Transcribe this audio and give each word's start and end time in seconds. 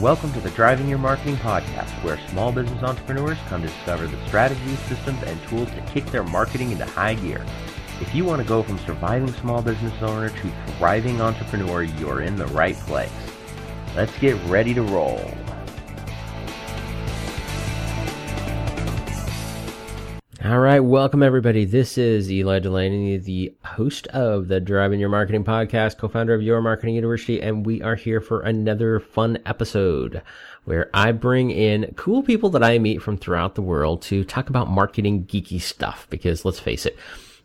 Welcome 0.00 0.32
to 0.32 0.40
the 0.40 0.48
Driving 0.52 0.88
Your 0.88 0.96
Marketing 0.96 1.36
podcast, 1.36 1.90
where 2.02 2.18
small 2.30 2.52
business 2.52 2.82
entrepreneurs 2.82 3.36
come 3.48 3.60
to 3.60 3.68
discover 3.68 4.06
the 4.06 4.16
strategies, 4.28 4.78
systems, 4.78 5.22
and 5.24 5.38
tools 5.42 5.68
to 5.72 5.82
kick 5.92 6.06
their 6.06 6.24
marketing 6.24 6.72
into 6.72 6.86
high 6.86 7.12
gear. 7.12 7.44
If 8.00 8.14
you 8.14 8.24
want 8.24 8.40
to 8.40 8.48
go 8.48 8.62
from 8.62 8.78
surviving 8.78 9.30
small 9.30 9.60
business 9.60 9.92
owner 10.00 10.30
to 10.30 10.52
thriving 10.78 11.20
entrepreneur, 11.20 11.82
you're 11.82 12.22
in 12.22 12.36
the 12.36 12.46
right 12.46 12.76
place. 12.76 13.12
Let's 13.94 14.18
get 14.20 14.42
ready 14.44 14.72
to 14.72 14.80
roll. 14.80 15.30
All 20.42 20.58
right, 20.58 20.80
welcome 20.80 21.22
everybody. 21.22 21.66
This 21.66 21.98
is 21.98 22.32
Eli 22.32 22.60
Delaney, 22.60 23.18
the 23.18 23.54
host 23.62 24.06
of 24.06 24.48
the 24.48 24.58
Driving 24.58 24.98
Your 24.98 25.10
Marketing 25.10 25.44
podcast, 25.44 25.98
co-founder 25.98 26.32
of 26.32 26.40
Your 26.40 26.62
Marketing 26.62 26.94
University, 26.94 27.42
and 27.42 27.66
we 27.66 27.82
are 27.82 27.94
here 27.94 28.22
for 28.22 28.40
another 28.40 29.00
fun 29.00 29.36
episode 29.44 30.22
where 30.64 30.88
I 30.94 31.12
bring 31.12 31.50
in 31.50 31.92
cool 31.94 32.22
people 32.22 32.48
that 32.50 32.64
I 32.64 32.78
meet 32.78 33.02
from 33.02 33.18
throughout 33.18 33.54
the 33.54 33.60
world 33.60 34.00
to 34.04 34.24
talk 34.24 34.48
about 34.48 34.70
marketing 34.70 35.26
geeky 35.26 35.60
stuff 35.60 36.06
because 36.08 36.42
let's 36.46 36.58
face 36.58 36.86
it, 36.86 36.96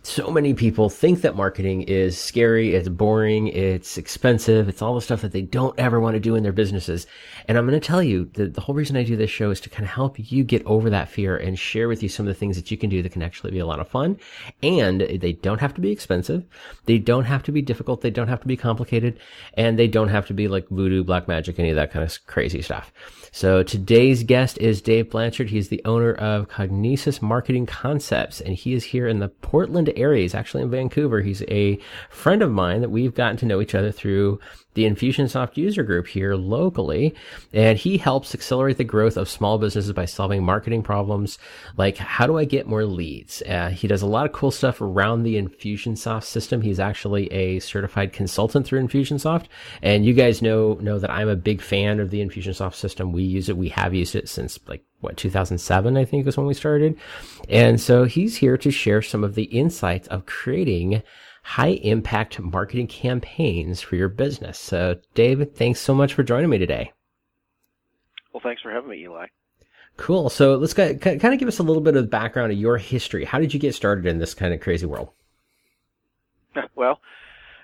so 0.05 0.29
many 0.29 0.53
people 0.53 0.89
think 0.89 1.21
that 1.21 1.35
marketing 1.35 1.81
is 1.83 2.17
scary, 2.17 2.75
it's 2.75 2.87
boring, 2.87 3.47
it's 3.47 3.97
expensive, 3.97 4.69
it's 4.69 4.81
all 4.81 4.93
the 4.93 5.01
stuff 5.01 5.21
that 5.21 5.31
they 5.31 5.41
don't 5.41 5.77
ever 5.79 5.99
want 5.99 6.13
to 6.13 6.19
do 6.19 6.35
in 6.35 6.43
their 6.43 6.51
businesses. 6.51 7.07
And 7.47 7.57
I'm 7.57 7.67
going 7.67 7.79
to 7.79 7.85
tell 7.85 8.03
you 8.03 8.25
that 8.33 8.53
the 8.53 8.61
whole 8.61 8.75
reason 8.75 8.97
I 8.97 9.03
do 9.03 9.15
this 9.15 9.31
show 9.31 9.49
is 9.49 9.59
to 9.61 9.69
kind 9.69 9.83
of 9.83 9.89
help 9.89 10.15
you 10.17 10.43
get 10.43 10.65
over 10.65 10.89
that 10.89 11.09
fear 11.09 11.35
and 11.35 11.57
share 11.57 11.87
with 11.87 12.03
you 12.03 12.09
some 12.09 12.27
of 12.27 12.33
the 12.33 12.39
things 12.39 12.55
that 12.55 12.69
you 12.69 12.77
can 12.77 12.89
do 12.89 13.01
that 13.01 13.11
can 13.11 13.23
actually 13.23 13.51
be 13.51 13.59
a 13.59 13.65
lot 13.65 13.79
of 13.79 13.87
fun. 13.87 14.19
And 14.61 15.01
they 15.01 15.33
don't 15.33 15.61
have 15.61 15.73
to 15.73 15.81
be 15.81 15.91
expensive. 15.91 16.45
They 16.85 16.99
don't 16.99 17.25
have 17.25 17.43
to 17.43 17.51
be 17.51 17.61
difficult. 17.61 18.01
They 18.01 18.11
don't 18.11 18.27
have 18.27 18.41
to 18.41 18.47
be 18.47 18.57
complicated 18.57 19.19
and 19.55 19.79
they 19.79 19.87
don't 19.87 20.09
have 20.09 20.27
to 20.27 20.33
be 20.33 20.47
like 20.47 20.69
voodoo, 20.69 21.03
black 21.03 21.27
magic, 21.27 21.57
any 21.57 21.71
of 21.71 21.75
that 21.77 21.91
kind 21.91 22.05
of 22.05 22.25
crazy 22.27 22.61
stuff. 22.61 22.93
So 23.35 23.63
today's 23.63 24.23
guest 24.23 24.57
is 24.59 24.81
Dave 24.81 25.09
Blanchard. 25.09 25.49
He's 25.49 25.67
the 25.67 25.81
owner 25.83 26.13
of 26.13 26.47
Cognesis 26.47 27.21
Marketing 27.21 27.65
Concepts 27.65 28.39
and 28.39 28.55
he 28.55 28.71
is 28.71 28.85
here 28.85 29.09
in 29.09 29.19
the 29.19 29.27
Portland 29.27 29.91
area. 29.97 30.21
He's 30.21 30.33
actually 30.33 30.63
in 30.63 30.71
Vancouver. 30.71 31.19
He's 31.19 31.43
a 31.49 31.77
friend 32.09 32.41
of 32.41 32.49
mine 32.49 32.79
that 32.79 32.91
we've 32.91 33.13
gotten 33.13 33.35
to 33.35 33.45
know 33.45 33.59
each 33.59 33.75
other 33.75 33.91
through 33.91 34.39
the 34.75 34.83
Infusionsoft 34.83 35.57
user 35.57 35.83
group 35.83 36.07
here 36.07 36.35
locally. 36.35 37.15
And 37.51 37.77
he 37.77 37.97
helps 37.97 38.35
accelerate 38.35 38.77
the 38.77 38.83
growth 38.83 39.17
of 39.17 39.29
small 39.29 39.57
businesses 39.57 39.91
by 39.93 40.05
solving 40.05 40.43
marketing 40.43 40.83
problems 40.83 41.39
like 41.77 41.97
how 41.97 42.27
do 42.27 42.37
I 42.37 42.45
get 42.45 42.67
more 42.67 42.85
leads? 42.85 43.41
Uh, 43.41 43.69
he 43.69 43.87
does 43.87 44.01
a 44.01 44.07
lot 44.07 44.25
of 44.25 44.33
cool 44.33 44.51
stuff 44.51 44.81
around 44.81 45.23
the 45.23 45.41
Infusionsoft 45.41 46.25
system. 46.25 46.61
He's 46.61 46.79
actually 46.79 47.31
a 47.31 47.59
certified 47.59 48.13
consultant 48.13 48.67
through 48.67 48.85
Infusionsoft. 48.85 49.45
And 49.81 50.05
you 50.05 50.13
guys 50.13 50.41
know, 50.41 50.75
know 50.75 50.99
that 50.99 51.11
I'm 51.11 51.29
a 51.29 51.35
big 51.35 51.61
fan 51.61 51.99
of 51.99 52.11
the 52.11 52.23
Infusionsoft 52.23 52.75
system. 52.75 53.11
We 53.11 53.23
use 53.23 53.49
it. 53.49 53.57
We 53.57 53.69
have 53.69 53.93
used 53.93 54.15
it 54.15 54.29
since 54.29 54.59
like 54.67 54.83
what 55.01 55.17
2007 55.17 55.97
i 55.97 56.05
think 56.05 56.25
was 56.25 56.37
when 56.37 56.47
we 56.47 56.53
started 56.53 56.97
and 57.47 57.79
so 57.79 58.05
he's 58.05 58.37
here 58.37 58.57
to 58.57 58.71
share 58.71 59.01
some 59.01 59.23
of 59.23 59.35
the 59.35 59.43
insights 59.43 60.07
of 60.07 60.25
creating 60.25 61.03
high 61.45 61.79
impact 61.83 62.39
marketing 62.39 62.87
campaigns 62.87 63.79
for 63.79 63.95
your 63.95 64.09
business. 64.09 64.57
So 64.57 64.95
david 65.13 65.55
thanks 65.55 65.79
so 65.79 65.93
much 65.93 66.13
for 66.15 66.23
joining 66.23 66.49
me 66.49 66.57
today. 66.57 66.91
Well 68.33 68.41
thanks 68.43 68.63
for 68.63 68.71
having 68.71 68.89
me 68.89 69.03
eli. 69.03 69.27
Cool. 69.95 70.29
So 70.29 70.55
let's 70.55 70.73
kind 70.73 71.05
of 71.05 71.39
give 71.39 71.47
us 71.47 71.59
a 71.59 71.63
little 71.63 71.83
bit 71.83 71.95
of 71.95 72.09
background 72.09 72.51
of 72.51 72.57
your 72.57 72.77
history. 72.77 73.25
How 73.25 73.39
did 73.39 73.53
you 73.53 73.59
get 73.59 73.75
started 73.75 74.05
in 74.07 74.17
this 74.17 74.33
kind 74.33 74.53
of 74.53 74.59
crazy 74.59 74.85
world? 74.85 75.09
Well 76.75 76.99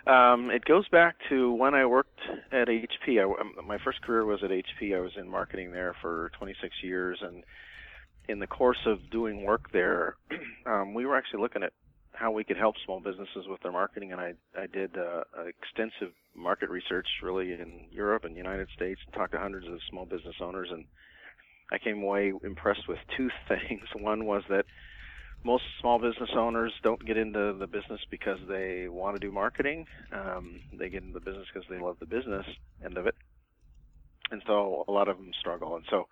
um, 0.07 0.49
it 0.49 0.66
goes 0.66 0.88
back 0.89 1.16
to 1.29 1.53
when 1.53 1.75
I 1.75 1.85
worked 1.85 2.19
at 2.51 2.67
HP. 2.67 3.19
I, 3.19 3.23
um, 3.23 3.53
my 3.67 3.77
first 3.83 4.01
career 4.01 4.25
was 4.25 4.43
at 4.43 4.49
HP. 4.49 4.95
I 4.95 4.99
was 4.99 5.11
in 5.16 5.29
marketing 5.29 5.71
there 5.71 5.95
for 6.01 6.31
26 6.39 6.73
years, 6.83 7.19
and 7.22 7.44
in 8.27 8.39
the 8.39 8.47
course 8.47 8.79
of 8.85 8.97
doing 9.11 9.44
work 9.44 9.72
there, 9.72 10.16
um, 10.66 10.94
we 10.94 11.06
were 11.06 11.16
actually 11.16 11.41
looking 11.41 11.63
at 11.63 11.73
how 12.13 12.31
we 12.31 12.44
could 12.44 12.57
help 12.57 12.75
small 12.85 12.99
businesses 12.99 13.45
with 13.47 13.61
their 13.61 13.72
marketing, 13.72 14.11
and 14.11 14.22
I 14.22 14.33
I 14.57 14.67
did 14.67 14.97
uh, 14.97 15.23
extensive 15.47 16.13
market 16.35 16.69
research, 16.69 17.07
really 17.23 17.53
in 17.53 17.88
Europe 17.91 18.25
and 18.25 18.33
the 18.33 18.38
United 18.38 18.67
States, 18.75 18.99
and 19.05 19.13
talked 19.13 19.33
to 19.33 19.39
hundreds 19.39 19.67
of 19.67 19.79
small 19.89 20.05
business 20.05 20.35
owners, 20.41 20.69
and 20.71 20.85
I 21.71 21.77
came 21.77 22.03
away 22.03 22.33
impressed 22.44 22.88
with 22.88 23.00
two 23.17 23.29
things. 23.47 23.83
One 23.95 24.25
was 24.25 24.44
that 24.50 24.66
most 25.44 25.63
small 25.79 26.00
business 26.00 26.29
owners 26.35 26.71
don't 26.83 27.03
get 27.05 27.17
into 27.17 27.53
the 27.53 27.67
business 27.67 28.00
because 28.11 28.38
they 28.47 28.88
want 28.88 29.16
to 29.16 29.19
do 29.19 29.31
marketing. 29.31 29.85
Um, 30.11 30.61
they 30.77 30.89
get 30.89 31.01
into 31.03 31.13
the 31.13 31.25
business 31.25 31.47
because 31.51 31.67
they 31.69 31.79
love 31.79 31.97
the 32.00 32.05
business 32.05 32.45
end 32.85 32.97
of 32.97 33.07
it, 33.07 33.16
and 34.31 34.41
so 34.45 34.85
a 34.88 34.91
lot 34.91 35.07
of 35.07 35.17
them 35.17 35.31
struggle. 35.39 35.75
And 35.75 35.85
so, 35.89 36.07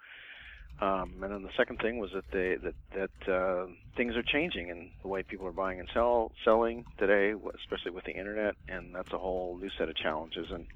um, 0.82 1.14
and 1.22 1.34
then 1.34 1.44
the 1.44 1.50
second 1.58 1.80
thing 1.80 2.00
was 2.00 2.12
that 2.14 2.30
they 2.32 2.56
that 2.56 2.76
that 2.96 3.34
uh, 3.34 3.68
things 3.98 4.16
are 4.16 4.24
changing 4.24 4.70
in 4.70 4.92
the 5.02 5.08
way 5.08 5.24
people 5.24 5.46
are 5.46 5.52
buying 5.52 5.80
and 5.80 5.90
sell 5.94 6.32
selling 6.46 6.86
today, 6.98 7.34
especially 7.60 7.92
with 7.92 8.06
the 8.06 8.14
internet, 8.16 8.56
and 8.68 8.96
that's 8.96 9.12
a 9.12 9.18
whole 9.18 9.58
new 9.62 9.70
set 9.78 9.90
of 9.90 9.96
challenges. 9.96 10.48
And 10.52 10.68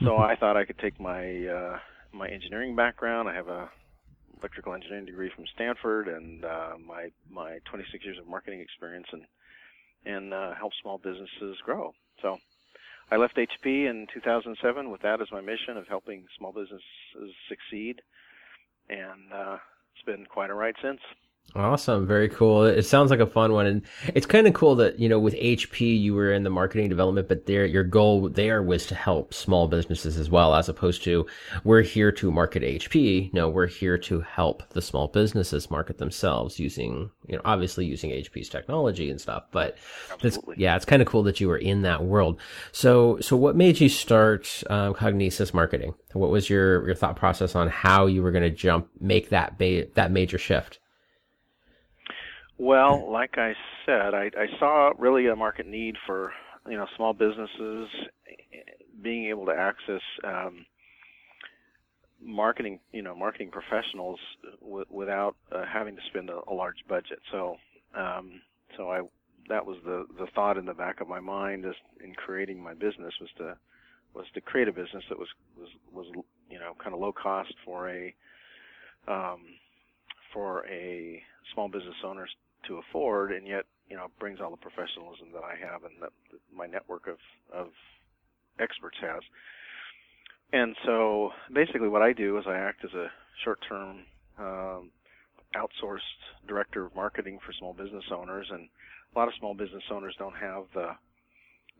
so 0.00 0.12
mm-hmm. 0.12 0.22
I 0.22 0.36
thought 0.36 0.56
I 0.56 0.64
could 0.64 0.78
take 0.78 0.98
my 0.98 1.46
uh, 1.46 1.78
my 2.12 2.28
engineering 2.28 2.74
background. 2.74 3.28
I 3.28 3.34
have 3.34 3.48
a 3.48 3.70
electrical 4.40 4.72
engineering 4.72 5.04
degree 5.04 5.30
from 5.34 5.44
Stanford 5.54 6.08
and 6.08 6.44
uh, 6.44 6.74
my 6.86 7.10
my 7.30 7.58
26 7.66 8.04
years 8.04 8.18
of 8.18 8.26
marketing 8.26 8.60
experience 8.60 9.06
and 9.12 9.24
and 10.06 10.32
uh, 10.32 10.54
help 10.54 10.72
small 10.80 10.96
businesses 10.96 11.58
grow. 11.64 11.92
So 12.22 12.38
I 13.10 13.16
left 13.16 13.36
HP 13.36 13.90
in 13.90 14.06
2007 14.12 14.90
with 14.90 15.02
that 15.02 15.20
as 15.20 15.30
my 15.30 15.40
mission 15.40 15.76
of 15.76 15.86
helping 15.88 16.24
small 16.38 16.52
businesses 16.52 16.82
succeed, 17.48 18.00
and 18.88 19.32
uh, 19.32 19.56
it's 19.94 20.04
been 20.04 20.26
quite 20.26 20.50
a 20.50 20.54
ride 20.54 20.74
since. 20.82 21.00
Awesome. 21.54 22.06
Very 22.06 22.28
cool. 22.28 22.64
It 22.64 22.82
sounds 22.82 23.10
like 23.10 23.20
a 23.20 23.26
fun 23.26 23.52
one. 23.52 23.66
And 23.66 23.82
it's 24.14 24.26
kind 24.26 24.46
of 24.46 24.52
cool 24.52 24.74
that, 24.76 24.98
you 24.98 25.08
know, 25.08 25.18
with 25.18 25.34
HP, 25.34 25.98
you 25.98 26.14
were 26.14 26.30
in 26.30 26.42
the 26.42 26.50
marketing 26.50 26.90
development, 26.90 27.26
but 27.26 27.46
there, 27.46 27.64
your 27.64 27.84
goal 27.84 28.28
there 28.28 28.62
was 28.62 28.86
to 28.86 28.94
help 28.94 29.32
small 29.32 29.66
businesses 29.66 30.18
as 30.18 30.28
well, 30.28 30.54
as 30.54 30.68
opposed 30.68 31.02
to 31.04 31.26
we're 31.64 31.80
here 31.80 32.12
to 32.12 32.30
market 32.30 32.62
HP. 32.62 33.32
No, 33.32 33.48
we're 33.48 33.66
here 33.66 33.96
to 33.96 34.20
help 34.20 34.68
the 34.70 34.82
small 34.82 35.08
businesses 35.08 35.70
market 35.70 35.96
themselves 35.96 36.58
using, 36.58 37.10
you 37.26 37.36
know, 37.36 37.42
obviously 37.46 37.86
using 37.86 38.10
HP's 38.10 38.50
technology 38.50 39.10
and 39.10 39.20
stuff. 39.20 39.44
But 39.50 39.78
yeah, 40.56 40.76
it's 40.76 40.84
kind 40.84 41.00
of 41.00 41.08
cool 41.08 41.22
that 41.22 41.40
you 41.40 41.48
were 41.48 41.58
in 41.58 41.80
that 41.82 42.04
world. 42.04 42.38
So, 42.72 43.18
so 43.20 43.36
what 43.36 43.56
made 43.56 43.80
you 43.80 43.88
start 43.88 44.62
um, 44.68 44.92
Cognesis 44.92 45.54
marketing? 45.54 45.94
What 46.12 46.30
was 46.30 46.50
your, 46.50 46.84
your 46.86 46.94
thought 46.94 47.16
process 47.16 47.54
on 47.54 47.68
how 47.68 48.04
you 48.04 48.22
were 48.22 48.32
going 48.32 48.44
to 48.44 48.50
jump, 48.50 48.88
make 49.00 49.30
that, 49.30 49.58
ba- 49.58 49.86
that 49.94 50.12
major 50.12 50.36
shift? 50.36 50.78
Well, 52.58 53.10
like 53.10 53.38
I 53.38 53.52
said, 53.86 54.14
I, 54.14 54.30
I 54.36 54.46
saw 54.58 54.92
really 54.98 55.28
a 55.28 55.36
market 55.36 55.66
need 55.66 55.96
for 56.06 56.32
you 56.68 56.76
know 56.76 56.86
small 56.96 57.12
businesses 57.12 57.88
being 59.02 59.26
able 59.26 59.46
to 59.46 59.52
access 59.52 60.02
um, 60.24 60.66
marketing 62.20 62.80
you 62.92 63.02
know 63.02 63.14
marketing 63.14 63.50
professionals 63.50 64.18
w- 64.60 64.84
without 64.90 65.36
uh, 65.52 65.64
having 65.72 65.94
to 65.94 66.02
spend 66.10 66.30
a, 66.30 66.40
a 66.48 66.52
large 66.52 66.78
budget. 66.88 67.20
So 67.30 67.56
um, 67.96 68.40
so 68.76 68.90
I 68.90 69.02
that 69.48 69.64
was 69.64 69.76
the 69.84 70.06
the 70.18 70.26
thought 70.34 70.58
in 70.58 70.66
the 70.66 70.74
back 70.74 71.00
of 71.00 71.08
my 71.08 71.20
mind 71.20 71.64
as 71.64 71.74
in 72.04 72.12
creating 72.14 72.62
my 72.62 72.74
business 72.74 73.14
was 73.20 73.30
to 73.38 73.56
was 74.14 74.26
to 74.34 74.40
create 74.40 74.68
a 74.68 74.72
business 74.72 75.04
that 75.08 75.18
was 75.18 75.28
was 75.56 75.68
was 75.92 76.06
you 76.50 76.58
know 76.58 76.74
kind 76.82 76.92
of 76.92 77.00
low 77.00 77.12
cost 77.12 77.54
for 77.64 77.88
a 77.88 78.14
um, 79.06 79.42
for 80.34 80.66
a 80.66 81.22
small 81.54 81.68
business 81.68 81.94
owners 82.04 82.30
to 82.66 82.78
afford, 82.78 83.32
and 83.32 83.46
yet 83.46 83.64
you 83.88 83.96
know 83.96 84.06
brings 84.18 84.40
all 84.40 84.50
the 84.50 84.56
professionalism 84.56 85.28
that 85.32 85.44
I 85.44 85.54
have 85.60 85.84
and 85.84 85.94
that 86.02 86.12
my 86.54 86.66
network 86.66 87.06
of 87.06 87.18
of 87.52 87.68
experts 88.60 88.98
has. 89.00 89.22
And 90.52 90.74
so 90.84 91.30
basically, 91.52 91.88
what 91.88 92.02
I 92.02 92.12
do 92.12 92.38
is 92.38 92.44
I 92.46 92.56
act 92.56 92.84
as 92.84 92.94
a 92.94 93.08
short-term 93.44 94.04
um, 94.38 94.90
outsourced 95.54 96.00
director 96.46 96.86
of 96.86 96.94
marketing 96.94 97.38
for 97.44 97.52
small 97.52 97.74
business 97.74 98.04
owners, 98.10 98.46
and 98.50 98.68
a 99.14 99.18
lot 99.18 99.28
of 99.28 99.34
small 99.38 99.54
business 99.54 99.82
owners 99.90 100.14
don't 100.18 100.36
have 100.36 100.64
the 100.74 100.90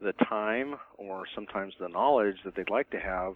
the 0.01 0.13
time 0.29 0.77
or 0.97 1.25
sometimes 1.35 1.75
the 1.81 1.89
knowledge 1.89 2.37
that 2.45 2.55
they'd 2.55 2.71
like 2.71 2.89
to 2.91 3.01
have 3.01 3.35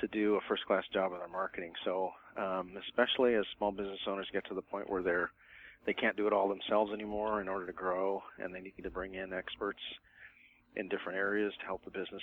to 0.00 0.06
do 0.08 0.36
a 0.36 0.40
first-class 0.48 0.84
job 0.92 1.12
of 1.12 1.18
their 1.18 1.28
marketing. 1.28 1.72
So, 1.84 2.10
um, 2.36 2.72
especially 2.88 3.34
as 3.34 3.44
small 3.58 3.72
business 3.72 3.98
owners 4.06 4.28
get 4.32 4.46
to 4.46 4.54
the 4.54 4.62
point 4.62 4.88
where 4.88 5.02
they're 5.02 5.30
they 5.86 5.92
can't 5.92 6.16
do 6.16 6.26
it 6.26 6.32
all 6.32 6.48
themselves 6.48 6.92
anymore 6.92 7.40
in 7.40 7.48
order 7.48 7.66
to 7.66 7.72
grow, 7.72 8.22
and 8.38 8.54
they 8.54 8.60
need 8.60 8.74
to 8.82 8.90
bring 8.90 9.14
in 9.14 9.32
experts 9.32 9.80
in 10.76 10.88
different 10.88 11.18
areas 11.18 11.52
to 11.60 11.66
help 11.66 11.84
the 11.84 11.90
business 11.90 12.22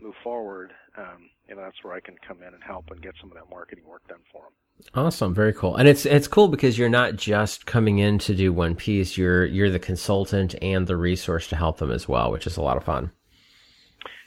move 0.00 0.14
forward. 0.22 0.72
Um, 0.96 1.30
and 1.48 1.58
that's 1.58 1.82
where 1.82 1.94
I 1.94 2.00
can 2.00 2.16
come 2.26 2.38
in 2.42 2.54
and 2.54 2.62
help 2.62 2.90
and 2.90 3.00
get 3.00 3.14
some 3.20 3.30
of 3.30 3.36
that 3.36 3.48
marketing 3.50 3.84
work 3.86 4.06
done 4.08 4.20
for 4.32 4.42
them. 4.42 4.52
Awesome, 4.94 5.34
very 5.34 5.52
cool. 5.52 5.76
And 5.76 5.86
it's 5.86 6.04
it's 6.06 6.26
cool 6.26 6.48
because 6.48 6.76
you're 6.76 6.88
not 6.88 7.16
just 7.16 7.66
coming 7.66 7.98
in 7.98 8.18
to 8.20 8.34
do 8.34 8.52
one 8.52 8.74
piece. 8.74 9.16
You're 9.16 9.44
you're 9.44 9.70
the 9.70 9.78
consultant 9.78 10.54
and 10.60 10.86
the 10.86 10.96
resource 10.96 11.46
to 11.48 11.56
help 11.56 11.78
them 11.78 11.90
as 11.90 12.08
well, 12.08 12.32
which 12.32 12.46
is 12.46 12.56
a 12.56 12.62
lot 12.62 12.76
of 12.76 12.84
fun. 12.84 13.12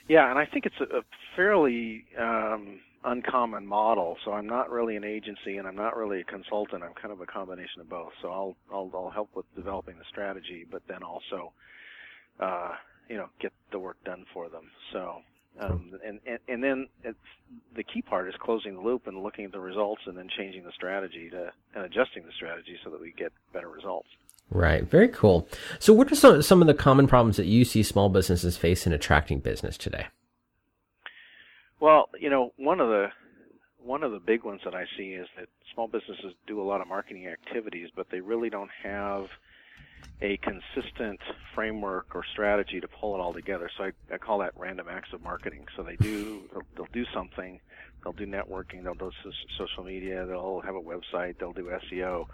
Yeah, 0.08 0.30
and 0.30 0.38
I 0.38 0.46
think 0.46 0.66
it's 0.66 0.80
a, 0.80 0.98
a 0.98 1.02
fairly 1.34 2.04
um, 2.18 2.80
uncommon 3.06 3.66
model. 3.66 4.16
So 4.24 4.32
I'm 4.32 4.46
not 4.46 4.70
really 4.70 4.96
an 4.96 5.04
agency 5.04 5.56
and 5.56 5.66
I'm 5.66 5.76
not 5.76 5.96
really 5.96 6.20
a 6.20 6.24
consultant. 6.24 6.82
I'm 6.82 6.94
kind 6.94 7.12
of 7.12 7.20
a 7.20 7.26
combination 7.26 7.80
of 7.80 7.88
both. 7.88 8.12
So 8.20 8.28
I'll 8.30 8.56
I'll, 8.72 8.90
I'll 8.94 9.10
help 9.10 9.30
with 9.34 9.46
developing 9.54 9.96
the 9.98 10.04
strategy, 10.08 10.66
but 10.70 10.82
then 10.88 11.02
also, 11.02 11.52
uh, 12.40 12.72
you 13.08 13.16
know, 13.16 13.28
get 13.40 13.52
the 13.70 13.78
work 13.78 13.96
done 14.04 14.26
for 14.34 14.48
them. 14.48 14.70
So. 14.92 15.22
Um, 15.58 15.92
and, 16.04 16.20
and 16.26 16.38
and 16.48 16.62
then 16.62 16.86
it's, 17.02 17.16
the 17.74 17.82
key 17.82 18.02
part 18.02 18.28
is 18.28 18.34
closing 18.38 18.74
the 18.74 18.80
loop 18.82 19.06
and 19.06 19.22
looking 19.22 19.46
at 19.46 19.52
the 19.52 19.58
results 19.58 20.02
and 20.04 20.14
then 20.14 20.28
changing 20.36 20.64
the 20.64 20.72
strategy 20.72 21.30
to 21.30 21.50
and 21.74 21.82
adjusting 21.82 22.26
the 22.26 22.32
strategy 22.36 22.76
so 22.84 22.90
that 22.90 23.00
we 23.00 23.14
get 23.16 23.32
better 23.54 23.70
results. 23.70 24.08
Right. 24.50 24.84
Very 24.84 25.08
cool. 25.08 25.48
So 25.78 25.94
what 25.94 26.12
are 26.12 26.14
some, 26.14 26.42
some 26.42 26.60
of 26.60 26.66
the 26.66 26.74
common 26.74 27.06
problems 27.06 27.38
that 27.38 27.46
you 27.46 27.64
see 27.64 27.82
small 27.82 28.10
businesses 28.10 28.58
face 28.58 28.86
in 28.86 28.92
attracting 28.92 29.40
business 29.40 29.78
today? 29.78 30.08
Well, 31.80 32.08
you 32.20 32.30
know, 32.30 32.52
one 32.56 32.80
of 32.80 32.88
the 32.88 33.06
one 33.78 34.02
of 34.02 34.12
the 34.12 34.20
big 34.20 34.44
ones 34.44 34.60
that 34.64 34.74
I 34.74 34.84
see 34.98 35.10
is 35.10 35.28
that 35.38 35.48
small 35.74 35.88
businesses 35.88 36.34
do 36.46 36.60
a 36.60 36.64
lot 36.64 36.80
of 36.80 36.88
marketing 36.88 37.28
activities, 37.28 37.88
but 37.96 38.06
they 38.10 38.20
really 38.20 38.50
don't 38.50 38.70
have 38.82 39.26
a 40.22 40.38
consistent 40.38 41.20
framework 41.54 42.06
or 42.14 42.24
strategy 42.32 42.80
to 42.80 42.88
pull 43.00 43.14
it 43.14 43.20
all 43.20 43.34
together. 43.34 43.70
So 43.76 43.84
I, 43.84 44.14
I 44.14 44.18
call 44.18 44.38
that 44.38 44.52
random 44.56 44.86
acts 44.90 45.10
of 45.12 45.22
marketing. 45.22 45.66
So 45.76 45.82
they 45.82 45.96
do 45.96 46.48
they'll, 46.52 46.66
they'll 46.76 46.88
do 46.92 47.04
something, 47.14 47.60
they'll 48.04 48.14
do 48.14 48.26
networking, 48.26 48.84
they'll 48.84 48.94
do 48.94 49.10
social 49.58 49.84
media, 49.84 50.26
they'll 50.26 50.62
have 50.64 50.76
a 50.76 50.80
website, 50.80 51.34
they'll 51.38 51.52
do 51.52 51.70
SEO, 51.92 52.24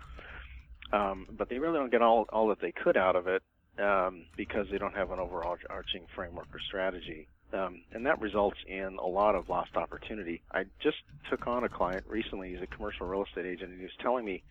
um, 0.93 1.27
but 1.39 1.49
they 1.51 1.59
really 1.59 1.79
don't 1.79 1.93
get 1.93 2.03
all 2.03 2.27
all 2.33 2.49
that 2.49 2.61
they 2.63 2.73
could 2.73 2.97
out 2.97 3.17
of 3.17 3.27
it 3.29 3.43
um, 3.81 4.27
because 4.37 4.67
they 4.73 4.79
don't 4.79 4.95
have 4.95 5.11
an 5.11 5.19
overarching 5.21 6.07
framework 6.17 6.49
or 6.55 6.61
strategy. 6.69 7.29
Um, 7.53 7.83
and 7.93 8.07
that 8.07 8.21
results 8.21 8.57
in 8.67 8.97
a 8.99 9.07
lot 9.07 9.35
of 9.35 9.49
lost 9.49 9.77
opportunity. 9.77 10.43
I 10.51 10.65
just 10.81 10.97
took 11.29 11.47
on 11.47 11.65
a 11.65 11.69
client 11.69 12.05
recently. 12.09 12.51
He's 12.51 12.63
a 12.63 12.67
commercial 12.67 13.07
real 13.07 13.25
estate 13.25 13.45
agent, 13.45 13.71
and 13.71 13.79
he 13.79 13.85
was 13.85 13.97
telling 14.01 14.25
me 14.25 14.43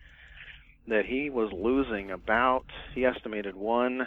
that 0.86 1.04
he 1.06 1.30
was 1.30 1.52
losing 1.52 2.10
about, 2.10 2.64
he 2.94 3.04
estimated 3.04 3.56
one 3.56 4.06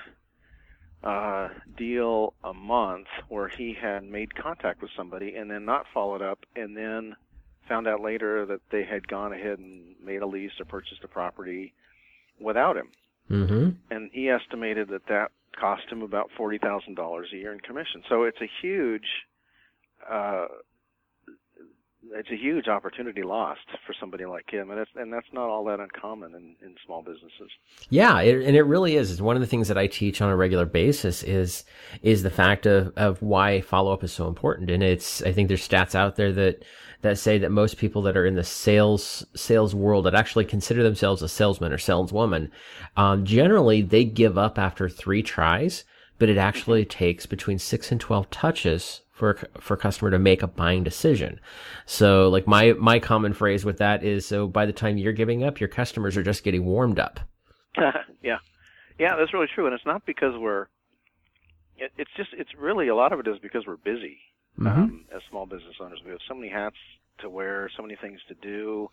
uh, 1.03 1.49
deal 1.77 2.33
a 2.43 2.53
month 2.53 3.07
where 3.27 3.47
he 3.47 3.73
had 3.79 4.03
made 4.03 4.33
contact 4.35 4.81
with 4.81 4.91
somebody 4.95 5.35
and 5.35 5.51
then 5.51 5.65
not 5.65 5.85
followed 5.93 6.21
up, 6.21 6.39
and 6.55 6.75
then 6.75 7.15
found 7.67 7.87
out 7.87 8.01
later 8.01 8.45
that 8.45 8.61
they 8.71 8.83
had 8.83 9.07
gone 9.07 9.33
ahead 9.33 9.59
and 9.59 9.95
made 10.03 10.21
a 10.21 10.27
lease 10.27 10.51
or 10.59 10.65
purchased 10.65 11.03
a 11.03 11.07
property 11.07 11.73
without 12.39 12.77
him. 12.77 12.87
Mm-hmm. 13.29 13.69
And 13.89 14.09
he 14.13 14.29
estimated 14.29 14.89
that 14.89 15.07
that 15.07 15.31
cost 15.55 15.83
him 15.89 16.01
about 16.01 16.29
forty 16.37 16.57
thousand 16.57 16.95
dollars 16.95 17.29
a 17.33 17.37
year 17.37 17.53
in 17.53 17.59
commission. 17.59 18.03
So 18.09 18.23
it's 18.23 18.41
a 18.41 18.49
huge, 18.61 19.07
uh, 20.09 20.47
it's 22.13 22.29
a 22.29 22.35
huge 22.35 22.67
opportunity 22.67 23.23
lost 23.23 23.61
for 23.85 23.93
somebody 23.99 24.25
like 24.25 24.49
him, 24.49 24.69
and 24.69 24.79
that's 24.79 24.89
and 24.95 25.11
that's 25.11 25.27
not 25.33 25.49
all 25.49 25.63
that 25.65 25.79
uncommon 25.79 26.33
in, 26.35 26.55
in 26.65 26.75
small 26.85 27.01
businesses. 27.01 27.49
Yeah, 27.89 28.19
it, 28.21 28.45
and 28.45 28.55
it 28.55 28.63
really 28.63 28.95
is. 28.95 29.11
It's 29.11 29.21
one 29.21 29.35
of 29.35 29.41
the 29.41 29.47
things 29.47 29.67
that 29.67 29.77
I 29.77 29.87
teach 29.87 30.21
on 30.21 30.29
a 30.29 30.35
regular 30.35 30.65
basis 30.65 31.23
is 31.23 31.63
is 32.01 32.23
the 32.23 32.29
fact 32.29 32.65
of 32.65 32.93
of 32.95 33.21
why 33.21 33.61
follow 33.61 33.91
up 33.91 34.03
is 34.03 34.11
so 34.11 34.27
important. 34.27 34.69
And 34.69 34.83
it's 34.83 35.21
I 35.23 35.31
think 35.31 35.47
there's 35.47 35.67
stats 35.67 35.95
out 35.95 36.15
there 36.15 36.31
that 36.33 36.63
that 37.01 37.17
say 37.17 37.37
that 37.37 37.51
most 37.51 37.77
people 37.77 38.01
that 38.03 38.17
are 38.17 38.25
in 38.25 38.35
the 38.35 38.43
sales 38.43 39.25
sales 39.35 39.75
world 39.75 40.05
that 40.05 40.15
actually 40.15 40.45
consider 40.45 40.83
themselves 40.83 41.21
a 41.21 41.29
salesman 41.29 41.71
or 41.71 41.77
saleswoman, 41.77 42.51
um, 42.97 43.25
generally 43.25 43.81
they 43.81 44.05
give 44.05 44.37
up 44.37 44.57
after 44.57 44.89
three 44.89 45.23
tries, 45.23 45.83
but 46.19 46.29
it 46.29 46.37
actually 46.37 46.85
takes 46.85 47.25
between 47.25 47.59
six 47.59 47.91
and 47.91 47.99
twelve 47.99 48.29
touches 48.29 49.01
for 49.15 49.39
for 49.61 49.73
a 49.75 49.77
customer 49.77 50.11
to 50.11 50.19
make 50.19 50.43
a 50.43 50.47
buying 50.47 50.83
decision. 50.83 51.39
So 51.85 52.27
like 52.29 52.45
my 52.45 52.73
my 52.73 52.99
common 52.99 53.33
phrase 53.33 53.63
with 53.63 53.77
that 53.77 54.03
is 54.03 54.27
so 54.27 54.45
by 54.45 54.65
the 54.65 54.73
time 54.73 54.97
you're 54.97 55.13
giving 55.13 55.43
up, 55.43 55.59
your 55.59 55.69
customers 55.69 56.17
are 56.17 56.23
just 56.23 56.43
getting 56.43 56.65
warmed 56.65 56.99
up. 56.99 57.21
yeah, 58.21 58.37
yeah, 58.99 59.15
that's 59.15 59.33
really 59.33 59.47
true, 59.53 59.65
and 59.65 59.73
it's 59.73 59.85
not 59.85 60.05
because 60.05 60.33
we're. 60.37 60.67
It, 61.77 61.91
it's 61.97 62.11
just 62.17 62.29
it's 62.33 62.53
really 62.57 62.89
a 62.89 62.95
lot 62.95 63.13
of 63.13 63.19
it 63.19 63.27
is 63.27 63.39
because 63.41 63.65
we're 63.65 63.77
busy 63.77 64.17
mm-hmm. 64.59 64.67
um, 64.67 65.05
as 65.15 65.21
small 65.29 65.45
business 65.45 65.75
owners. 65.79 66.01
We 66.03 66.11
have 66.11 66.19
so 66.27 66.35
many 66.35 66.49
hats 66.49 66.77
to 67.19 67.29
wear, 67.29 67.69
so 67.75 67.81
many 67.81 67.95
things 67.95 68.19
to 68.27 68.33
do. 68.35 68.89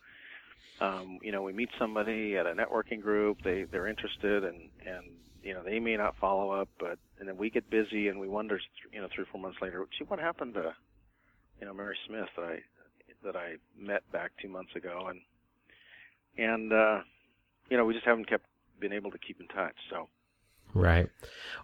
Um, 0.81 1.19
you 1.23 1.33
know, 1.33 1.43
we 1.43 1.53
meet 1.53 1.69
somebody 1.79 2.37
at 2.37 2.47
a 2.47 2.55
networking 2.55 3.01
group. 3.01 3.39
They 3.43 3.65
they're 3.65 3.89
interested, 3.89 4.45
and 4.45 4.71
and 4.87 5.07
you 5.43 5.55
know 5.55 5.63
they 5.63 5.81
may 5.81 5.97
not 5.97 6.17
follow 6.21 6.51
up, 6.51 6.69
but 6.79 6.99
and 7.19 7.29
then 7.29 7.37
we 7.37 7.51
get 7.51 7.69
busy, 7.71 8.09
and 8.09 8.19
we 8.19 8.29
wonder, 8.29 8.61
you 8.93 9.01
know, 9.01 9.09
three 9.15 9.25
or 9.25 9.27
four 9.31 9.41
months 9.41 9.59
later, 9.61 9.87
gee, 9.97 10.05
what 10.05 10.19
happened 10.19 10.55
to, 10.55 10.75
you 11.61 11.67
know, 11.67 11.75
Mary 11.75 11.97
Smith 12.07 12.29
that 12.37 12.45
I 12.45 12.59
that 13.25 13.37
I 13.37 13.57
met 13.79 14.03
back 14.13 14.33
two 14.41 14.49
months 14.49 14.75
ago, 14.75 15.09
and 15.09 15.21
and 16.39 16.73
uh, 16.73 17.01
you 17.71 17.77
know 17.77 17.85
we 17.85 17.95
just 17.95 18.07
haven't 18.07 18.29
kept 18.29 18.47
been 18.81 18.93
able 18.93 19.11
to 19.11 19.19
keep 19.19 19.41
in 19.41 19.49
touch. 19.49 19.77
So 19.91 20.09
Right. 20.75 21.09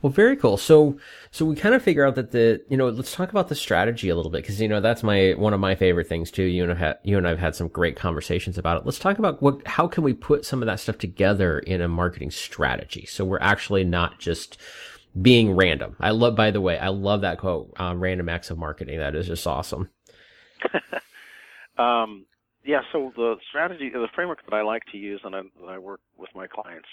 Well, 0.03 0.13
very 0.13 0.37
cool. 0.37 0.57
So, 0.57 0.99
so 1.31 1.45
we 1.45 1.57
kind 1.57 1.75
of 1.75 1.83
figure 1.83 2.07
out 2.07 2.15
that 2.17 2.31
the, 2.31 2.63
you 2.69 2.77
know, 2.77 2.89
let's 2.89 3.13
talk 3.13 3.31
about 3.31 3.49
the 3.49 3.55
strategy 3.55 4.11
a 4.11 4.17
little 4.17 4.31
bit 4.31 4.43
because 4.43 4.61
you 4.61 4.69
know 4.69 4.81
that's 4.81 5.03
my 5.03 5.33
one 5.37 5.55
of 5.55 5.61
my 5.61 5.75
favorite 5.75 6.07
things 6.09 6.31
too. 6.31 6.45
You 6.45 6.65
and 6.65 6.73
I 6.73 6.95
you 7.03 7.19
and 7.19 7.27
I've 7.27 7.39
had 7.39 7.57
some 7.57 7.69
great 7.69 7.97
conversations 7.97 8.59
about 8.59 8.79
it. 8.79 8.87
Let's 8.87 8.99
talk 8.99 9.19
about 9.19 9.43
what, 9.43 9.67
how 9.67 9.89
can 9.89 10.05
we 10.05 10.13
put 10.13 10.45
some 10.45 10.63
of 10.63 10.67
that 10.67 10.79
stuff 10.79 10.99
together 10.99 11.59
in 11.59 11.81
a 11.81 11.89
marketing 11.89 12.31
strategy 12.31 13.07
so 13.07 13.25
we're 13.25 13.41
actually 13.41 13.85
not 13.85 14.19
just 14.19 14.59
being 15.21 15.55
random. 15.57 15.97
I 15.99 16.11
love, 16.11 16.37
by 16.37 16.51
the 16.51 16.61
way, 16.61 16.79
I 16.79 16.89
love 16.89 17.23
that 17.23 17.39
quote, 17.39 17.73
um, 17.79 18.01
"Random 18.01 18.29
acts 18.29 18.51
of 18.51 18.59
marketing." 18.59 18.99
That 18.99 19.17
is 19.17 19.27
just 19.27 19.47
awesome. 19.47 19.89
um, 21.79 22.27
yeah. 22.65 22.83
So 22.93 23.13
the 23.17 23.37
strategy, 23.49 23.91
the 23.91 24.07
framework 24.15 24.45
that 24.45 24.55
I 24.55 24.63
like 24.63 24.83
to 24.93 24.99
use, 24.99 25.21
and 25.25 25.35
I, 25.35 25.41
I 25.67 25.79
work 25.79 26.01
with 26.17 26.31
my 26.35 26.47
clients 26.47 26.89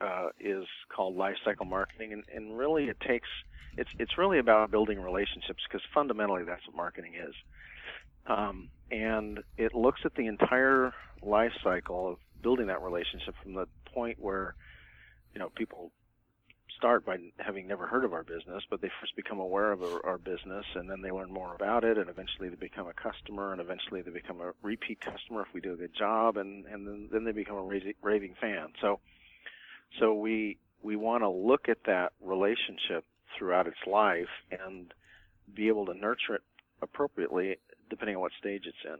uh, 0.00 0.28
is 0.38 0.64
called 0.94 1.16
lifecycle 1.16 1.68
marketing, 1.68 2.12
and, 2.12 2.24
and 2.34 2.56
really 2.56 2.84
it 2.84 2.98
takes 3.00 3.28
it's 3.76 3.90
it's 3.98 4.18
really 4.18 4.38
about 4.38 4.70
building 4.70 5.00
relationships 5.00 5.62
because 5.68 5.82
fundamentally 5.94 6.44
that's 6.44 6.66
what 6.66 6.76
marketing 6.76 7.14
is. 7.14 7.34
Um, 8.26 8.68
and 8.90 9.40
it 9.56 9.74
looks 9.74 10.00
at 10.04 10.14
the 10.14 10.26
entire 10.26 10.92
life 11.22 11.52
cycle 11.62 12.12
of 12.12 12.18
building 12.42 12.66
that 12.66 12.82
relationship 12.82 13.34
from 13.42 13.54
the 13.54 13.66
point 13.94 14.18
where 14.20 14.54
you 15.34 15.38
know 15.38 15.50
people 15.54 15.92
start 16.76 17.04
by 17.04 17.18
having 17.38 17.68
never 17.68 17.86
heard 17.86 18.04
of 18.04 18.14
our 18.14 18.22
business, 18.22 18.62
but 18.70 18.80
they 18.80 18.90
first 19.00 19.14
become 19.14 19.38
aware 19.38 19.70
of 19.70 19.82
our, 19.82 20.06
our, 20.06 20.18
business, 20.18 20.64
and 20.74 20.88
then 20.88 21.02
they 21.02 21.10
learn 21.10 21.30
more 21.30 21.54
about 21.54 21.84
it, 21.84 21.98
and 21.98 22.08
eventually 22.08 22.48
they 22.48 22.54
become 22.54 22.86
a 22.86 22.94
customer, 22.94 23.52
and 23.52 23.60
eventually 23.60 24.00
they 24.00 24.10
become 24.10 24.40
a 24.40 24.52
repeat 24.62 24.98
customer 24.98 25.42
if 25.42 25.48
we 25.52 25.60
do 25.60 25.74
a 25.74 25.76
good 25.76 25.94
job, 25.94 26.38
and 26.38 26.64
and 26.66 26.86
then, 26.86 27.08
then 27.12 27.24
they 27.24 27.32
become 27.32 27.56
a 27.56 27.80
raving 28.02 28.34
fan. 28.40 28.68
So 28.80 29.00
so 29.98 30.14
we 30.14 30.58
we 30.82 30.96
want 30.96 31.22
to 31.22 31.28
look 31.28 31.68
at 31.68 31.78
that 31.86 32.12
relationship 32.20 33.04
throughout 33.36 33.66
its 33.66 33.76
life 33.86 34.28
and 34.50 34.92
be 35.54 35.68
able 35.68 35.86
to 35.86 35.94
nurture 35.94 36.36
it 36.36 36.42
appropriately 36.82 37.56
depending 37.88 38.16
on 38.16 38.22
what 38.22 38.32
stage 38.38 38.62
it's 38.66 38.76
in. 38.84 38.98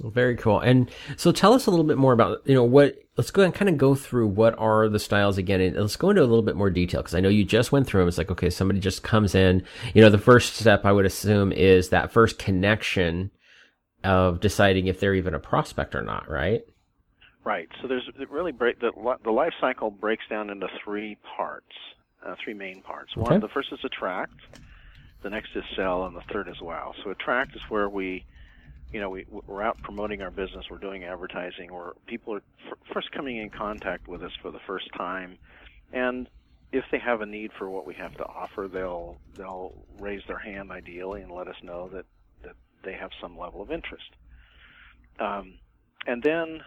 Very 0.00 0.36
cool. 0.36 0.58
And 0.58 0.90
so 1.16 1.32
tell 1.32 1.52
us 1.52 1.66
a 1.66 1.70
little 1.70 1.84
bit 1.84 1.98
more 1.98 2.14
about, 2.14 2.40
you 2.46 2.54
know, 2.54 2.64
what, 2.64 2.98
let's 3.16 3.30
go 3.30 3.42
and 3.42 3.54
kind 3.54 3.68
of 3.68 3.76
go 3.76 3.94
through 3.94 4.28
what 4.28 4.58
are 4.58 4.88
the 4.88 4.98
styles 4.98 5.36
again. 5.36 5.60
And 5.60 5.76
let's 5.76 5.96
go 5.96 6.10
into 6.10 6.22
a 6.22 6.24
little 6.24 6.42
bit 6.42 6.56
more 6.56 6.70
detail 6.70 7.02
because 7.02 7.14
I 7.14 7.20
know 7.20 7.28
you 7.28 7.44
just 7.44 7.72
went 7.72 7.86
through 7.86 8.00
them. 8.00 8.08
It's 8.08 8.18
like, 8.18 8.30
okay, 8.30 8.48
somebody 8.50 8.80
just 8.80 9.02
comes 9.02 9.34
in, 9.34 9.62
you 9.94 10.00
know, 10.00 10.08
the 10.08 10.18
first 10.18 10.56
step 10.56 10.84
I 10.84 10.92
would 10.92 11.04
assume 11.04 11.52
is 11.52 11.90
that 11.90 12.10
first 12.10 12.38
connection 12.38 13.30
of 14.02 14.40
deciding 14.40 14.86
if 14.86 14.98
they're 14.98 15.14
even 15.14 15.34
a 15.34 15.38
prospect 15.38 15.94
or 15.94 16.02
not, 16.02 16.28
right? 16.28 16.62
Right. 17.44 17.68
So 17.80 17.88
there's 17.88 18.08
really 18.30 18.52
break 18.52 18.78
the 18.80 18.92
the 19.24 19.30
life 19.30 19.52
cycle 19.60 19.90
breaks 19.90 20.24
down 20.30 20.50
into 20.50 20.68
three 20.84 21.16
parts, 21.36 21.74
uh, 22.24 22.36
three 22.42 22.54
main 22.54 22.82
parts. 22.82 23.16
One, 23.16 23.40
the 23.40 23.48
first 23.48 23.72
is 23.72 23.80
attract, 23.84 24.34
the 25.22 25.30
next 25.30 25.50
is 25.56 25.64
sell, 25.76 26.06
and 26.06 26.14
the 26.14 26.22
third 26.32 26.48
is 26.48 26.60
wow. 26.60 26.92
So 27.02 27.10
attract 27.10 27.56
is 27.56 27.62
where 27.68 27.88
we, 27.88 28.24
you 28.92 29.00
know, 29.00 29.10
we 29.10 29.26
we're 29.48 29.62
out 29.62 29.78
promoting 29.82 30.22
our 30.22 30.30
business, 30.30 30.66
we're 30.70 30.78
doing 30.78 31.02
advertising, 31.02 31.72
where 31.72 31.92
people 32.06 32.34
are 32.34 32.42
f- 32.70 32.78
first 32.92 33.10
coming 33.10 33.38
in 33.38 33.50
contact 33.50 34.06
with 34.06 34.22
us 34.22 34.32
for 34.40 34.52
the 34.52 34.60
first 34.66 34.88
time, 34.96 35.36
and 35.92 36.28
if 36.72 36.84
they 36.90 36.98
have 36.98 37.20
a 37.20 37.26
need 37.26 37.50
for 37.58 37.68
what 37.68 37.86
we 37.86 37.94
have 37.94 38.14
to 38.14 38.24
offer, 38.24 38.68
they'll 38.72 39.16
they'll 39.36 39.72
raise 40.00 40.22
their 40.28 40.38
hand 40.38 40.70
ideally 40.70 41.22
and 41.22 41.32
let 41.32 41.48
us 41.48 41.56
know 41.62 41.88
that 41.92 42.06
that 42.44 42.54
they 42.84 42.92
have 42.94 43.10
some 43.20 43.36
level 43.36 43.62
of 43.62 43.70
interest. 43.72 44.10
Um, 45.20 45.54
and 46.06 46.22
then 46.22 46.60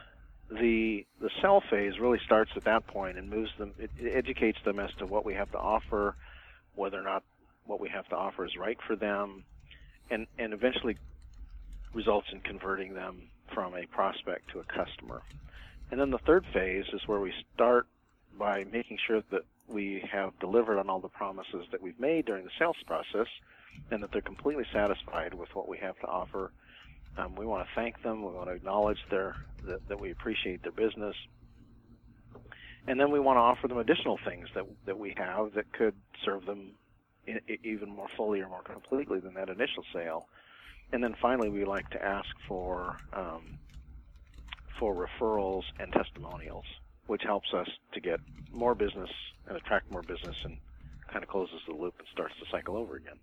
the 0.50 1.06
the 1.22 1.30
sell 1.42 1.62
phase 1.70 1.94
really 2.00 2.20
starts 2.26 2.52
at 2.56 2.66
that 2.66 2.86
point 2.88 3.18
and 3.18 3.30
moves 3.30 3.50
them 3.58 3.74
it, 3.80 3.90
it 3.98 4.14
educates 4.16 4.60
them 4.66 4.80
as 4.80 4.90
to 5.00 5.06
what 5.06 5.26
we 5.26 5.34
have 5.34 5.52
to 5.52 5.58
offer 5.58 6.16
whether 6.76 7.00
or 7.00 7.04
not 7.04 7.24
what 7.66 7.80
we 7.80 7.90
have 7.90 8.08
to 8.08 8.16
offer 8.16 8.46
is 8.46 8.52
right 8.60 8.78
for 8.88 8.96
them 8.96 9.44
and 10.12 10.28
and 10.38 10.54
eventually 10.54 10.98
results 11.94 12.28
in 12.32 12.42
converting 12.42 12.94
them 12.94 13.22
from 13.54 13.74
a 13.74 13.86
prospect 13.88 14.52
to 14.52 14.60
a 14.60 14.64
customer. 14.66 15.22
And 15.92 16.00
then 16.00 16.12
the 16.12 16.20
third 16.20 16.46
phase 16.54 16.86
is 16.94 17.02
where 17.08 17.20
we 17.22 17.32
start 17.54 17.88
by 18.38 18.66
making 18.66 18.98
sure 19.08 19.22
that 19.32 19.44
we 19.68 20.04
have 20.12 20.38
delivered 20.40 20.78
on 20.78 20.90
all 20.90 21.00
the 21.00 21.08
promises 21.08 21.66
that 21.72 21.82
we've 21.82 22.00
made 22.00 22.26
during 22.26 22.44
the 22.44 22.52
sales 22.60 22.76
process 22.86 23.28
and 23.92 24.04
that 24.04 24.10
they're 24.12 24.22
completely 24.22 24.66
satisfied 24.74 25.34
with 25.34 25.50
what 25.54 25.70
we 25.70 25.78
have 25.78 25.98
to 26.00 26.08
offer 26.08 26.52
Um, 27.18 27.36
we 27.36 27.46
want 27.46 27.66
to 27.66 27.82
thank 27.82 28.02
them. 28.04 28.24
We 28.24 28.34
want 28.34 28.50
to 28.50 28.56
acknowledge 28.56 28.98
their 29.10 29.36
that, 29.68 29.80
that 29.90 30.00
we 30.00 30.12
appreciate 30.12 30.62
their 30.64 30.72
business, 30.72 31.16
and 32.88 33.00
then 33.00 33.12
we 33.12 33.20
want 33.20 33.38
to 33.38 33.42
offer 33.42 33.68
them 33.68 33.78
additional 33.78 34.20
things 34.28 34.48
that 34.56 34.66
that 34.86 34.98
we 35.00 35.14
have 35.18 35.54
that 35.56 35.72
could 35.74 35.96
serve 36.26 36.46
them 36.46 36.72
in, 37.28 37.40
even 37.64 37.90
more 37.90 38.08
fully 38.18 38.42
or 38.42 38.50
more 38.50 38.64
completely 38.64 39.20
than 39.20 39.34
that 39.36 39.50
initial 39.50 39.84
sale. 39.94 40.28
And 40.92 41.04
then 41.04 41.16
finally, 41.22 41.50
we 41.50 41.66
like 41.66 41.90
to 41.92 42.04
ask 42.04 42.28
for 42.48 42.96
um, 43.14 43.44
for 44.80 44.94
referrals 44.94 45.64
and 45.80 45.92
testimonials, 45.94 46.66
which 47.08 47.24
helps 47.24 47.48
us 47.54 47.68
to 47.94 48.02
get 48.02 48.20
more 48.54 48.76
business 48.76 49.10
and 49.48 49.58
attract 49.58 49.92
more 49.92 50.02
business 50.04 50.36
and 50.44 50.58
kind 51.12 51.24
of 51.24 51.30
closes 51.30 51.60
the 51.68 51.74
loop 51.74 51.96
and 52.00 52.08
starts 52.14 52.34
the 52.40 52.46
cycle 52.52 52.78
over 52.78 52.96
again. 52.96 53.18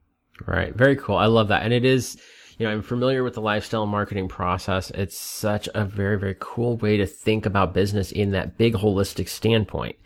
Right. 0.46 0.74
Very 0.74 0.96
cool. 0.96 1.16
I 1.16 1.26
love 1.26 1.48
that. 1.48 1.62
And 1.62 1.72
it 1.72 1.84
is, 1.84 2.16
you 2.58 2.66
know, 2.66 2.72
I'm 2.72 2.82
familiar 2.82 3.22
with 3.22 3.34
the 3.34 3.40
lifestyle 3.40 3.86
marketing 3.86 4.28
process. 4.28 4.90
It's 4.90 5.16
such 5.16 5.68
a 5.74 5.84
very, 5.84 6.18
very 6.18 6.36
cool 6.40 6.76
way 6.78 6.96
to 6.96 7.06
think 7.06 7.46
about 7.46 7.74
business 7.74 8.12
in 8.12 8.30
that 8.32 8.56
big 8.56 8.74
holistic 8.74 9.28
standpoint. 9.28 9.96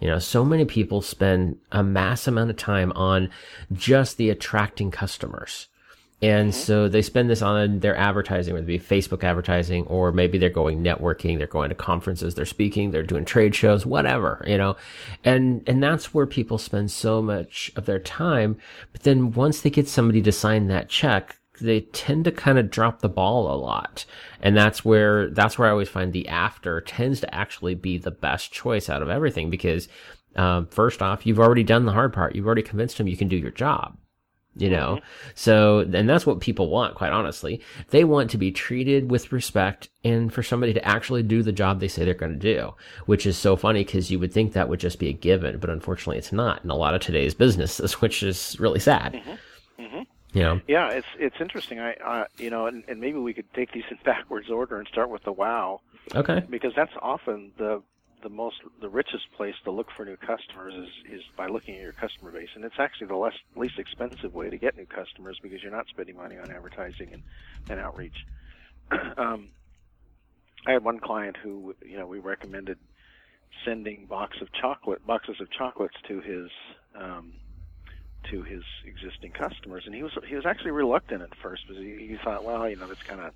You 0.00 0.08
know, 0.08 0.18
so 0.18 0.44
many 0.44 0.64
people 0.64 1.00
spend 1.02 1.58
a 1.70 1.82
mass 1.82 2.26
amount 2.26 2.50
of 2.50 2.56
time 2.56 2.92
on 2.92 3.30
just 3.72 4.16
the 4.16 4.30
attracting 4.30 4.90
customers. 4.90 5.68
And 6.22 6.52
mm-hmm. 6.52 6.60
so 6.60 6.88
they 6.88 7.02
spend 7.02 7.28
this 7.28 7.42
on 7.42 7.80
their 7.80 7.96
advertising, 7.96 8.54
whether 8.54 8.64
it 8.64 8.66
be 8.66 8.78
Facebook 8.78 9.24
advertising, 9.24 9.84
or 9.86 10.12
maybe 10.12 10.38
they're 10.38 10.48
going 10.48 10.82
networking, 10.82 11.36
they're 11.36 11.48
going 11.48 11.68
to 11.68 11.74
conferences, 11.74 12.34
they're 12.34 12.46
speaking, 12.46 12.92
they're 12.92 13.02
doing 13.02 13.24
trade 13.24 13.54
shows, 13.54 13.84
whatever, 13.84 14.44
you 14.46 14.56
know, 14.56 14.76
and, 15.24 15.62
and 15.66 15.82
that's 15.82 16.14
where 16.14 16.26
people 16.26 16.58
spend 16.58 16.90
so 16.92 17.20
much 17.20 17.72
of 17.74 17.86
their 17.86 17.98
time. 17.98 18.56
But 18.92 19.02
then 19.02 19.32
once 19.32 19.60
they 19.60 19.70
get 19.70 19.88
somebody 19.88 20.22
to 20.22 20.32
sign 20.32 20.68
that 20.68 20.88
check, 20.88 21.38
they 21.60 21.80
tend 21.80 22.24
to 22.24 22.32
kind 22.32 22.58
of 22.58 22.70
drop 22.70 23.00
the 23.00 23.08
ball 23.08 23.52
a 23.52 23.58
lot. 23.58 24.04
And 24.40 24.56
that's 24.56 24.84
where, 24.84 25.28
that's 25.30 25.58
where 25.58 25.68
I 25.68 25.72
always 25.72 25.88
find 25.88 26.12
the 26.12 26.28
after 26.28 26.80
tends 26.80 27.20
to 27.20 27.34
actually 27.34 27.74
be 27.74 27.98
the 27.98 28.10
best 28.12 28.52
choice 28.52 28.88
out 28.88 29.02
of 29.02 29.10
everything 29.10 29.50
because, 29.50 29.88
um, 30.36 30.66
first 30.68 31.02
off, 31.02 31.26
you've 31.26 31.38
already 31.40 31.62
done 31.62 31.84
the 31.84 31.92
hard 31.92 32.12
part. 32.12 32.34
You've 32.34 32.46
already 32.46 32.62
convinced 32.62 32.98
them 32.98 33.06
you 33.06 33.16
can 33.16 33.28
do 33.28 33.36
your 33.36 33.50
job 33.50 33.96
you 34.56 34.68
know? 34.70 34.96
Mm-hmm. 34.96 35.30
so 35.34 35.80
and 35.80 36.08
that's 36.08 36.26
what 36.26 36.40
people 36.40 36.68
want 36.68 36.94
quite 36.94 37.12
honestly. 37.12 37.60
They 37.90 38.04
want 38.04 38.30
to 38.30 38.38
be 38.38 38.52
treated 38.52 39.10
with 39.10 39.32
respect 39.32 39.88
and 40.04 40.32
for 40.32 40.42
somebody 40.42 40.72
to 40.74 40.84
actually 40.86 41.22
do 41.22 41.42
the 41.42 41.52
job 41.52 41.80
they 41.80 41.88
say 41.88 42.04
they're 42.04 42.14
going 42.14 42.38
to 42.38 42.54
do 42.54 42.74
which 43.06 43.26
is 43.26 43.36
so 43.36 43.56
funny 43.56 43.84
because 43.84 44.10
you 44.10 44.18
would 44.18 44.32
think 44.32 44.52
that 44.52 44.68
would 44.68 44.80
just 44.80 44.98
be 44.98 45.08
a 45.08 45.12
given 45.12 45.58
but 45.58 45.70
unfortunately 45.70 46.18
it's 46.18 46.32
not 46.32 46.62
in 46.64 46.70
a 46.70 46.76
lot 46.76 46.94
of 46.94 47.00
today's 47.00 47.34
businesses 47.34 47.92
which 48.00 48.22
is 48.22 48.56
really 48.58 48.80
sad. 48.80 49.14
Mm-hmm. 49.14 49.82
Mm-hmm. 49.82 50.38
you 50.38 50.42
know 50.42 50.60
yeah 50.68 50.88
it's 50.90 51.06
it's 51.18 51.36
interesting. 51.40 51.80
I 51.80 51.94
uh, 51.94 52.24
you 52.38 52.50
know 52.50 52.66
and, 52.66 52.84
and 52.88 53.00
maybe 53.00 53.18
we 53.18 53.32
could 53.34 53.52
take 53.54 53.72
these 53.72 53.84
in 53.90 53.98
backwards 54.04 54.50
order 54.50 54.78
and 54.78 54.86
start 54.88 55.10
with 55.10 55.22
the 55.24 55.32
wow. 55.32 55.80
Okay. 56.14 56.42
Because 56.50 56.72
that's 56.74 56.92
often 57.00 57.52
the 57.58 57.82
the 58.22 58.28
most 58.28 58.56
the 58.80 58.88
richest 58.88 59.24
place 59.36 59.54
to 59.64 59.70
look 59.70 59.88
for 59.96 60.04
new 60.04 60.16
customers 60.16 60.74
is 60.74 61.12
is 61.12 61.22
by 61.36 61.46
looking 61.46 61.74
at 61.74 61.80
your 61.80 61.92
customer 61.92 62.30
base. 62.30 62.48
And 62.54 62.64
it's 62.64 62.78
actually 62.78 63.08
the 63.08 63.16
less 63.16 63.34
least 63.56 63.78
expensive 63.78 64.34
way 64.34 64.50
to 64.50 64.56
get 64.56 64.76
new 64.76 64.86
customers 64.86 65.38
because 65.42 65.62
you're 65.62 65.72
not 65.72 65.86
spending 65.88 66.16
money 66.16 66.36
on 66.38 66.50
advertising 66.50 67.08
and, 67.12 67.22
and 67.68 67.80
outreach. 67.80 68.16
Um, 69.16 69.48
I 70.66 70.72
had 70.72 70.84
one 70.84 71.00
client 71.00 71.36
who 71.42 71.74
you 71.84 71.96
know 71.96 72.06
we 72.06 72.18
recommended 72.18 72.78
sending 73.64 74.06
box 74.06 74.36
of 74.40 74.48
chocolate 74.52 75.06
boxes 75.06 75.36
of 75.40 75.50
chocolates 75.50 75.96
to 76.08 76.20
his 76.20 76.50
um, 76.94 77.32
to 78.30 78.42
his 78.42 78.62
existing 78.84 79.32
customers. 79.32 79.84
And 79.86 79.94
he 79.94 80.02
was 80.02 80.12
he 80.28 80.34
was 80.34 80.46
actually 80.46 80.72
reluctant 80.72 81.22
at 81.22 81.34
first 81.42 81.62
because 81.66 81.82
he, 81.82 82.06
he 82.06 82.16
thought 82.22 82.44
well 82.44 82.68
you 82.68 82.76
know 82.76 82.86
that's 82.86 83.02
kind 83.02 83.20
of 83.20 83.32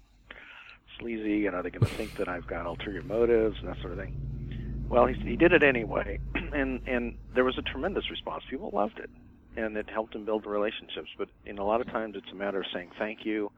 sleazy 0.99 1.47
and 1.47 1.55
are 1.55 1.62
they 1.62 1.71
going 1.71 1.87
to 1.87 1.95
think 1.95 2.16
that 2.16 2.28
I've 2.28 2.47
got 2.47 2.66
ulterior 2.66 3.02
motives 3.02 3.57
and 3.61 3.69
that 3.69 3.81
sort 3.81 3.93
of 3.93 3.99
thing 3.99 4.45
well, 4.88 5.07
he, 5.07 5.14
he 5.14 5.37
did 5.37 5.52
it 5.52 5.62
anyway, 5.62 6.19
and 6.35 6.81
and 6.87 7.16
there 7.35 7.45
was 7.45 7.59
a 7.59 7.62
tremendous 7.62 8.11
response. 8.11 8.45
People 8.49 8.71
loved 8.73 8.99
it, 8.99 9.11
and 9.57 9.76
it 9.76 9.88
helped 9.88 10.14
him 10.14 10.25
build 10.25 10.47
relationships. 10.47 11.09
But 11.19 11.28
in 11.45 11.59
a 11.59 11.64
lot 11.64 11.81
of 11.81 11.87
times, 11.88 12.14
it's 12.16 12.31
a 12.33 12.35
matter 12.35 12.61
of 12.61 12.66
saying 12.73 12.90
thank 12.99 13.25
you, 13.25 13.50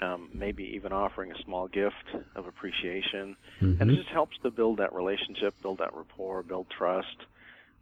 um, 0.00 0.30
maybe 0.32 0.64
even 0.74 0.92
offering 0.92 1.32
a 1.32 1.42
small 1.44 1.68
gift 1.68 2.14
of 2.34 2.46
appreciation, 2.46 3.36
mm-hmm. 3.60 3.80
and 3.80 3.90
it 3.90 3.96
just 3.96 4.08
helps 4.08 4.36
to 4.42 4.50
build 4.50 4.78
that 4.78 4.92
relationship, 4.92 5.54
build 5.62 5.78
that 5.78 5.94
rapport, 5.94 6.42
build 6.42 6.66
trust, 6.76 7.16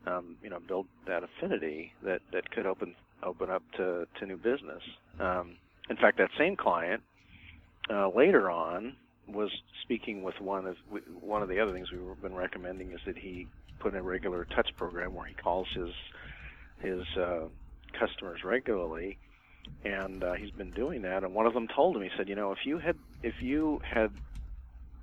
um, 0.06 0.36
you 0.42 0.50
know, 0.50 0.60
build 0.60 0.86
that 1.06 1.22
affinity 1.22 1.92
that 2.02 2.22
that 2.32 2.50
could 2.50 2.66
open 2.66 2.94
open 3.22 3.50
up 3.50 3.62
to 3.76 4.06
to 4.18 4.26
new 4.26 4.36
business. 4.36 4.82
Um, 5.18 5.56
in 5.88 5.96
fact, 5.96 6.18
that 6.18 6.30
same 6.38 6.56
client 6.56 7.02
uh, 7.90 8.08
later 8.08 8.50
on 8.50 8.96
was 9.32 9.50
speaking 9.82 10.22
with 10.22 10.40
one 10.40 10.66
of 10.66 10.76
one 11.20 11.42
of 11.42 11.48
the 11.48 11.60
other 11.60 11.72
things 11.72 11.90
we've 11.90 12.22
been 12.22 12.34
recommending 12.34 12.92
is 12.92 13.00
that 13.06 13.16
he 13.16 13.46
put 13.78 13.92
in 13.92 13.98
a 13.98 14.02
regular 14.02 14.44
touch 14.44 14.70
program 14.76 15.14
where 15.14 15.26
he 15.26 15.34
calls 15.34 15.68
his 15.74 15.90
his 16.80 17.04
uh, 17.16 17.46
customers 17.98 18.44
regularly, 18.44 19.18
and 19.84 20.22
uh, 20.22 20.34
he's 20.34 20.50
been 20.50 20.70
doing 20.70 21.02
that. 21.02 21.24
And 21.24 21.34
one 21.34 21.46
of 21.46 21.54
them 21.54 21.68
told 21.68 21.96
him, 21.96 22.02
he 22.02 22.10
said, 22.16 22.28
you 22.28 22.34
know, 22.34 22.52
if 22.52 22.64
you 22.64 22.78
had 22.78 22.96
if 23.22 23.42
you 23.42 23.80
had 23.84 24.10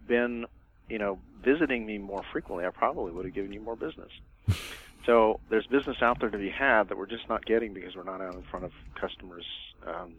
been 0.07 0.45
you 0.89 0.97
know 0.97 1.19
visiting 1.43 1.85
me 1.85 1.97
more 1.97 2.23
frequently, 2.31 2.65
I 2.65 2.69
probably 2.69 3.11
would 3.11 3.25
have 3.25 3.33
given 3.33 3.53
you 3.53 3.61
more 3.61 3.75
business. 3.75 4.11
so 5.05 5.39
there's 5.49 5.67
business 5.67 5.97
out 6.01 6.19
there 6.19 6.29
to 6.29 6.37
be 6.37 6.49
had 6.49 6.89
that 6.89 6.97
we're 6.97 7.05
just 7.05 7.27
not 7.29 7.45
getting 7.45 7.73
because 7.73 7.95
we're 7.95 8.03
not 8.03 8.21
out 8.21 8.35
in 8.35 8.43
front 8.43 8.65
of 8.65 8.71
customers 8.99 9.45
um, 9.85 10.13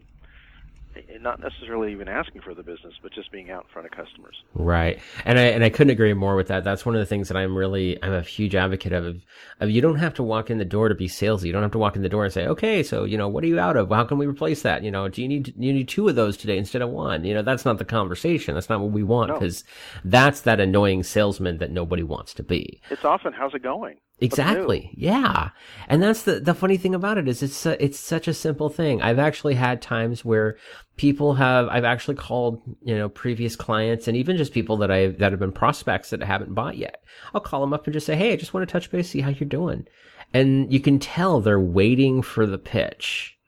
not 1.21 1.39
necessarily 1.39 1.91
even 1.91 2.07
asking 2.07 2.41
for 2.41 2.53
the 2.53 2.63
business, 2.63 2.93
but 3.01 3.13
just 3.13 3.31
being 3.31 3.51
out 3.51 3.63
in 3.63 3.69
front 3.71 3.85
of 3.85 3.91
customers. 3.91 4.35
Right, 4.53 4.99
and 5.25 5.37
I 5.37 5.43
and 5.43 5.63
I 5.63 5.69
couldn't 5.69 5.91
agree 5.91 6.13
more 6.13 6.35
with 6.35 6.47
that. 6.47 6.63
That's 6.63 6.85
one 6.85 6.95
of 6.95 6.99
the 6.99 7.05
things 7.05 7.27
that 7.27 7.37
I'm 7.37 7.55
really 7.55 8.01
I'm 8.03 8.13
a 8.13 8.21
huge 8.21 8.55
advocate 8.55 8.93
of. 8.93 9.17
Of 9.59 9.69
you 9.69 9.81
don't 9.81 9.97
have 9.97 10.13
to 10.15 10.23
walk 10.23 10.49
in 10.49 10.57
the 10.57 10.65
door 10.65 10.89
to 10.89 10.95
be 10.95 11.07
salesy. 11.07 11.45
You 11.45 11.51
don't 11.51 11.61
have 11.61 11.71
to 11.71 11.77
walk 11.77 11.95
in 11.95 12.01
the 12.01 12.09
door 12.09 12.23
and 12.23 12.33
say, 12.33 12.47
okay, 12.47 12.83
so 12.83 13.03
you 13.03 13.17
know 13.17 13.27
what 13.27 13.43
are 13.43 13.47
you 13.47 13.59
out 13.59 13.77
of? 13.77 13.89
How 13.89 14.03
can 14.03 14.17
we 14.17 14.25
replace 14.25 14.61
that? 14.63 14.83
You 14.83 14.91
know, 14.91 15.07
do 15.07 15.21
you 15.21 15.27
need 15.27 15.53
you 15.57 15.73
need 15.73 15.87
two 15.87 16.07
of 16.07 16.15
those 16.15 16.37
today 16.37 16.57
instead 16.57 16.81
of 16.81 16.89
one? 16.89 17.23
You 17.23 17.33
know, 17.33 17.41
that's 17.41 17.65
not 17.65 17.77
the 17.77 17.85
conversation. 17.85 18.55
That's 18.55 18.69
not 18.69 18.79
what 18.79 18.91
we 18.91 19.03
want 19.03 19.33
because 19.33 19.63
no. 20.03 20.11
that's 20.11 20.41
that 20.41 20.59
annoying 20.59 21.03
salesman 21.03 21.57
that 21.57 21.71
nobody 21.71 22.03
wants 22.03 22.33
to 22.35 22.43
be. 22.43 22.81
It's 22.89 23.05
often 23.05 23.33
how's 23.33 23.53
it 23.53 23.63
going. 23.63 23.97
Exactly. 24.21 24.91
Yeah. 24.95 25.49
And 25.87 26.03
that's 26.03 26.23
the, 26.23 26.39
the 26.39 26.53
funny 26.53 26.77
thing 26.77 26.93
about 26.93 27.17
it 27.17 27.27
is 27.27 27.41
it's, 27.41 27.65
a, 27.65 27.81
it's 27.83 27.99
such 27.99 28.27
a 28.27 28.33
simple 28.33 28.69
thing. 28.69 29.01
I've 29.01 29.19
actually 29.19 29.55
had 29.55 29.81
times 29.81 30.25
where 30.25 30.57
people 30.97 31.35
have, 31.35 31.67
I've 31.69 31.85
actually 31.85 32.15
called, 32.15 32.61
you 32.83 32.95
know, 32.95 33.09
previous 33.09 33.55
clients 33.55 34.07
and 34.07 34.17
even 34.17 34.37
just 34.37 34.53
people 34.53 34.77
that 34.77 34.91
I, 34.91 35.07
that 35.07 35.31
have 35.31 35.39
been 35.39 35.51
prospects 35.51 36.09
that 36.09 36.21
haven't 36.21 36.53
bought 36.53 36.77
yet. 36.77 37.03
I'll 37.33 37.41
call 37.41 37.61
them 37.61 37.73
up 37.73 37.85
and 37.87 37.93
just 37.93 38.05
say, 38.05 38.15
Hey, 38.15 38.33
I 38.33 38.35
just 38.35 38.53
want 38.53 38.67
to 38.67 38.71
touch 38.71 38.91
base, 38.91 39.09
see 39.09 39.21
how 39.21 39.29
you're 39.29 39.47
doing. 39.47 39.87
And 40.33 40.71
you 40.71 40.79
can 40.79 40.99
tell 40.99 41.39
they're 41.39 41.59
waiting 41.59 42.21
for 42.21 42.45
the 42.45 42.59
pitch 42.59 43.38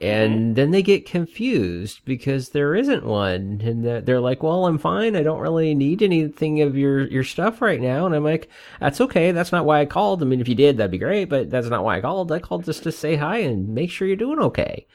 and 0.00 0.34
mm-hmm. 0.34 0.54
then 0.54 0.70
they 0.70 0.82
get 0.82 1.06
confused 1.06 2.00
because 2.04 2.50
there 2.50 2.74
isn't 2.74 3.04
one. 3.04 3.60
And 3.64 3.84
they're 4.06 4.20
like 4.20 4.42
well 4.42 4.66
i'm 4.66 4.78
fine. 4.78 5.16
I 5.16 5.22
don't 5.22 5.40
really 5.40 5.74
need 5.74 6.02
anything 6.02 6.62
of 6.62 6.76
your 6.76 7.06
your 7.08 7.24
stuff 7.24 7.60
right 7.60 7.80
now. 7.80 8.06
And 8.06 8.14
i'm 8.14 8.24
like 8.24 8.48
that's 8.80 9.00
okay. 9.00 9.32
That's 9.32 9.52
not 9.52 9.64
why 9.64 9.80
i 9.80 9.86
called. 9.86 10.22
I 10.22 10.26
mean 10.26 10.40
if 10.40 10.48
you 10.48 10.54
did 10.54 10.76
that'd 10.76 10.90
be 10.90 10.98
great 10.98 11.28
but 11.28 11.50
that's 11.50 11.68
not 11.68 11.84
why 11.84 11.98
i 11.98 12.00
called. 12.00 12.32
I 12.32 12.38
called 12.38 12.64
just 12.64 12.82
to 12.84 12.92
say 12.92 13.16
hi 13.16 13.38
and 13.38 13.68
make 13.68 13.90
sure 13.90 14.06
you're 14.06 14.16
doing 14.16 14.40
okay 14.40 14.86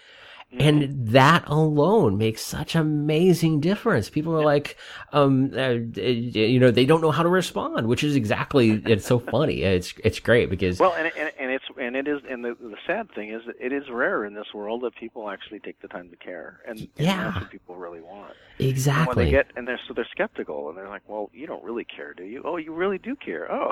and 0.59 0.83
mm-hmm. 0.83 1.11
that 1.13 1.43
alone 1.47 2.17
makes 2.17 2.41
such 2.41 2.75
amazing 2.75 3.59
difference. 3.59 4.09
People 4.09 4.35
are 4.35 4.43
like, 4.43 4.77
um, 5.11 5.51
uh, 5.55 5.69
you 5.69 6.59
know, 6.59 6.71
they 6.71 6.85
don't 6.85 7.01
know 7.01 7.11
how 7.11 7.23
to 7.23 7.29
respond, 7.29 7.87
which 7.87 8.03
is 8.03 8.15
exactly, 8.15 8.81
it's 8.85 9.05
so 9.05 9.19
funny. 9.31 9.63
It's, 9.63 9.93
it's 10.03 10.19
great 10.19 10.49
because. 10.49 10.79
Well, 10.79 10.93
and, 10.93 11.11
and, 11.17 11.31
and 11.39 11.51
it's, 11.51 11.65
and 11.79 11.95
it 11.95 12.07
is, 12.07 12.21
and 12.29 12.43
the, 12.45 12.55
the 12.59 12.77
sad 12.85 13.11
thing 13.13 13.29
is 13.31 13.41
that 13.47 13.55
it 13.59 13.73
is 13.73 13.89
rare 13.89 14.25
in 14.25 14.33
this 14.33 14.53
world 14.53 14.81
that 14.81 14.95
people 14.95 15.29
actually 15.29 15.59
take 15.59 15.81
the 15.81 15.87
time 15.87 16.09
to 16.09 16.15
care. 16.15 16.61
And, 16.67 16.79
and 16.79 16.89
yeah. 16.97 17.23
that's 17.23 17.41
what 17.41 17.49
people 17.49 17.75
really 17.75 18.01
want. 18.01 18.33
Exactly. 18.59 19.01
And 19.01 19.17
when 19.17 19.25
they 19.25 19.31
get, 19.31 19.47
and 19.55 19.67
they're, 19.67 19.79
so 19.87 19.93
they're 19.93 20.07
skeptical 20.11 20.69
and 20.69 20.77
they're 20.77 20.89
like, 20.89 21.03
well, 21.07 21.29
you 21.33 21.47
don't 21.47 21.63
really 21.63 21.85
care, 21.85 22.13
do 22.13 22.23
you? 22.23 22.43
Oh, 22.45 22.57
you 22.57 22.73
really 22.73 22.99
do 22.99 23.15
care. 23.15 23.51
Oh. 23.51 23.71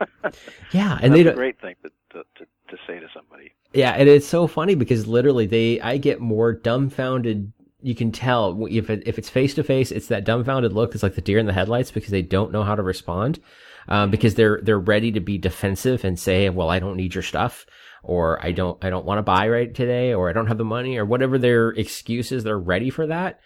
yeah. 0.72 0.98
And 1.00 1.14
they 1.14 1.22
don't. 1.22 1.34
a 1.34 1.36
great 1.36 1.60
thing 1.60 1.76
to, 1.82 1.90
to, 2.12 2.24
to 2.38 2.46
to 2.68 2.76
say 2.86 2.98
to 2.98 3.06
somebody. 3.14 3.52
Yeah, 3.72 3.92
and 3.92 4.08
it's 4.08 4.26
so 4.26 4.46
funny 4.46 4.74
because 4.74 5.06
literally 5.06 5.46
they 5.46 5.80
I 5.80 5.98
get 5.98 6.20
more 6.20 6.52
dumbfounded 6.52 7.52
you 7.82 7.94
can 7.94 8.10
tell 8.10 8.66
if 8.68 8.90
it, 8.90 9.04
if 9.06 9.18
it's 9.18 9.28
face 9.28 9.54
to 9.54 9.62
face, 9.62 9.92
it's 9.92 10.08
that 10.08 10.24
dumbfounded 10.24 10.72
look. 10.72 10.94
It's 10.94 11.02
like 11.04 11.14
the 11.14 11.20
deer 11.20 11.38
in 11.38 11.46
the 11.46 11.52
headlights 11.52 11.92
because 11.92 12.10
they 12.10 12.22
don't 12.22 12.50
know 12.50 12.64
how 12.64 12.74
to 12.74 12.82
respond, 12.82 13.38
um, 13.86 14.10
because 14.10 14.34
they're 14.34 14.60
they're 14.62 14.78
ready 14.78 15.12
to 15.12 15.20
be 15.20 15.38
defensive 15.38 16.04
and 16.04 16.18
say, 16.18 16.48
"Well, 16.48 16.70
I 16.70 16.80
don't 16.80 16.96
need 16.96 17.14
your 17.14 17.22
stuff," 17.22 17.66
or 18.02 18.44
"I 18.44 18.52
don't 18.52 18.82
I 18.84 18.90
don't 18.90 19.06
want 19.06 19.18
to 19.18 19.22
buy 19.22 19.48
right 19.48 19.72
today," 19.72 20.14
or 20.14 20.28
"I 20.28 20.32
don't 20.32 20.48
have 20.48 20.58
the 20.58 20.64
money," 20.64 20.96
or 20.96 21.04
whatever 21.04 21.38
their 21.38 21.68
excuses. 21.68 22.42
They're 22.42 22.58
ready 22.58 22.90
for 22.90 23.06
that, 23.06 23.40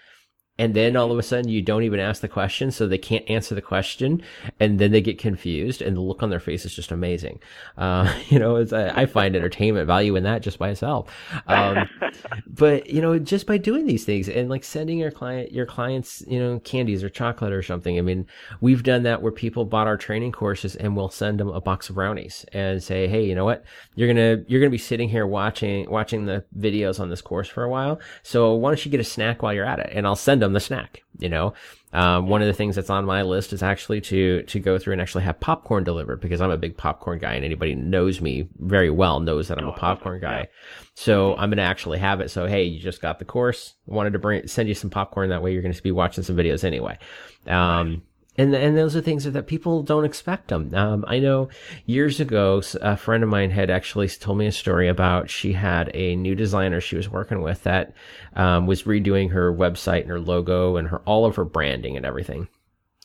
and 0.61 0.75
then 0.75 0.95
all 0.95 1.11
of 1.11 1.19
a 1.19 1.23
sudden 1.23 1.49
you 1.49 1.63
don't 1.63 1.85
even 1.85 1.99
ask 1.99 2.21
the 2.21 2.29
question, 2.29 2.71
so 2.71 2.87
they 2.87 2.99
can't 2.99 3.29
answer 3.31 3.55
the 3.55 3.63
question, 3.63 4.23
and 4.61 4.79
then 4.79 4.93
they 4.93 5.01
get 5.01 5.19
confused, 5.19 5.81
and 5.81 5.97
the 5.97 6.03
look 6.03 6.23
on 6.23 6.29
their 6.29 6.39
face 6.39 6.67
is 6.67 6.75
just 6.75 6.93
amazing. 6.93 7.41
Uh, 7.79 8.15
you 8.29 8.39
know, 8.39 8.57
it's, 8.57 8.71
I 8.71 9.07
find 9.07 9.35
entertainment 9.35 9.87
value 9.87 10.17
in 10.17 10.25
that 10.25 10.43
just 10.43 10.59
by 10.59 10.69
itself. 10.69 11.09
Um, 11.47 11.89
but 12.47 12.91
you 12.91 13.01
know, 13.01 13.19
just 13.19 13.47
by 13.47 13.57
doing 13.57 13.87
these 13.87 14.05
things 14.05 14.29
and 14.29 14.51
like 14.51 14.63
sending 14.63 14.99
your 14.99 15.11
client 15.11 15.51
your 15.51 15.65
clients, 15.65 16.23
you 16.29 16.39
know, 16.39 16.59
candies 16.61 17.03
or 17.03 17.09
chocolate 17.09 17.55
or 17.55 17.63
something. 17.63 17.97
I 17.97 18.03
mean, 18.03 18.27
we've 18.61 18.83
done 18.83 19.05
that 19.05 19.23
where 19.23 19.33
people 19.33 19.65
bought 19.65 19.87
our 19.87 19.97
training 19.97 20.33
courses 20.33 20.77
and 20.77 20.95
we'll 20.95 21.09
send 21.09 21.41
them 21.41 21.49
a 21.49 21.63
box 21.63 21.89
of 21.89 21.95
brownies 21.95 22.45
and 22.53 22.83
say, 22.83 23.09
hey, 23.09 23.25
you 23.25 23.35
know 23.35 23.47
what, 23.47 23.65
you're 23.95 24.09
gonna 24.09 24.45
you're 24.47 24.61
gonna 24.61 24.69
be 24.69 24.77
sitting 24.77 25.09
here 25.09 25.27
watching 25.27 25.91
watching 25.91 26.27
the 26.27 26.45
videos 26.59 27.01
on 27.01 27.09
this 27.09 27.23
course 27.23 27.49
for 27.49 27.65
a 27.65 27.71
while, 27.71 27.99
so 28.23 28.53
why 28.53 28.69
don't 28.69 28.85
you 28.85 28.91
get 28.91 29.01
a 29.01 29.05
snack 29.05 29.43
while 29.43 29.55
you're 29.55 29.65
at 29.65 29.79
it, 29.79 29.91
and 29.95 30.07
I'll 30.07 30.17
send 30.17 30.43
them 30.43 30.50
the 30.53 30.61
snack. 30.61 31.03
You 31.19 31.29
know, 31.29 31.55
um, 31.93 32.29
one 32.29 32.41
of 32.41 32.47
the 32.47 32.55
things 32.55 32.77
that's 32.77 32.91
on 32.91 33.05
my 33.05 33.23
list 33.23 33.53
is 33.53 33.63
actually 33.63 34.01
to 34.03 34.43
to 34.43 34.59
go 34.59 34.79
through 34.79 34.93
and 34.93 35.03
actually 35.03 35.25
have 35.25 35.41
popcorn 35.41 35.85
delivered 35.85 36.21
because 36.21 36.41
I'm 36.41 36.51
a 36.51 36.57
big 36.57 36.77
popcorn 36.77 37.19
guy, 37.19 37.35
and 37.35 37.45
anybody 37.45 37.75
knows 37.75 38.21
me 38.21 38.49
very 38.59 38.91
well 38.91 39.21
knows 39.21 39.49
that 39.49 39.59
I'm 39.59 39.67
oh, 39.67 39.73
a 39.73 39.77
popcorn 39.77 40.21
guy. 40.21 40.49
So 40.95 41.35
I'm 41.35 41.51
going 41.51 41.59
to 41.59 41.63
actually 41.63 41.99
have 41.99 42.21
it. 42.21 42.31
So 42.31 42.47
hey, 42.47 42.65
you 42.65 42.81
just 42.81 43.03
got 43.03 43.19
the 43.19 43.25
course. 43.25 43.75
Wanted 43.87 44.13
to 44.15 44.19
bring 44.19 44.47
send 44.47 44.69
you 44.69 44.75
some 44.75 44.91
popcorn. 44.91 45.31
That 45.31 45.43
way 45.43 45.53
you're 45.53 45.63
going 45.63 45.75
to 45.75 45.83
be 45.83 45.93
watching 45.93 46.25
some 46.25 46.37
videos 46.37 46.65
anyway. 46.65 46.99
Um, 47.47 48.03
and 48.41 48.55
and 48.55 48.77
those 48.77 48.97
are 48.97 49.03
things 49.03 49.25
that 49.25 49.47
people 49.47 49.83
don't 49.83 50.07
expect 50.07 50.49
them. 50.49 50.75
Um, 50.75 51.05
I 51.07 51.19
know 51.19 51.51
years 51.85 52.21
ago, 52.21 52.63
a 52.81 52.97
friend 52.97 53.23
of 53.23 53.29
mine 53.29 53.51
had 53.51 53.69
actually 53.69 54.09
told 54.09 54.39
me 54.39 54.47
a 54.47 54.53
story 54.53 54.89
about 54.89 55.29
she 55.29 55.53
had 55.53 55.91
a 55.93 56.17
new 56.17 56.35
designer 56.35 56.81
she 56.81 56.97
was 56.97 57.11
working 57.11 57.43
with 57.43 57.63
that 57.65 57.93
um, 58.35 58.67
was 58.67 58.85
redoing 58.85 59.33
her 59.33 59.53
website 59.53 60.03
and 60.03 60.11
her 60.11 60.21
logo 60.21 60.77
and 60.77 60.89
her 60.89 61.01
all 61.01 61.27
of 61.27 61.37
her 61.37 61.45
branding 61.45 61.99
and 61.99 62.07
everything. 62.07 62.49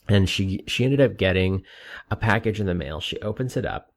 And 0.07 0.29
she 0.29 0.63
she 0.67 0.85
ended 0.85 1.01
up 1.01 1.17
getting 1.17 1.63
a 2.09 2.15
package 2.15 2.61
in 2.61 2.67
the 2.67 2.73
mail. 2.73 3.01
She 3.01 3.19
opens 3.19 3.57
it 3.57 3.65
up, 3.65 3.91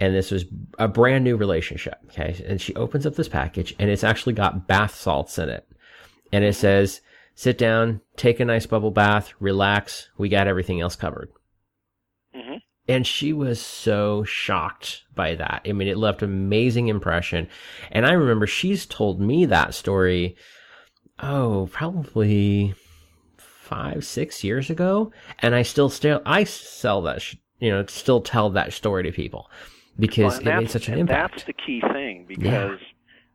and 0.00 0.12
this 0.12 0.32
was 0.32 0.44
a 0.78 0.88
brand 0.88 1.22
new 1.22 1.36
relationship. 1.36 1.98
Okay, 2.06 2.42
and 2.48 2.60
she 2.60 2.74
opens 2.74 3.06
up 3.06 3.14
this 3.14 3.28
package, 3.28 3.76
and 3.78 3.90
it's 3.90 4.02
actually 4.04 4.32
got 4.32 4.66
bath 4.66 4.96
salts 4.96 5.38
in 5.38 5.50
it, 5.50 5.68
and 6.32 6.42
it 6.42 6.54
says 6.54 7.00
sit 7.40 7.56
down, 7.56 8.02
take 8.16 8.38
a 8.38 8.44
nice 8.44 8.66
bubble 8.66 8.90
bath, 8.90 9.32
relax. 9.40 10.10
We 10.18 10.28
got 10.28 10.46
everything 10.46 10.82
else 10.82 10.94
covered. 10.94 11.30
Mm-hmm. 12.36 12.56
And 12.86 13.06
she 13.06 13.32
was 13.32 13.62
so 13.62 14.24
shocked 14.24 15.04
by 15.14 15.36
that. 15.36 15.62
I 15.66 15.72
mean, 15.72 15.88
it 15.88 15.96
left 15.96 16.20
an 16.20 16.28
amazing 16.28 16.88
impression. 16.88 17.48
And 17.90 18.04
I 18.04 18.12
remember 18.12 18.46
she's 18.46 18.84
told 18.84 19.22
me 19.22 19.46
that 19.46 19.72
story, 19.72 20.36
oh, 21.18 21.70
probably 21.72 22.74
five, 23.38 24.04
six 24.04 24.44
years 24.44 24.68
ago. 24.68 25.10
And 25.38 25.54
I 25.54 25.62
still, 25.62 25.88
still, 25.88 26.20
I 26.26 26.44
sell 26.44 27.00
that, 27.02 27.24
you 27.58 27.70
know, 27.70 27.86
still 27.86 28.20
tell 28.20 28.50
that 28.50 28.74
story 28.74 29.04
to 29.04 29.12
people 29.12 29.50
because 29.98 30.44
well, 30.44 30.56
it 30.56 30.60
made 30.60 30.70
such 30.70 30.88
an 30.88 30.98
impact. 30.98 31.36
That's 31.36 31.44
the 31.44 31.54
key 31.54 31.80
thing 31.94 32.26
because 32.28 32.44
yeah 32.44 32.76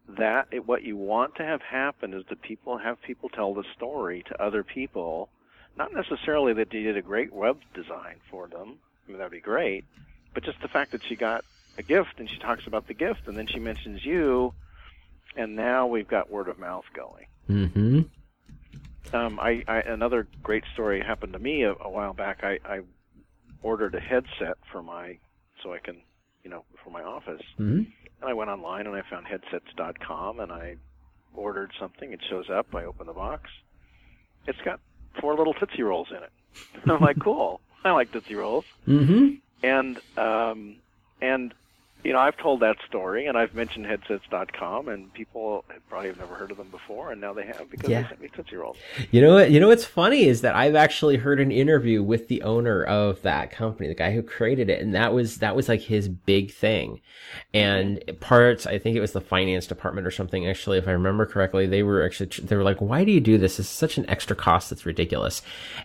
that 0.08 0.48
it, 0.52 0.68
what 0.68 0.84
you 0.84 0.98
want 0.98 1.36
to 1.36 1.44
have 1.44 1.62
happen 1.62 2.14
is 2.14 2.24
that 2.30 2.42
people 2.42 2.78
have 2.78 3.02
people 3.02 3.30
tell 3.30 3.54
the 3.54 3.64
story 3.76 4.24
to 4.28 4.42
other 4.42 4.64
people, 4.64 5.30
not 5.78 5.94
necessarily 5.94 6.54
that 6.54 6.74
you 6.74 6.84
did 6.84 6.98
a 6.98 7.02
great 7.02 7.34
web 7.34 7.60
design 7.74 8.18
for 8.30 8.48
them. 8.48 8.78
I 9.06 9.12
mean 9.12 9.18
that'd 9.18 9.32
be 9.32 9.40
great, 9.40 9.86
but 10.34 10.44
just 10.44 10.62
the 10.62 10.68
fact 10.68 10.92
that 10.92 11.04
she 11.04 11.16
got 11.16 11.44
a 11.78 11.84
gift 11.84 12.20
and 12.20 12.30
she 12.30 12.38
talks 12.38 12.68
about 12.68 12.88
the 12.88 12.94
gift 12.94 13.28
and 13.28 13.38
then 13.38 13.48
she 13.48 13.60
mentions 13.60 14.06
you, 14.06 14.54
and 15.36 15.56
now 15.56 15.88
we've 15.88 16.08
got 16.08 16.30
word 16.30 16.48
of 16.48 16.60
mouth 16.60 16.86
going. 16.94 17.26
Mm-hmm. 17.50 18.02
Um, 19.16 19.40
I, 19.40 19.64
I 19.68 19.82
another 19.82 20.28
great 20.42 20.64
story 20.74 21.02
happened 21.02 21.34
to 21.34 21.40
me 21.40 21.64
a, 21.64 21.74
a 21.74 21.90
while 21.90 22.14
back. 22.14 22.44
I, 22.44 22.60
I 22.66 22.82
ordered 23.62 23.96
a 23.96 24.00
headset 24.00 24.58
for 24.72 24.84
my 24.84 25.18
so 25.62 25.74
I 25.74 25.80
can 25.80 25.98
you 26.44 26.52
know 26.52 26.64
for 26.84 26.92
my 26.92 27.02
office. 27.02 27.42
Mm-hmm 27.60 27.84
and 28.22 28.30
I 28.30 28.34
went 28.34 28.50
online 28.50 28.88
and 28.88 28.96
I 28.96 29.02
found 29.10 29.26
headsets.com 29.28 30.40
and 30.40 30.52
I 30.52 30.78
ordered 31.34 31.72
something. 31.80 32.12
It 32.12 32.22
shows 32.30 32.50
up. 32.50 32.74
I 32.74 32.86
open 32.86 33.08
the 33.08 33.14
box. 33.14 33.50
It's 34.48 34.62
got 34.62 34.80
four 35.20 35.36
little 35.36 35.54
Tootsie 35.54 35.84
Rolls 35.84 36.10
in 36.12 36.18
it. 36.18 36.32
I'm 36.90 37.02
like, 37.02 37.20
cool. 37.20 37.62
I 37.84 37.92
like 37.92 38.12
Tootsie 38.12 38.36
Rolls. 38.36 38.66
Mm-hmm. 38.88 39.36
And 39.64 40.00
um, 40.18 40.76
and 41.22 41.54
you 42.06 42.14
know, 42.14 42.20
I've 42.20 42.38
told 42.38 42.60
that 42.60 42.78
story 42.88 43.26
and 43.26 43.36
I've 43.36 43.56
mentioned 43.56 43.88
headsets.com 43.88 44.90
and 44.90 45.12
people 45.14 45.66
probably 45.90 46.10
have 46.10 46.20
never 46.20 46.36
heard 46.36 46.52
of 46.52 46.58
them 46.58 46.70
before 46.70 47.12
and 47.12 47.20
now 47.20 47.34
they 47.34 47.46
have 47.48 47.70
because 47.70 47.90
yeah. 47.90 48.04
they 48.04 48.10
sent 48.10 48.22
me 48.22 48.30
Tootsie 48.34 48.56
Rolls. 48.56 48.78
You 49.10 49.22
know 49.22 49.34
what, 49.34 49.50
you 49.50 49.60
know 49.60 49.70
what's 49.70 49.86
funny 49.86 50.26
is 50.26 50.42
that 50.42 50.56
I've 50.56 50.76
actually 50.76 51.18
heard 51.18 51.40
an 51.40 51.52
interview 51.52 52.04
with 52.04 52.28
the 52.28 52.44
owner 52.44 52.84
of 52.84 53.24
that 53.24 53.50
company, 53.50 53.88
the 53.88 53.96
guy 53.96 54.14
who 54.14 54.22
created 54.22 54.70
it, 54.70 54.82
and 54.82 54.94
that 54.94 55.14
was 55.14 55.40
that 55.40 55.56
was 55.56 55.68
like 55.68 55.82
his 55.82 56.08
big 56.08 56.52
thing. 56.52 57.02
And 57.54 58.04
parts, 58.20 58.68
I 58.68 58.78
think 58.78 58.96
it 58.96 59.02
was 59.02 59.14
the 59.14 59.22
finance 59.22 59.66
department 59.66 60.06
or 60.06 60.12
something 60.12 60.48
actually, 60.48 60.78
if 60.78 60.88
I 60.88 60.92
remember 60.92 61.26
correctly, 61.26 61.66
they 61.66 61.82
were 61.82 62.06
actually 62.06 62.30
they 62.44 62.56
were 62.56 62.64
like, 62.64 62.82
Why 62.82 63.04
do 63.04 63.12
you 63.12 63.20
do 63.20 63.40
this? 63.40 63.60
It's 63.60 63.68
such 63.68 63.98
an 63.98 64.08
extra 64.08 64.36
cost 64.36 64.70
that's 64.70 64.86
ridiculous. 64.86 65.42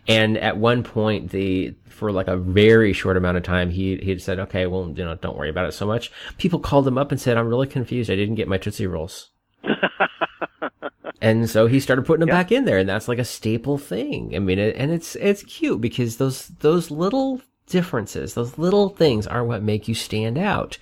And 0.06 0.36
at 0.36 0.58
one 0.58 0.82
point 0.82 1.30
the 1.30 1.74
for 2.00 2.10
like 2.10 2.28
a 2.28 2.36
very 2.36 2.92
short 2.92 3.16
amount 3.16 3.36
of 3.36 3.42
time, 3.42 3.70
he 3.70 3.96
he 3.96 4.18
said, 4.18 4.38
"Okay, 4.38 4.66
well, 4.66 4.92
you 4.96 5.04
know, 5.04 5.14
don't 5.16 5.36
worry 5.36 5.50
about 5.50 5.66
it 5.66 5.72
so 5.72 5.86
much." 5.86 6.09
People 6.38 6.58
called 6.58 6.86
him 6.86 6.98
up 6.98 7.12
and 7.12 7.20
said, 7.20 7.36
"I'm 7.36 7.48
really 7.48 7.66
confused. 7.66 8.10
I 8.10 8.16
didn't 8.16 8.34
get 8.36 8.48
my 8.48 8.58
Tootsie 8.58 8.86
Rolls." 8.86 9.30
and 11.20 11.48
so 11.48 11.66
he 11.66 11.80
started 11.80 12.06
putting 12.06 12.20
them 12.20 12.28
yeah. 12.28 12.42
back 12.42 12.52
in 12.52 12.64
there, 12.64 12.78
and 12.78 12.88
that's 12.88 13.08
like 13.08 13.18
a 13.18 13.24
staple 13.24 13.78
thing. 13.78 14.34
I 14.34 14.38
mean, 14.38 14.58
it, 14.58 14.76
and 14.76 14.90
it's 14.90 15.16
it's 15.16 15.42
cute 15.42 15.80
because 15.80 16.16
those 16.16 16.48
those 16.60 16.90
little 16.90 17.40
differences, 17.66 18.34
those 18.34 18.58
little 18.58 18.88
things, 18.88 19.26
are 19.26 19.44
what 19.44 19.62
make 19.62 19.88
you 19.88 19.94
stand 19.94 20.38
out. 20.38 20.78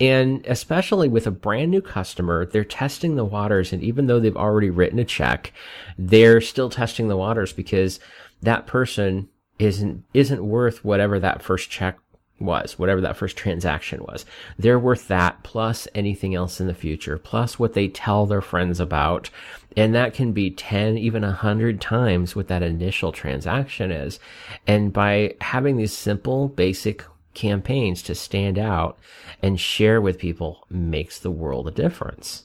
And 0.00 0.44
especially 0.46 1.08
with 1.08 1.26
a 1.26 1.30
brand 1.30 1.70
new 1.70 1.80
customer, 1.80 2.44
they're 2.44 2.64
testing 2.64 3.14
the 3.14 3.24
waters. 3.24 3.72
And 3.72 3.82
even 3.82 4.06
though 4.06 4.18
they've 4.18 4.36
already 4.36 4.70
written 4.70 4.98
a 4.98 5.04
check, 5.04 5.52
they're 5.96 6.40
still 6.40 6.68
testing 6.68 7.06
the 7.06 7.16
waters 7.16 7.52
because 7.52 8.00
that 8.42 8.66
person 8.66 9.28
isn't 9.58 10.04
isn't 10.12 10.44
worth 10.44 10.84
whatever 10.84 11.20
that 11.20 11.42
first 11.42 11.70
check 11.70 11.96
was, 12.38 12.78
whatever 12.78 13.00
that 13.00 13.16
first 13.16 13.36
transaction 13.36 14.02
was. 14.02 14.24
They're 14.58 14.78
worth 14.78 15.08
that 15.08 15.42
plus 15.42 15.86
anything 15.94 16.34
else 16.34 16.60
in 16.60 16.66
the 16.66 16.74
future, 16.74 17.18
plus 17.18 17.58
what 17.58 17.74
they 17.74 17.88
tell 17.88 18.26
their 18.26 18.40
friends 18.40 18.80
about. 18.80 19.30
And 19.76 19.94
that 19.94 20.14
can 20.14 20.32
be 20.32 20.50
10, 20.50 20.98
even 20.98 21.22
100 21.22 21.80
times 21.80 22.36
what 22.36 22.48
that 22.48 22.62
initial 22.62 23.12
transaction 23.12 23.90
is. 23.90 24.18
And 24.66 24.92
by 24.92 25.34
having 25.40 25.76
these 25.76 25.96
simple, 25.96 26.48
basic 26.48 27.04
campaigns 27.34 28.02
to 28.02 28.14
stand 28.14 28.58
out 28.58 28.98
and 29.42 29.60
share 29.60 30.00
with 30.00 30.18
people 30.18 30.66
makes 30.70 31.18
the 31.18 31.30
world 31.30 31.68
a 31.68 31.72
difference. 31.72 32.44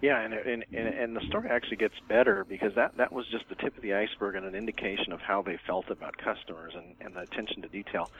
Yeah, 0.00 0.18
and, 0.22 0.32
and 0.32 0.64
and 0.72 1.14
the 1.14 1.20
story 1.26 1.50
actually 1.50 1.76
gets 1.76 1.94
better 2.08 2.46
because 2.48 2.74
that 2.74 2.96
that 2.96 3.12
was 3.12 3.26
just 3.30 3.46
the 3.50 3.54
tip 3.54 3.76
of 3.76 3.82
the 3.82 3.92
iceberg 3.92 4.34
and 4.34 4.46
an 4.46 4.54
indication 4.54 5.12
of 5.12 5.20
how 5.20 5.42
they 5.42 5.58
felt 5.66 5.90
about 5.90 6.16
customers 6.16 6.72
and 6.74 6.94
and 7.02 7.14
the 7.14 7.20
attention 7.20 7.60
to 7.62 7.68
detail. 7.68 8.10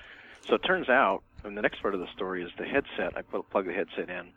So 0.46 0.54
it 0.54 0.62
turns 0.64 0.88
out, 0.88 1.22
and 1.44 1.56
the 1.56 1.62
next 1.62 1.80
part 1.80 1.94
of 1.94 2.00
the 2.00 2.08
story 2.14 2.42
is 2.42 2.50
the 2.58 2.64
headset. 2.64 3.16
I 3.16 3.22
put, 3.22 3.48
plug 3.50 3.66
the 3.66 3.72
headset 3.72 4.08
in, 4.08 4.28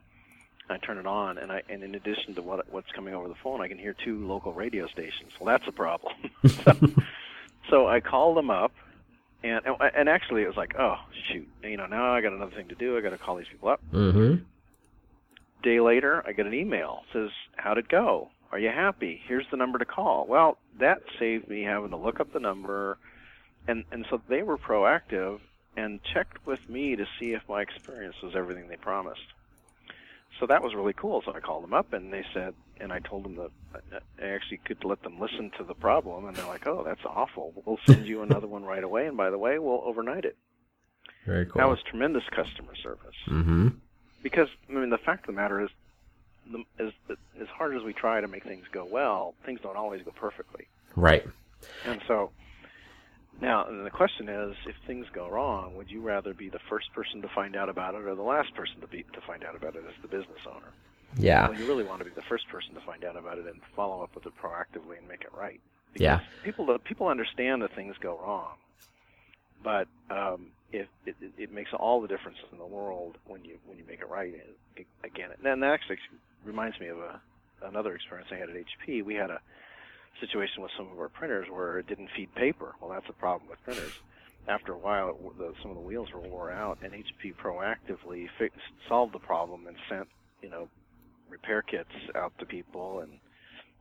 I 0.70 0.78
turn 0.78 0.98
it 0.98 1.08
on, 1.08 1.38
and 1.38 1.52
I 1.52 1.64
and 1.70 1.84
in 1.84 1.96
addition 1.96 2.36
to 2.36 2.42
what 2.42 2.72
what's 2.72 2.92
coming 2.92 3.14
over 3.14 3.28
the 3.28 3.36
phone, 3.36 3.62
I 3.62 3.68
can 3.68 3.78
hear 3.78 3.94
two 3.94 4.26
local 4.28 4.54
radio 4.54 4.88
stations. 4.88 5.32
Well, 5.40 5.48
that's 5.48 5.68
a 5.68 5.72
problem. 5.72 6.14
so, 6.46 6.74
so 7.70 7.88
I 7.88 8.00
call 8.00 8.34
them 8.34 8.50
up, 8.50 8.72
and 9.44 9.62
and 9.66 10.08
actually 10.08 10.44
it 10.44 10.48
was 10.48 10.58
like, 10.58 10.76
oh 10.80 10.98
shoot, 11.30 11.48
you 11.64 11.78
know, 11.78 11.88
now 11.88 12.14
I 12.14 12.22
got 12.22 12.34
another 12.34 12.56
thing 12.56 12.70
to 12.70 12.76
do. 12.76 12.98
I 12.98 13.02
got 13.02 13.12
to 13.12 13.18
call 13.18 13.38
these 13.38 13.48
people 13.48 13.70
up. 13.70 13.82
Mm-hmm 13.92 14.44
day 15.64 15.80
later, 15.80 16.24
I 16.28 16.34
get 16.34 16.46
an 16.46 16.54
email 16.54 17.04
says, 17.12 17.30
"How'd 17.56 17.80
it 17.80 17.88
go? 17.88 18.30
Are 18.52 18.60
you 18.60 18.70
happy? 18.70 19.20
Here's 19.26 19.46
the 19.50 19.58
number 19.58 19.80
to 19.80 19.86
call." 19.86 20.28
Well, 20.28 20.60
that 20.80 21.02
saved 21.18 21.48
me 21.48 21.64
having 21.64 21.90
to 21.90 21.98
look 21.98 22.20
up 22.20 22.32
the 22.32 22.40
number, 22.40 23.00
and 23.68 23.86
and 23.92 24.06
so 24.10 24.22
they 24.28 24.44
were 24.44 24.58
proactive 24.58 25.40
and 25.76 26.04
checked 26.04 26.46
with 26.46 26.70
me 26.70 26.96
to 26.96 27.06
see 27.20 27.34
if 27.34 27.42
my 27.48 27.62
experience 27.62 28.16
was 28.22 28.36
everything 28.36 28.68
they 28.68 28.78
promised. 28.78 29.34
So 30.40 30.48
that 30.48 30.64
was 30.64 30.74
really 30.74 30.94
cool. 30.94 31.22
So 31.24 31.34
I 31.34 31.40
called 31.40 31.64
them 31.64 31.74
up 31.74 31.94
and 31.94 32.12
they 32.12 32.26
said, 32.34 32.54
and 32.80 32.92
I 32.92 33.00
told 33.00 33.24
them 33.24 33.36
that 33.36 34.04
I 34.22 34.28
actually 34.28 34.58
could 34.58 34.84
let 34.84 35.04
them 35.04 35.20
listen 35.20 35.52
to 35.58 35.64
the 35.64 35.76
problem, 35.76 36.26
and 36.26 36.36
they're 36.36 36.48
like, 36.48 36.66
"Oh, 36.66 36.84
that's 36.84 37.06
awful. 37.06 37.54
We'll 37.66 37.80
send 37.86 38.08
you 38.08 38.24
another 38.24 38.48
one 38.48 38.66
right 38.66 38.84
away, 38.84 39.06
and 39.06 39.16
by 39.16 39.30
the 39.30 39.38
way, 39.38 39.60
we'll 39.60 39.84
overnight 39.86 40.26
it." 40.26 40.36
Very 41.26 41.46
cool. 41.46 41.60
That 41.60 41.70
was 41.70 41.80
tremendous 41.84 42.24
customer 42.32 42.76
service. 42.76 43.16
Mm-hmm 43.28 43.70
because 44.24 44.48
I 44.70 44.74
mean 44.74 44.90
the 44.90 44.98
fact 44.98 45.28
of 45.28 45.36
the 45.36 45.40
matter 45.40 45.62
is, 45.62 45.70
the, 46.52 46.64
that 47.08 47.18
as 47.40 47.48
hard 47.50 47.76
as 47.76 47.84
we 47.84 47.94
try 47.94 48.20
to 48.20 48.28
make 48.28 48.44
things 48.44 48.66
go 48.72 48.86
well, 48.86 49.36
things 49.46 49.60
don't 49.62 49.78
always 49.78 50.02
go 50.02 50.12
perfectly. 50.12 50.68
Right. 50.96 51.26
And 51.86 52.02
so 52.08 52.32
now 53.42 53.66
the 53.66 53.90
question 53.90 54.30
is, 54.30 54.56
if 54.66 54.76
things 54.88 55.06
go 55.14 55.30
wrong, 55.30 55.76
would 55.76 55.90
you 55.90 56.02
rather 56.02 56.34
be 56.34 56.50
the 56.50 56.60
first 56.70 56.94
person 56.94 57.22
to 57.22 57.30
find 57.30 57.56
out 57.56 57.70
about 57.70 57.96
it 57.96 58.02
or 58.02 58.16
the 58.16 58.22
last 58.22 58.54
person 58.56 58.80
to 58.82 58.88
be 58.88 59.04
to 59.14 59.22
find 59.22 59.44
out 59.44 59.56
about 59.56 59.76
it 59.76 59.84
as 59.88 59.94
the 60.02 60.08
business 60.08 60.40
owner? 60.48 60.72
Yeah. 61.18 61.50
Well, 61.50 61.60
you 61.60 61.68
really 61.68 61.84
want 61.84 62.00
to 62.00 62.06
be 62.06 62.12
the 62.12 62.24
first 62.24 62.48
person 62.50 62.74
to 62.74 62.82
find 62.82 63.04
out 63.04 63.16
about 63.16 63.38
it 63.38 63.46
and 63.46 63.60
follow 63.76 64.04
up 64.04 64.16
with 64.16 64.26
it 64.26 64.34
proactively 64.42 64.98
and 64.98 65.08
make 65.08 65.22
it 65.22 65.32
right. 65.38 65.60
yeah. 65.96 66.22
People 66.44 66.78
people 66.80 67.08
understand 67.08 67.62
that 67.62 67.76
things 67.76 67.96
go 68.00 68.20
wrong, 68.20 68.56
but 69.64 69.88
um, 70.10 70.48
it, 70.72 70.88
it, 71.06 71.16
it 71.38 71.52
makes 71.52 71.72
all 71.74 72.02
the 72.02 72.08
difference 72.08 72.38
in 72.52 72.58
the 72.58 72.66
world 72.66 73.18
when 73.28 73.44
you 73.46 73.58
when 73.66 73.78
you 73.78 73.84
make 73.88 74.00
it 74.00 74.10
right. 74.10 74.34
Again, 75.04 75.30
and 75.44 75.62
that 75.62 75.72
actually 75.72 75.98
reminds 76.46 76.80
me 76.80 76.88
of 76.88 76.98
a 77.00 77.22
another 77.64 77.96
experience 77.96 78.30
I 78.32 78.36
had 78.36 78.50
at 78.50 78.56
HP. 78.56 79.04
We 79.04 79.16
had 79.16 79.30
a 79.30 79.40
situation 80.20 80.62
with 80.62 80.72
some 80.78 80.92
of 80.92 81.00
our 81.00 81.10
printers 81.10 81.48
where 81.50 81.80
it 81.80 81.88
didn't 81.88 82.10
feed 82.16 82.34
paper. 82.36 82.76
Well, 82.80 82.92
that's 82.92 83.10
a 83.10 83.14
problem 83.14 83.50
with 83.50 83.64
printers. 83.64 83.94
After 84.48 84.74
a 84.74 84.78
while, 84.78 85.10
it, 85.10 85.38
the, 85.38 85.54
some 85.62 85.72
of 85.72 85.78
the 85.78 85.84
wheels 85.84 86.10
were 86.14 86.20
wore 86.20 86.52
out, 86.52 86.80
and 86.84 86.94
HP 86.94 87.36
proactively 87.36 88.28
fixed, 88.38 88.60
solved 88.88 89.14
the 89.14 89.20
problem 89.20 89.68
and 89.68 89.76
sent 89.90 90.08
you 90.42 90.50
know 90.50 90.68
repair 91.30 91.62
kits 91.62 91.90
out 92.16 92.34
to 92.40 92.46
people 92.46 93.00
and 93.00 93.14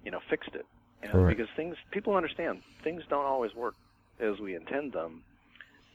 you 0.04 0.10
know 0.10 0.20
fixed 0.30 0.54
it. 0.54 0.66
And 1.02 1.12
right. 1.14 1.36
because 1.36 1.50
things 1.56 1.76
people 1.90 2.14
understand 2.14 2.62
things 2.84 3.02
don't 3.10 3.26
always 3.26 3.54
work 3.54 3.74
as 4.20 4.38
we 4.38 4.54
intend 4.54 4.92
them. 4.92 5.22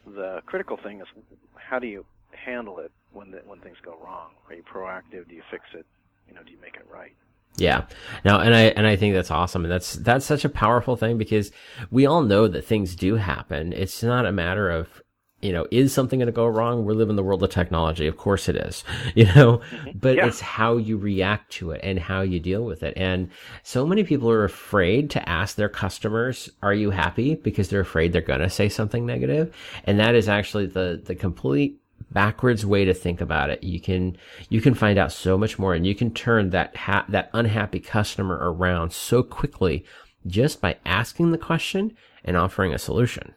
The 0.06 0.42
critical 0.46 0.78
thing 0.78 1.02
is 1.02 1.08
how 1.56 1.80
do 1.80 1.88
you 1.88 2.06
handle 2.32 2.80
it 2.80 2.92
when 3.14 3.32
the, 3.32 3.40
when 3.46 3.60
things 3.60 3.78
go 3.84 3.98
wrong? 4.04 4.32
Are 4.50 4.56
you 4.56 4.64
proactive? 4.64 5.28
Do 5.28 5.36
you 5.36 5.44
fix 5.50 5.64
it? 5.74 5.86
You 6.28 6.36
know, 6.36 6.44
do 6.44 6.52
you 6.52 6.60
make 6.62 6.76
it 6.76 6.86
right? 6.92 7.16
Yeah. 7.56 7.86
Now, 8.24 8.40
and 8.40 8.54
I, 8.54 8.62
and 8.62 8.86
I 8.86 8.96
think 8.96 9.16
that's 9.16 9.32
awesome. 9.32 9.66
And 9.66 9.72
that's, 9.72 9.94
that's 9.94 10.26
such 10.26 10.46
a 10.46 10.50
powerful 10.50 10.96
thing 10.96 11.18
because 11.18 11.52
we 11.90 12.06
all 12.06 12.22
know 12.22 12.48
that 12.48 12.66
things 12.66 12.96
do 12.96 13.16
happen. 13.16 13.74
It's 13.74 14.04
not 14.04 14.26
a 14.26 14.32
matter 14.32 14.70
of, 14.70 15.02
you 15.42 15.52
know, 15.52 15.68
is 15.70 15.94
something 15.94 16.20
going 16.20 16.28
to 16.28 16.32
go 16.32 16.48
wrong? 16.48 16.86
We 16.86 16.94
live 16.96 17.10
in 17.10 17.16
the 17.16 17.24
world 17.24 17.44
of 17.44 17.52
technology. 17.52 18.08
Of 18.08 18.18
course 18.18 18.50
it 18.50 18.56
is, 18.56 18.84
you 19.16 19.26
know, 19.26 19.60
mm-hmm. 19.60 19.98
but 19.98 20.16
yeah. 20.16 20.28
it's 20.28 20.40
how 20.40 20.78
you 20.78 20.98
react 20.98 21.52
to 21.54 21.72
it 21.72 21.82
and 21.84 22.00
how 22.00 22.22
you 22.22 22.40
deal 22.40 22.64
with 22.64 22.84
it. 22.84 22.94
And 22.98 23.30
so 23.64 23.86
many 23.86 24.04
people 24.04 24.30
are 24.30 24.44
afraid 24.44 25.10
to 25.12 25.30
ask 25.30 25.56
their 25.56 25.70
customers, 25.70 26.50
are 26.62 26.74
you 26.74 26.90
happy? 26.90 27.36
Because 27.36 27.70
they're 27.70 27.82
afraid 27.82 28.14
they're 28.14 28.22
going 28.22 28.40
to 28.40 28.50
say 28.50 28.70
something 28.70 29.06
negative. 29.06 29.56
And 29.84 30.00
that 30.00 30.16
is 30.16 30.28
actually 30.28 30.68
the, 30.68 31.02
the 31.04 31.16
complete 31.16 31.80
backwards 32.12 32.66
way 32.66 32.86
to 32.86 32.94
think 32.94 33.22
about 33.22 33.50
it. 33.50 33.64
You 33.64 33.80
can, 33.80 34.18
you 34.50 34.62
can 34.62 34.74
find 34.74 34.98
out 34.98 35.12
so 35.12 35.38
much 35.38 35.60
more 35.60 35.74
and 35.74 35.86
you 35.86 35.96
can 35.96 36.14
turn 36.14 36.52
that 36.52 36.76
ha- 36.76 37.06
that 37.10 37.30
unhappy 37.34 37.80
customer 37.80 38.38
around 38.42 38.94
so 38.94 39.24
quickly 39.24 39.86
just 40.26 40.62
by 40.62 40.78
asking 40.86 41.32
the 41.32 41.38
question 41.38 41.96
and 42.24 42.38
offering 42.38 42.74
a 42.74 42.80
solution. 42.80 43.34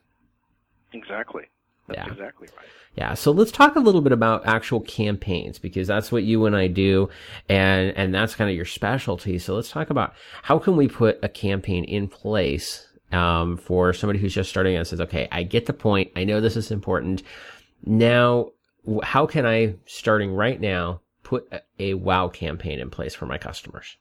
Exactly. 0.92 1.44
That's 1.86 1.98
yeah. 1.98 2.12
exactly 2.12 2.48
right. 2.56 2.66
Yeah. 2.96 3.14
So 3.14 3.30
let's 3.30 3.52
talk 3.52 3.76
a 3.76 3.80
little 3.80 4.00
bit 4.00 4.12
about 4.12 4.46
actual 4.46 4.80
campaigns 4.80 5.58
because 5.58 5.86
that's 5.86 6.10
what 6.10 6.24
you 6.24 6.46
and 6.46 6.56
I 6.56 6.66
do. 6.66 7.08
And, 7.48 7.96
and 7.96 8.12
that's 8.12 8.34
kind 8.34 8.50
of 8.50 8.56
your 8.56 8.64
specialty. 8.64 9.38
So 9.38 9.54
let's 9.54 9.70
talk 9.70 9.90
about 9.90 10.14
how 10.42 10.58
can 10.58 10.76
we 10.76 10.88
put 10.88 11.18
a 11.22 11.28
campaign 11.28 11.84
in 11.84 12.08
place, 12.08 12.88
um, 13.12 13.56
for 13.56 13.92
somebody 13.92 14.18
who's 14.18 14.34
just 14.34 14.50
starting 14.50 14.76
and 14.76 14.86
says, 14.86 15.00
okay, 15.00 15.28
I 15.30 15.44
get 15.44 15.66
the 15.66 15.72
point. 15.72 16.10
I 16.16 16.24
know 16.24 16.40
this 16.40 16.56
is 16.56 16.70
important. 16.70 17.22
Now, 17.84 18.50
how 19.02 19.26
can 19.26 19.46
I, 19.46 19.74
starting 19.86 20.34
right 20.34 20.60
now, 20.60 21.00
put 21.22 21.52
a, 21.78 21.94
wow 21.94 22.28
campaign 22.28 22.80
in 22.80 22.90
place 22.90 23.14
for 23.14 23.26
my 23.26 23.38
customers? 23.38 23.96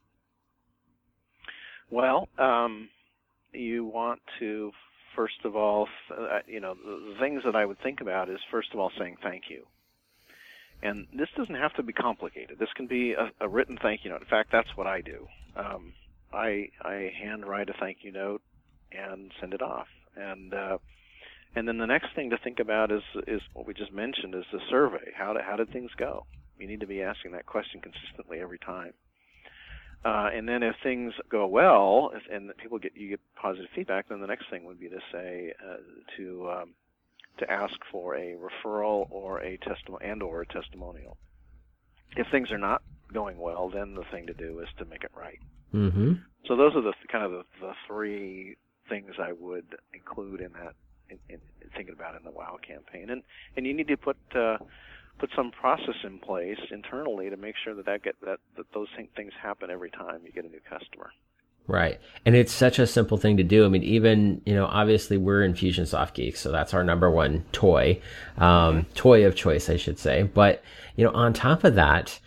Well, 1.90 2.28
um, 2.38 2.88
you 3.52 3.84
want 3.84 4.20
to 4.38 4.72
first 5.16 5.44
of 5.44 5.56
all, 5.56 5.88
uh, 6.10 6.38
you 6.46 6.60
know, 6.60 6.74
the 6.74 7.16
things 7.20 7.42
that 7.44 7.56
I 7.56 7.64
would 7.64 7.78
think 7.82 8.00
about 8.00 8.30
is 8.30 8.38
first 8.50 8.68
of 8.72 8.78
all 8.78 8.90
saying 8.98 9.16
thank 9.22 9.44
you. 9.48 9.66
And 10.82 11.06
this 11.12 11.28
doesn't 11.36 11.54
have 11.54 11.74
to 11.74 11.82
be 11.82 11.92
complicated. 11.92 12.58
This 12.58 12.72
can 12.74 12.86
be 12.86 13.12
a, 13.12 13.30
a 13.44 13.48
written 13.48 13.78
thank 13.82 14.04
you 14.04 14.10
note. 14.10 14.22
In 14.22 14.28
fact, 14.28 14.50
that's 14.50 14.74
what 14.76 14.86
I 14.86 15.02
do. 15.02 15.26
Um, 15.56 15.92
I 16.32 16.68
I 16.82 17.12
handwrite 17.22 17.68
a 17.68 17.74
thank 17.78 17.98
you 18.02 18.12
note 18.12 18.40
and 18.92 19.30
send 19.40 19.52
it 19.52 19.62
off. 19.62 19.88
And 20.16 20.54
uh, 20.54 20.78
and 21.54 21.66
then 21.66 21.78
the 21.78 21.86
next 21.86 22.14
thing 22.14 22.30
to 22.30 22.38
think 22.38 22.60
about 22.60 22.92
is 22.92 23.02
is 23.26 23.40
what 23.54 23.66
we 23.66 23.74
just 23.74 23.92
mentioned 23.92 24.34
is 24.34 24.44
the 24.52 24.60
survey. 24.70 25.12
How 25.14 25.32
did 25.32 25.42
how 25.42 25.56
did 25.56 25.72
things 25.72 25.90
go? 25.96 26.26
You 26.58 26.66
need 26.66 26.80
to 26.80 26.86
be 26.86 27.02
asking 27.02 27.32
that 27.32 27.46
question 27.46 27.80
consistently 27.80 28.40
every 28.40 28.58
time. 28.58 28.92
Uh, 30.04 30.30
and 30.32 30.48
then 30.48 30.62
if 30.62 30.74
things 30.82 31.12
go 31.28 31.46
well 31.46 32.12
and 32.30 32.56
people 32.56 32.78
get 32.78 32.96
you 32.96 33.08
get 33.08 33.20
positive 33.34 33.68
feedback, 33.74 34.08
then 34.08 34.20
the 34.20 34.26
next 34.26 34.48
thing 34.50 34.64
would 34.64 34.80
be 34.80 34.88
to 34.88 35.00
say 35.12 35.52
uh, 35.62 35.76
to 36.16 36.50
um, 36.50 36.74
to 37.38 37.50
ask 37.50 37.74
for 37.90 38.14
a 38.14 38.36
referral 38.36 39.06
or 39.10 39.40
a 39.40 39.56
testimonial 39.58 40.10
and 40.10 40.22
or 40.22 40.42
a 40.42 40.46
testimonial. 40.46 41.16
If 42.16 42.26
things 42.30 42.50
are 42.50 42.58
not 42.58 42.82
going 43.12 43.38
well, 43.38 43.68
then 43.68 43.94
the 43.94 44.04
thing 44.10 44.26
to 44.26 44.34
do 44.34 44.60
is 44.60 44.68
to 44.78 44.84
make 44.84 45.04
it 45.04 45.10
right. 45.16 45.38
Mm-hmm. 45.74 46.12
So 46.46 46.56
those 46.56 46.74
are 46.74 46.82
the 46.82 46.94
kind 47.10 47.24
of 47.24 47.32
the, 47.32 47.44
the 47.60 47.72
three 47.86 48.56
things 48.88 49.12
I 49.18 49.32
would 49.32 49.76
include 49.94 50.40
in 50.40 50.52
that 50.52 50.74
in, 51.10 51.18
in, 51.28 51.40
thinking 51.76 51.94
about 51.94 52.16
in 52.16 52.24
the 52.24 52.30
WOW 52.30 52.58
campaign. 52.66 53.10
And 53.10 53.22
and 53.56 53.66
you 53.66 53.74
need 53.74 53.88
to 53.88 53.96
put 53.96 54.16
uh, 54.34 54.58
put 55.18 55.30
some 55.36 55.50
process 55.50 55.96
in 56.04 56.18
place 56.18 56.58
internally 56.70 57.30
to 57.30 57.36
make 57.36 57.54
sure 57.62 57.74
that 57.74 57.86
that 57.86 58.02
get 58.02 58.16
that, 58.22 58.38
that 58.56 58.66
those 58.72 58.88
things 59.16 59.32
happen 59.40 59.70
every 59.70 59.90
time 59.90 60.20
you 60.24 60.32
get 60.32 60.44
a 60.44 60.48
new 60.48 60.60
customer. 60.68 61.10
Right. 61.66 62.00
And 62.26 62.34
it's 62.34 62.52
such 62.52 62.80
a 62.80 62.86
simple 62.86 63.16
thing 63.16 63.36
to 63.36 63.44
do. 63.44 63.64
I 63.64 63.68
mean, 63.68 63.84
even, 63.84 64.42
you 64.44 64.54
know, 64.54 64.66
obviously 64.66 65.16
we're 65.16 65.46
Infusionsoft 65.46 66.14
geeks, 66.14 66.40
so 66.40 66.50
that's 66.50 66.74
our 66.74 66.82
number 66.82 67.08
one 67.08 67.44
toy, 67.52 68.00
um, 68.38 68.82
mm-hmm. 68.82 68.92
toy 68.94 69.24
of 69.24 69.36
choice, 69.36 69.68
I 69.68 69.76
should 69.76 69.98
say. 69.98 70.24
But, 70.24 70.64
you 70.96 71.04
know, 71.04 71.12
on 71.12 71.32
top 71.32 71.62
of 71.62 71.76
that, 71.76 72.18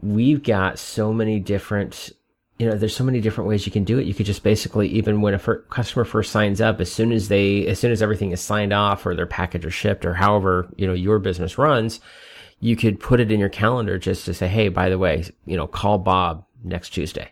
we've 0.00 0.42
got 0.42 0.78
so 0.78 1.12
many 1.12 1.40
different 1.40 2.10
you 2.58 2.66
know, 2.66 2.76
there's 2.76 2.96
so 2.96 3.04
many 3.04 3.20
different 3.20 3.48
ways 3.48 3.66
you 3.66 3.72
can 3.72 3.84
do 3.84 3.98
it. 3.98 4.06
You 4.06 4.14
could 4.14 4.26
just 4.26 4.42
basically, 4.42 4.88
even 4.88 5.20
when 5.20 5.34
a 5.34 5.38
fir- 5.38 5.62
customer 5.62 6.04
first 6.04 6.32
signs 6.32 6.60
up, 6.60 6.80
as 6.80 6.90
soon 6.90 7.12
as 7.12 7.28
they, 7.28 7.66
as 7.66 7.78
soon 7.78 7.92
as 7.92 8.02
everything 8.02 8.32
is 8.32 8.40
signed 8.40 8.72
off 8.72 9.04
or 9.04 9.14
their 9.14 9.26
package 9.26 9.66
is 9.66 9.74
shipped 9.74 10.06
or 10.06 10.14
however, 10.14 10.68
you 10.76 10.86
know, 10.86 10.94
your 10.94 11.18
business 11.18 11.58
runs, 11.58 12.00
you 12.60 12.74
could 12.74 12.98
put 12.98 13.20
it 13.20 13.30
in 13.30 13.40
your 13.40 13.50
calendar 13.50 13.98
just 13.98 14.24
to 14.24 14.32
say, 14.32 14.48
Hey, 14.48 14.68
by 14.68 14.88
the 14.88 14.98
way, 14.98 15.24
you 15.44 15.56
know, 15.56 15.66
call 15.66 15.98
Bob 15.98 16.46
next 16.64 16.90
Tuesday. 16.90 17.30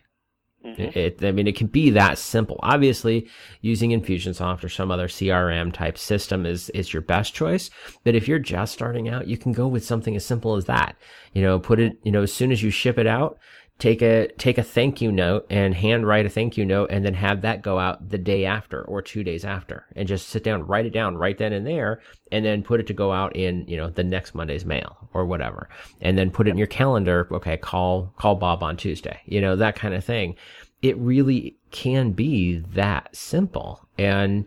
Mm-hmm. 0.63 0.97
It, 0.97 1.23
I 1.23 1.31
mean, 1.31 1.47
it 1.47 1.55
can 1.55 1.67
be 1.67 1.91
that 1.91 2.17
simple. 2.17 2.59
Obviously, 2.63 3.27
using 3.61 3.91
Infusionsoft 3.91 4.63
or 4.63 4.69
some 4.69 4.89
other 4.89 5.07
CRM 5.07 5.71
type 5.71 5.97
system 5.97 6.45
is, 6.45 6.69
is 6.71 6.91
your 6.91 7.01
best 7.01 7.33
choice. 7.33 7.69
But 8.03 8.15
if 8.15 8.27
you're 8.27 8.39
just 8.39 8.73
starting 8.73 9.07
out, 9.07 9.27
you 9.27 9.37
can 9.37 9.51
go 9.53 9.67
with 9.67 9.85
something 9.85 10.15
as 10.15 10.25
simple 10.25 10.55
as 10.55 10.65
that. 10.65 10.95
You 11.33 11.43
know, 11.43 11.59
put 11.59 11.79
it, 11.79 11.97
you 12.03 12.11
know, 12.11 12.23
as 12.23 12.33
soon 12.33 12.51
as 12.51 12.63
you 12.63 12.71
ship 12.71 12.97
it 12.97 13.07
out, 13.07 13.37
take 13.77 14.01
a 14.01 14.27
take 14.37 14.57
a 14.57 14.63
thank 14.63 15.01
you 15.01 15.11
note 15.11 15.45
and 15.49 15.75
handwrite 15.75 16.25
a 16.25 16.29
thank 16.29 16.57
you 16.57 16.63
note 16.63 16.89
and 16.91 17.03
then 17.03 17.13
have 17.13 17.41
that 17.41 17.61
go 17.61 17.77
out 17.77 18.09
the 18.09 18.17
day 18.17 18.45
after 18.45 18.81
or 18.83 19.01
two 19.01 19.23
days 19.23 19.43
after 19.43 19.85
and 19.95 20.07
just 20.07 20.29
sit 20.29 20.43
down 20.43 20.65
write 20.65 20.85
it 20.85 20.93
down 20.93 21.17
right 21.17 21.37
then 21.37 21.51
and 21.51 21.67
there 21.67 21.99
and 22.31 22.45
then 22.45 22.63
put 22.63 22.79
it 22.79 22.87
to 22.87 22.93
go 22.93 23.11
out 23.11 23.35
in 23.35 23.67
you 23.67 23.75
know 23.75 23.89
the 23.89 24.03
next 24.03 24.33
monday's 24.33 24.65
mail 24.65 24.97
or 25.13 25.25
whatever. 25.25 25.69
And 26.01 26.17
then 26.17 26.31
put 26.31 26.47
it 26.47 26.51
in 26.51 26.57
your 26.57 26.67
calendar 26.67 27.27
okay 27.31 27.57
call 27.57 28.13
call 28.17 28.35
bob 28.35 28.63
on 28.63 28.77
tuesday 28.77 29.19
you 29.25 29.41
know 29.41 29.55
that 29.55 29.75
kind 29.75 29.93
of 29.93 30.03
thing. 30.03 30.35
It 30.81 30.97
really 30.97 31.57
can 31.71 32.11
be 32.11 32.57
that 32.73 33.13
simple. 33.15 33.87
And 33.97 34.45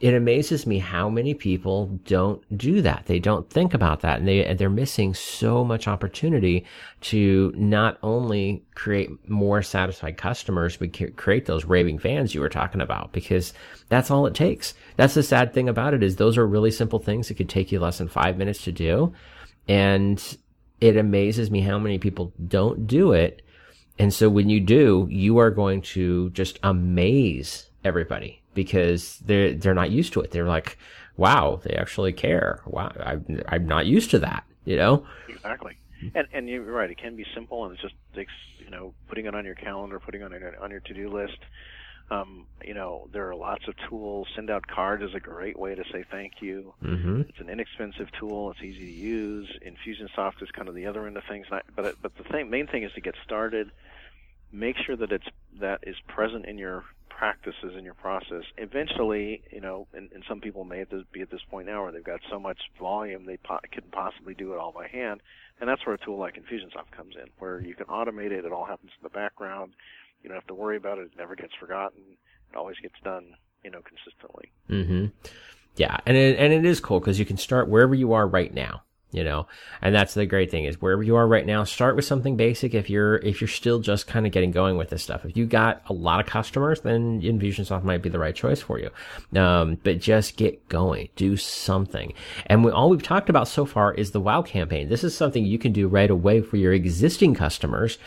it 0.00 0.12
amazes 0.12 0.66
me 0.66 0.80
how 0.80 1.08
many 1.08 1.34
people 1.34 1.86
don't 2.04 2.42
do 2.58 2.82
that. 2.82 3.04
They 3.06 3.20
don't 3.20 3.48
think 3.48 3.74
about 3.74 4.00
that 4.00 4.18
and 4.18 4.26
they, 4.26 4.52
they're 4.54 4.68
missing 4.68 5.14
so 5.14 5.64
much 5.64 5.86
opportunity 5.86 6.66
to 7.02 7.52
not 7.56 7.98
only 8.02 8.64
create 8.74 9.08
more 9.30 9.62
satisfied 9.62 10.16
customers, 10.16 10.76
but 10.76 11.16
create 11.16 11.46
those 11.46 11.64
raving 11.64 12.00
fans 12.00 12.34
you 12.34 12.40
were 12.40 12.48
talking 12.48 12.80
about 12.80 13.12
because 13.12 13.54
that's 13.88 14.10
all 14.10 14.26
it 14.26 14.34
takes. 14.34 14.74
That's 14.96 15.14
the 15.14 15.22
sad 15.22 15.54
thing 15.54 15.68
about 15.68 15.94
it 15.94 16.02
is 16.02 16.16
those 16.16 16.36
are 16.36 16.46
really 16.46 16.72
simple 16.72 16.98
things 16.98 17.28
that 17.28 17.34
could 17.34 17.48
take 17.48 17.70
you 17.70 17.78
less 17.78 17.98
than 17.98 18.08
five 18.08 18.36
minutes 18.36 18.64
to 18.64 18.72
do. 18.72 19.14
And 19.68 20.22
it 20.80 20.96
amazes 20.96 21.52
me 21.52 21.60
how 21.60 21.78
many 21.78 21.98
people 21.98 22.32
don't 22.48 22.88
do 22.88 23.12
it. 23.12 23.42
And 23.98 24.12
so 24.12 24.28
when 24.28 24.50
you 24.50 24.58
do, 24.58 25.06
you 25.08 25.38
are 25.38 25.52
going 25.52 25.82
to 25.82 26.30
just 26.30 26.58
amaze 26.64 27.70
everybody 27.84 28.42
because 28.54 29.18
they're 29.18 29.54
they're 29.54 29.74
not 29.74 29.90
used 29.90 30.12
to 30.14 30.20
it. 30.20 30.30
They're 30.30 30.46
like, 30.46 30.78
wow, 31.16 31.60
they 31.62 31.74
actually 31.74 32.12
care. 32.12 32.60
Wow, 32.66 32.92
I'm 33.00 33.42
I'm 33.48 33.66
not 33.66 33.86
used 33.86 34.10
to 34.10 34.18
that. 34.20 34.44
You 34.64 34.76
know. 34.76 35.06
Exactly. 35.28 35.76
And 36.14 36.26
and 36.32 36.48
you're 36.48 36.62
right. 36.62 36.90
It 36.90 36.98
can 36.98 37.16
be 37.16 37.26
simple, 37.34 37.64
and 37.64 37.74
it 37.74 37.80
just 37.80 37.94
takes 38.14 38.32
you 38.58 38.70
know 38.70 38.94
putting 39.08 39.26
it 39.26 39.34
on 39.34 39.44
your 39.44 39.54
calendar, 39.54 39.98
putting 40.00 40.22
it 40.22 40.24
on 40.24 40.32
your 40.32 40.62
on 40.62 40.70
your 40.70 40.80
to 40.80 40.94
do 40.94 41.08
list. 41.08 41.38
Um, 42.10 42.46
you 42.62 42.74
know, 42.74 43.08
there 43.12 43.28
are 43.30 43.34
lots 43.34 43.66
of 43.66 43.74
tools. 43.88 44.28
Send 44.36 44.50
out 44.50 44.66
cards 44.66 45.02
is 45.02 45.14
a 45.14 45.20
great 45.20 45.58
way 45.58 45.74
to 45.74 45.82
say 45.90 46.04
thank 46.10 46.34
you. 46.40 46.74
Mm-hmm. 46.82 47.22
It's 47.22 47.40
an 47.40 47.48
inexpensive 47.48 48.08
tool. 48.20 48.50
It's 48.50 48.62
easy 48.62 48.84
to 48.84 48.92
use. 48.92 49.48
Infusionsoft 49.66 50.42
is 50.42 50.50
kind 50.50 50.68
of 50.68 50.74
the 50.74 50.84
other 50.86 51.06
end 51.06 51.16
of 51.16 51.22
things. 51.28 51.46
But 51.50 51.64
but 51.74 52.16
the 52.16 52.24
thing, 52.24 52.50
main 52.50 52.66
thing 52.66 52.82
is 52.82 52.92
to 52.92 53.00
get 53.00 53.14
started. 53.24 53.70
Make 54.52 54.76
sure 54.76 54.96
that 54.96 55.12
it's 55.12 55.26
that 55.60 55.80
is 55.84 55.96
present 56.06 56.44
in 56.44 56.58
your 56.58 56.84
practices 57.24 57.72
in 57.78 57.84
your 57.84 57.94
process. 57.94 58.44
Eventually, 58.58 59.42
you 59.50 59.60
know, 59.60 59.86
and, 59.94 60.10
and 60.12 60.22
some 60.28 60.40
people 60.40 60.64
may 60.64 60.84
be 61.12 61.22
at 61.22 61.30
this 61.30 61.40
point 61.50 61.66
now 61.66 61.82
where 61.82 61.92
they've 61.92 62.04
got 62.04 62.20
so 62.30 62.38
much 62.38 62.58
volume 62.78 63.24
they 63.24 63.38
po- 63.38 63.60
couldn't 63.72 63.92
possibly 63.92 64.34
do 64.34 64.52
it 64.52 64.58
all 64.58 64.72
by 64.72 64.86
hand, 64.88 65.20
and 65.60 65.68
that's 65.68 65.84
where 65.86 65.94
a 65.94 65.98
tool 66.04 66.18
like 66.18 66.34
Infusionsoft 66.34 66.90
comes 66.94 67.14
in, 67.16 67.30
where 67.38 67.60
you 67.60 67.74
can 67.74 67.86
automate 67.86 68.30
it. 68.30 68.44
It 68.44 68.52
all 68.52 68.66
happens 68.66 68.90
in 68.98 69.02
the 69.02 69.08
background. 69.08 69.72
You 70.22 70.28
don't 70.28 70.36
have 70.36 70.46
to 70.48 70.54
worry 70.54 70.76
about 70.76 70.98
it. 70.98 71.04
It 71.12 71.18
never 71.18 71.34
gets 71.34 71.54
forgotten. 71.58 72.02
It 72.52 72.56
always 72.56 72.76
gets 72.78 72.94
done 73.02 73.34
you 73.64 73.70
know, 73.70 73.80
consistently. 73.80 74.52
Mm-hmm. 74.68 75.06
Yeah, 75.76 75.96
and 76.06 76.16
it, 76.16 76.38
and 76.38 76.52
it 76.52 76.64
is 76.64 76.78
cool 76.78 77.00
because 77.00 77.18
you 77.18 77.24
can 77.24 77.36
start 77.36 77.68
wherever 77.68 77.94
you 77.94 78.12
are 78.12 78.28
right 78.28 78.52
now 78.52 78.82
you 79.14 79.24
know? 79.24 79.46
And 79.80 79.94
that's 79.94 80.14
the 80.14 80.26
great 80.26 80.50
thing 80.50 80.64
is 80.64 80.80
wherever 80.80 81.02
you 81.02 81.16
are 81.16 81.26
right 81.26 81.46
now 81.46 81.64
start 81.64 81.96
with 81.96 82.04
something 82.04 82.36
basic. 82.36 82.74
If 82.74 82.90
you're 82.90 83.16
if 83.16 83.40
you're 83.40 83.48
still 83.48 83.80
just 83.80 84.06
kind 84.06 84.26
of 84.26 84.32
getting 84.32 84.50
going 84.50 84.76
with 84.76 84.90
this 84.90 85.02
stuff 85.02 85.24
if 85.24 85.36
you 85.36 85.46
got 85.46 85.82
a 85.88 85.92
lot 85.92 86.20
of 86.20 86.26
customers 86.26 86.80
then 86.80 87.20
infusionsoft 87.22 87.84
might 87.84 88.02
be 88.02 88.08
the 88.08 88.18
right 88.18 88.34
choice 88.34 88.60
for 88.60 88.78
you. 88.78 88.90
Um, 89.40 89.78
but 89.82 90.00
just 90.00 90.36
get 90.36 90.68
going. 90.68 91.08
Do 91.16 91.36
something. 91.36 92.12
And 92.46 92.64
we, 92.64 92.70
all 92.70 92.90
we've 92.90 93.02
talked 93.02 93.30
about 93.30 93.48
so 93.48 93.64
far 93.64 93.94
is 93.94 94.10
the 94.10 94.20
wow 94.20 94.42
campaign. 94.42 94.88
This 94.88 95.04
is 95.04 95.16
something 95.16 95.44
you 95.44 95.58
can 95.58 95.72
do 95.72 95.88
right 95.88 96.10
away 96.10 96.40
for 96.40 96.56
your 96.56 96.72
existing 96.72 97.34
customers. 97.34 97.98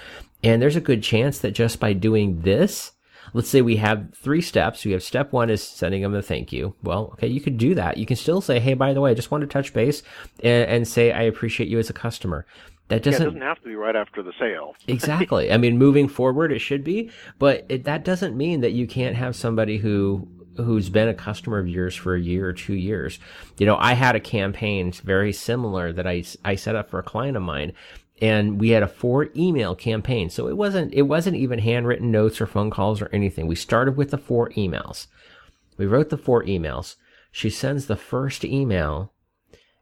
And 0.43 0.61
there's 0.61 0.75
a 0.75 0.81
good 0.81 1.01
chance 1.03 1.39
that 1.39 1.51
just 1.51 1.79
by 1.79 1.93
doing 1.93 2.41
this 2.41 2.91
let's 3.33 3.49
say 3.49 3.61
we 3.61 3.77
have 3.77 4.13
three 4.15 4.41
steps. 4.41 4.85
We 4.85 4.91
have 4.91 5.03
step 5.03 5.31
one 5.31 5.49
is 5.49 5.63
sending 5.63 6.01
them 6.01 6.13
a 6.15 6.21
thank 6.21 6.51
you. 6.51 6.75
Well, 6.83 7.11
okay, 7.13 7.27
you 7.27 7.41
could 7.41 7.57
do 7.57 7.75
that. 7.75 7.97
You 7.97 8.05
can 8.05 8.15
still 8.15 8.41
say, 8.41 8.59
hey, 8.59 8.73
by 8.73 8.93
the 8.93 9.01
way, 9.01 9.11
I 9.11 9.13
just 9.13 9.31
want 9.31 9.41
to 9.41 9.47
touch 9.47 9.73
base 9.73 10.03
and, 10.43 10.69
and 10.69 10.87
say 10.87 11.11
I 11.11 11.23
appreciate 11.23 11.69
you 11.69 11.79
as 11.79 11.89
a 11.89 11.93
customer. 11.93 12.45
That 12.89 13.03
doesn't, 13.03 13.21
yeah, 13.21 13.25
doesn't 13.25 13.41
have 13.41 13.61
to 13.63 13.67
be 13.67 13.75
right 13.75 13.95
after 13.95 14.23
the 14.23 14.31
sale. 14.39 14.73
exactly. 14.87 15.51
I 15.51 15.57
mean, 15.57 15.77
moving 15.77 16.07
forward, 16.07 16.53
it 16.53 16.59
should 16.59 16.83
be, 16.83 17.11
but 17.37 17.65
it, 17.67 17.83
that 17.83 18.05
doesn't 18.05 18.37
mean 18.37 18.61
that 18.61 18.71
you 18.71 18.87
can't 18.87 19.15
have 19.15 19.35
somebody 19.35 19.77
who 19.77 20.27
who's 20.57 20.89
been 20.89 21.07
a 21.07 21.13
customer 21.13 21.59
of 21.59 21.67
yours 21.67 21.95
for 21.95 22.15
a 22.15 22.19
year 22.19 22.47
or 22.47 22.53
two 22.53 22.73
years. 22.73 23.19
You 23.57 23.65
know, 23.65 23.77
I 23.77 23.93
had 23.93 24.15
a 24.15 24.19
campaign 24.19 24.91
very 24.91 25.31
similar 25.31 25.93
that 25.93 26.07
I, 26.07 26.23
I 26.43 26.55
set 26.55 26.75
up 26.75 26.89
for 26.89 26.97
a 26.97 27.03
client 27.03 27.37
of 27.37 27.43
mine 27.43 27.73
and 28.21 28.60
we 28.60 28.69
had 28.69 28.84
a 28.84 28.88
four 28.88 29.30
email 29.36 29.75
campaign. 29.75 30.30
So 30.30 30.47
it 30.47 30.58
wasn't, 30.58 30.93
it 30.93 31.03
wasn't 31.03 31.38
even 31.38 31.60
handwritten 31.60 32.12
notes 32.12 32.41
or 32.41 32.47
phone 32.47 32.69
calls 32.69 33.01
or 33.01 33.10
anything. 33.13 33.47
We 33.47 33.56
started 33.56 33.95
with 33.95 34.12
the 34.12 34.17
four 34.17 34.49
emails. 34.51 35.08
We 35.77 35.86
wrote 35.86 36.10
the 36.10 36.17
four 36.17 36.43
emails. 36.43 36.95
She 37.32 37.49
sends 37.49 37.86
the 37.86 37.95
first 37.95 38.43
email 38.43 39.13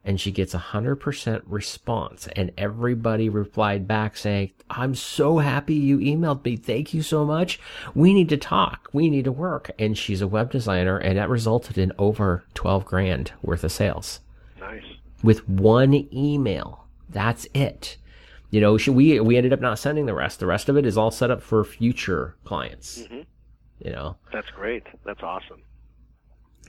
and 0.04 0.20
she 0.20 0.30
gets 0.30 0.54
a 0.54 0.58
hundred 0.58 0.96
percent 0.96 1.42
response 1.46 2.28
and 2.36 2.52
everybody 2.58 3.28
replied 3.28 3.88
back 3.88 4.16
saying, 4.16 4.52
I'm 4.68 4.94
so 4.94 5.38
happy 5.38 5.74
you 5.74 5.98
emailed 5.98 6.44
me. 6.44 6.56
Thank 6.56 6.92
you 6.92 7.02
so 7.02 7.24
much. 7.24 7.58
We 7.94 8.12
need 8.12 8.28
to 8.28 8.36
talk. 8.36 8.90
We 8.92 9.08
need 9.08 9.24
to 9.24 9.32
work. 9.32 9.70
And 9.78 9.96
she's 9.96 10.20
a 10.20 10.28
web 10.28 10.52
designer 10.52 10.98
and 10.98 11.16
that 11.16 11.30
resulted 11.30 11.78
in 11.78 11.92
over 11.98 12.44
12 12.54 12.84
grand 12.84 13.32
worth 13.42 13.64
of 13.64 13.72
sales. 13.72 14.20
Nice. 14.60 14.84
With 15.22 15.48
one 15.48 16.06
email. 16.12 16.84
That's 17.08 17.48
it 17.54 17.96
you 18.56 18.62
know, 18.62 18.78
we 18.90 19.20
we 19.20 19.36
ended 19.36 19.52
up 19.52 19.60
not 19.60 19.78
sending 19.78 20.06
the 20.06 20.14
rest. 20.14 20.40
The 20.40 20.46
rest 20.46 20.70
of 20.70 20.78
it 20.78 20.86
is 20.86 20.96
all 20.96 21.10
set 21.10 21.30
up 21.30 21.42
for 21.42 21.62
future 21.62 22.36
clients. 22.44 23.00
Mm-hmm. 23.00 23.20
You 23.80 23.92
know, 23.92 24.16
that's 24.32 24.48
great. 24.48 24.82
That's 25.04 25.22
awesome. 25.22 25.60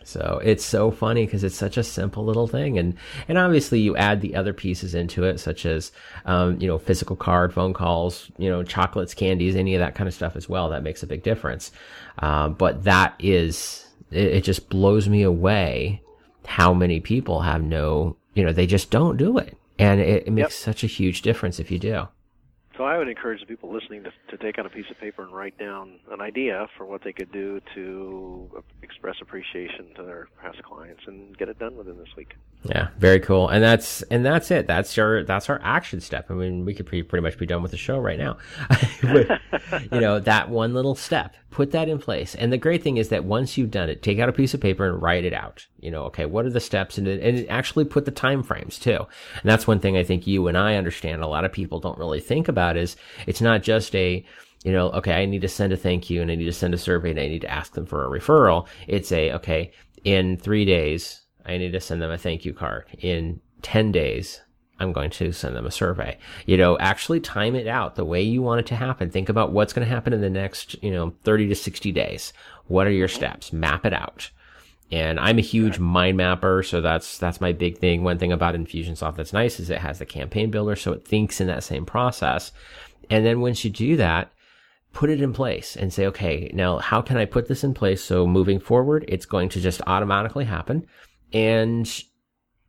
So 0.03 0.41
it's 0.43 0.65
so 0.65 0.91
funny 0.91 1.23
because 1.23 1.45
it's 1.45 1.55
such 1.55 1.77
a 1.77 1.83
simple 1.85 2.25
little 2.25 2.45
thing, 2.45 2.77
and 2.77 2.97
and 3.29 3.37
obviously 3.37 3.79
you 3.79 3.95
add 3.95 4.19
the 4.19 4.35
other 4.35 4.51
pieces 4.51 4.95
into 4.95 5.23
it, 5.23 5.39
such 5.39 5.65
as 5.65 5.93
um, 6.25 6.59
you 6.59 6.67
know 6.67 6.77
physical 6.77 7.15
card, 7.15 7.53
phone 7.53 7.71
calls, 7.71 8.29
you 8.37 8.49
know 8.49 8.63
chocolates, 8.63 9.13
candies, 9.13 9.55
any 9.55 9.73
of 9.73 9.79
that 9.79 9.95
kind 9.95 10.09
of 10.09 10.13
stuff 10.13 10.35
as 10.35 10.49
well. 10.49 10.67
That 10.71 10.83
makes 10.83 11.03
a 11.03 11.07
big 11.07 11.23
difference. 11.23 11.71
Uh, 12.19 12.49
but 12.49 12.83
that 12.83 13.15
is 13.17 13.87
it, 14.11 14.25
it 14.25 14.43
just 14.43 14.67
blows 14.67 15.07
me 15.07 15.21
away 15.21 16.01
how 16.45 16.73
many 16.73 16.99
people 16.99 17.43
have 17.43 17.63
no, 17.63 18.17
you 18.33 18.43
know, 18.43 18.51
they 18.51 18.67
just 18.67 18.91
don't 18.91 19.15
do 19.15 19.37
it 19.37 19.57
and 19.79 19.99
it, 19.99 20.27
it 20.27 20.31
makes 20.31 20.45
yep. 20.45 20.51
such 20.51 20.83
a 20.83 20.87
huge 20.87 21.21
difference 21.21 21.59
if 21.59 21.71
you 21.71 21.79
do. 21.79 22.07
So 22.77 22.83
I 22.83 22.95
would 22.99 23.07
encourage 23.07 23.39
the 23.39 23.47
people 23.47 23.73
listening 23.73 24.03
to, 24.03 24.11
to 24.29 24.37
take 24.37 24.59
out 24.59 24.67
a 24.67 24.69
piece 24.69 24.85
of 24.91 24.99
paper 24.99 25.23
and 25.23 25.33
write 25.33 25.57
down 25.57 25.99
an 26.11 26.21
idea 26.21 26.67
for 26.77 26.85
what 26.85 27.03
they 27.03 27.11
could 27.11 27.31
do 27.31 27.59
to 27.73 28.63
express 28.83 29.15
appreciation 29.19 29.87
to 29.95 30.03
their 30.03 30.27
past 30.39 30.61
clients 30.61 31.01
and 31.07 31.35
get 31.39 31.49
it 31.49 31.57
done 31.57 31.75
within 31.75 31.97
this 31.97 32.09
week. 32.15 32.35
Yeah, 32.65 32.89
very 32.99 33.19
cool. 33.19 33.49
And 33.49 33.63
that's 33.63 34.03
and 34.03 34.23
that's 34.23 34.51
it. 34.51 34.67
That's 34.67 34.95
our 34.99 35.23
that's 35.23 35.49
our 35.49 35.59
action 35.63 36.01
step. 36.01 36.29
I 36.29 36.35
mean, 36.35 36.65
we 36.65 36.75
could 36.75 36.85
pretty, 36.85 37.01
pretty 37.01 37.23
much 37.23 37.39
be 37.39 37.47
done 37.47 37.63
with 37.63 37.71
the 37.71 37.77
show 37.77 37.97
right 37.97 38.19
now. 38.19 38.37
you 39.91 39.99
know, 39.99 40.19
that 40.19 40.49
one 40.49 40.75
little 40.75 40.93
step 40.93 41.35
put 41.49 41.71
that 41.71 41.89
in 41.89 41.99
place. 41.99 42.35
And 42.35 42.51
the 42.51 42.57
great 42.57 42.83
thing 42.83 42.97
is 42.97 43.09
that 43.09 43.23
once 43.23 43.57
you've 43.57 43.71
done 43.71 43.89
it, 43.89 44.03
take 44.03 44.19
out 44.19 44.29
a 44.29 44.33
piece 44.33 44.53
of 44.53 44.61
paper 44.61 44.87
and 44.87 45.01
write 45.01 45.25
it 45.25 45.33
out. 45.33 45.65
You 45.79 45.91
know, 45.91 46.03
okay, 46.05 46.25
what 46.25 46.45
are 46.45 46.51
the 46.51 46.59
steps 46.59 46.97
and, 46.97 47.07
and 47.07 47.49
actually 47.49 47.85
put 47.85 48.05
the 48.05 48.11
time 48.11 48.43
frames 48.43 48.77
too. 48.77 48.97
And 48.97 49.43
that's 49.43 49.67
one 49.67 49.79
thing 49.79 49.97
I 49.97 50.03
think 50.03 50.27
you 50.27 50.47
and 50.47 50.57
I 50.57 50.75
understand. 50.75 51.21
A 51.21 51.27
lot 51.27 51.45
of 51.45 51.51
people 51.51 51.79
don't 51.79 51.97
really 51.97 52.19
think 52.19 52.47
about 52.47 52.77
is 52.77 52.95
it's 53.25 53.41
not 53.41 53.63
just 53.63 53.95
a, 53.95 54.25
you 54.63 54.71
know, 54.71 54.89
okay, 54.91 55.13
I 55.13 55.25
need 55.25 55.41
to 55.41 55.47
send 55.47 55.73
a 55.73 55.77
thank 55.77 56.09
you 56.09 56.21
and 56.21 56.29
I 56.29 56.35
need 56.35 56.45
to 56.45 56.53
send 56.53 56.73
a 56.73 56.77
survey 56.77 57.11
and 57.11 57.19
I 57.19 57.27
need 57.27 57.41
to 57.41 57.51
ask 57.51 57.73
them 57.73 57.85
for 57.85 58.05
a 58.05 58.19
referral. 58.19 58.67
It's 58.87 59.11
a, 59.11 59.31
okay, 59.33 59.71
in 60.03 60.37
three 60.37 60.65
days, 60.65 61.21
I 61.45 61.57
need 61.57 61.71
to 61.71 61.79
send 61.79 62.01
them 62.01 62.11
a 62.11 62.17
thank 62.17 62.45
you 62.45 62.53
card. 62.53 62.85
In 62.99 63.39
10 63.61 63.91
days, 63.91 64.41
I'm 64.79 64.93
going 64.93 65.09
to 65.11 65.31
send 65.31 65.55
them 65.55 65.65
a 65.65 65.71
survey. 65.71 66.17
You 66.45 66.57
know, 66.57 66.77
actually 66.79 67.19
time 67.19 67.55
it 67.55 67.67
out 67.67 67.95
the 67.95 68.05
way 68.05 68.21
you 68.21 68.41
want 68.41 68.59
it 68.59 68.65
to 68.67 68.75
happen. 68.75 69.09
Think 69.09 69.29
about 69.29 69.51
what's 69.51 69.73
going 69.73 69.87
to 69.87 69.93
happen 69.93 70.13
in 70.13 70.21
the 70.21 70.29
next, 70.29 70.81
you 70.83 70.91
know, 70.91 71.13
30 71.23 71.47
to 71.49 71.55
60 71.55 71.91
days. 71.91 72.33
What 72.67 72.87
are 72.87 72.91
your 72.91 73.07
steps? 73.07 73.51
Map 73.51 73.85
it 73.85 73.93
out. 73.93 74.29
And 74.89 75.19
I'm 75.19 75.37
a 75.37 75.41
huge 75.41 75.79
mind 75.79 76.15
mapper, 76.15 76.63
so 76.63 76.79
that's 76.79 77.17
that's 77.17 77.41
my 77.41 77.51
big 77.51 77.77
thing. 77.77 78.03
One 78.03 78.17
thing 78.17 78.31
about 78.31 78.55
Infusionsoft 78.55 79.17
that's 79.17 79.33
nice 79.33 79.59
is 79.59 79.69
it 79.69 79.79
has 79.79 79.99
the 79.99 80.05
campaign 80.05 80.49
builder, 80.49 80.77
so 80.77 80.93
it 80.93 81.05
thinks 81.05 81.41
in 81.41 81.47
that 81.47 81.65
same 81.65 81.85
process. 81.85 82.53
And 83.09 83.25
then 83.25 83.41
once 83.41 83.65
you 83.65 83.69
do 83.69 83.97
that, 83.97 84.31
put 84.93 85.09
it 85.09 85.21
in 85.21 85.33
place 85.33 85.75
and 85.75 85.93
say, 85.93 86.07
okay, 86.07 86.49
now 86.53 86.77
how 86.77 87.01
can 87.01 87.17
I 87.17 87.25
put 87.25 87.47
this 87.47 87.63
in 87.63 87.73
place 87.73 88.01
so 88.01 88.25
moving 88.25 88.59
forward, 88.59 89.05
it's 89.07 89.25
going 89.25 89.49
to 89.49 89.61
just 89.61 89.81
automatically 89.85 90.45
happen. 90.45 90.87
And 91.33 91.87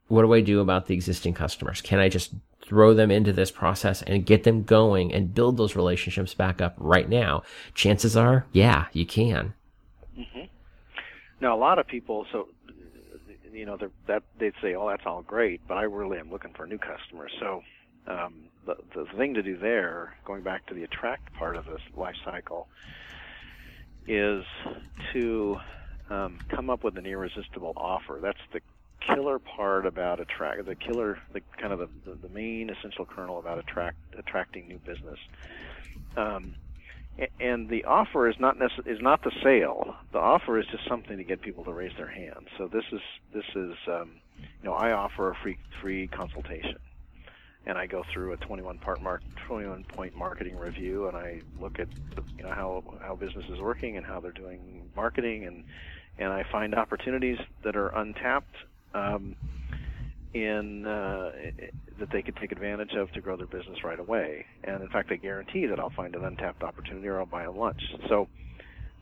what 0.09 0.23
do 0.23 0.35
I 0.35 0.41
do 0.41 0.61
about 0.61 0.87
the 0.87 0.95
existing 0.95 1.35
customers? 1.35 1.81
Can 1.81 1.99
I 1.99 2.09
just 2.09 2.33
throw 2.63 2.93
them 2.93 3.11
into 3.11 3.33
this 3.33 3.51
process 3.51 4.03
and 4.03 4.27
get 4.27 4.45
them 4.45 4.63
going 4.63 5.13
and 5.13 5.35
build 5.35 5.57
those 5.57 5.77
relationships 5.77 6.35
back 6.35 6.61
up 6.61 6.75
right 6.77 7.09
now? 7.09 7.43
Chances 7.75 8.17
are, 8.17 8.47
yeah, 8.53 8.87
you 8.93 9.07
can. 9.07 9.55
Mm-hmm. 10.19 10.45
Now, 11.41 11.57
a 11.57 11.61
lot 11.61 11.79
of 11.79 11.87
people, 11.87 12.27
so 12.33 12.49
you 13.53 13.67
know, 13.67 13.77
that 14.07 14.23
they'd 14.39 14.53
say, 14.63 14.75
"Oh, 14.75 14.89
that's 14.89 15.03
all 15.05 15.23
great," 15.23 15.61
but 15.67 15.77
I 15.77 15.83
really 15.83 16.19
am 16.19 16.31
looking 16.31 16.53
for 16.55 16.67
new 16.67 16.79
customers. 16.79 17.33
So, 17.41 17.63
um, 18.07 18.45
the 18.67 18.77
the 18.95 19.05
thing 19.17 19.35
to 19.35 19.43
do 19.43 19.57
there, 19.57 20.17
going 20.25 20.43
back 20.43 20.67
to 20.67 20.75
the 20.75 20.85
attract 20.85 21.33
part 21.35 21.57
of 21.57 21.67
this 21.67 21.81
life 21.97 22.15
cycle, 22.25 22.69
is 24.07 24.45
to 25.13 25.57
um, 26.09 26.39
come 26.49 26.71
up 26.71 26.85
with 26.85 26.97
an 26.99 27.07
irresistible 27.07 27.73
offer. 27.77 28.21
That's 28.23 28.39
the 28.53 28.61
killer 29.07 29.39
part 29.39 29.87
about 29.87 30.21
attract 30.21 30.65
the 30.67 30.75
killer 30.75 31.19
the 31.33 31.41
kind 31.61 31.73
of 31.73 31.79
the, 31.79 31.89
the, 32.05 32.19
the 32.29 32.35
main 32.35 32.71
essential 32.71 33.05
kernel 33.07 33.39
about 33.39 33.59
attract 33.59 33.97
attracting 34.19 34.69
new 34.69 34.79
business. 34.79 35.19
Um, 36.17 36.55
and 37.41 37.69
the 37.69 37.85
offer 37.85 38.29
is 38.29 38.37
not 38.39 38.57
necess- 38.59 38.87
is 38.87 39.01
not 39.03 39.23
the 39.23 39.33
sale. 39.43 39.97
The 40.13 40.19
offer 40.19 40.59
is 40.59 40.67
just 40.71 40.87
something 40.89 41.17
to 41.17 41.25
get 41.25 41.43
people 41.43 41.65
to 41.65 41.73
raise 41.73 41.93
their 41.97 42.11
hands 42.11 42.49
so 42.59 42.69
this 42.69 42.85
is 42.93 43.01
this 43.35 43.45
is 43.55 43.75
um, 43.89 44.21
you 44.63 44.69
know 44.69 44.75
I 44.75 44.93
offer 44.93 45.31
a 45.31 45.35
free 45.43 45.59
free 45.81 46.09
consultation. 46.09 46.77
And 47.67 47.77
I 47.77 47.87
go 47.87 48.03
through 48.15 48.33
a 48.33 48.37
21 48.39 48.79
part 48.79 49.03
mark 49.03 49.23
21 49.47 49.85
point 49.95 50.17
marketing 50.17 50.57
review 50.57 51.09
and 51.09 51.17
I 51.17 51.41
look 51.61 51.79
at 51.79 51.89
you 52.39 52.45
know 52.45 52.51
how 52.51 52.83
how 53.03 53.17
business 53.17 53.45
is 53.53 53.61
working 53.61 53.97
and 53.97 54.07
how 54.07 54.21
they're 54.21 54.33
doing 54.33 54.89
marketing. 54.97 55.47
And 55.47 55.65
and 56.19 56.33
I 56.33 56.45
find 56.51 56.75
opportunities 56.75 57.39
that 57.65 57.77
are 57.77 57.89
untapped 57.89 58.55
um, 58.95 59.37
in 60.35 60.87
uh, 60.87 61.31
that 61.99 62.11
they 62.13 62.23
could 62.23 62.37
take 62.37 62.53
advantage 62.53 62.93
of 62.95 63.11
to 63.13 63.21
grow 63.21 63.37
their 63.37 63.47
business 63.47 63.83
right 63.83 63.99
away. 63.99 64.47
And 64.65 64.83
in 64.83 64.89
fact, 64.89 65.09
they 65.09 65.17
guarantee 65.17 65.67
that 65.67 65.81
I'll 65.81 65.91
find 65.91 66.15
an 66.15 66.25
untapped 66.25 66.63
opportunity 66.63 67.09
or 67.09 67.19
I'll 67.19 67.27
buy 67.27 67.45
a 67.45 67.51
lunch. 67.51 67.83
So, 68.09 68.29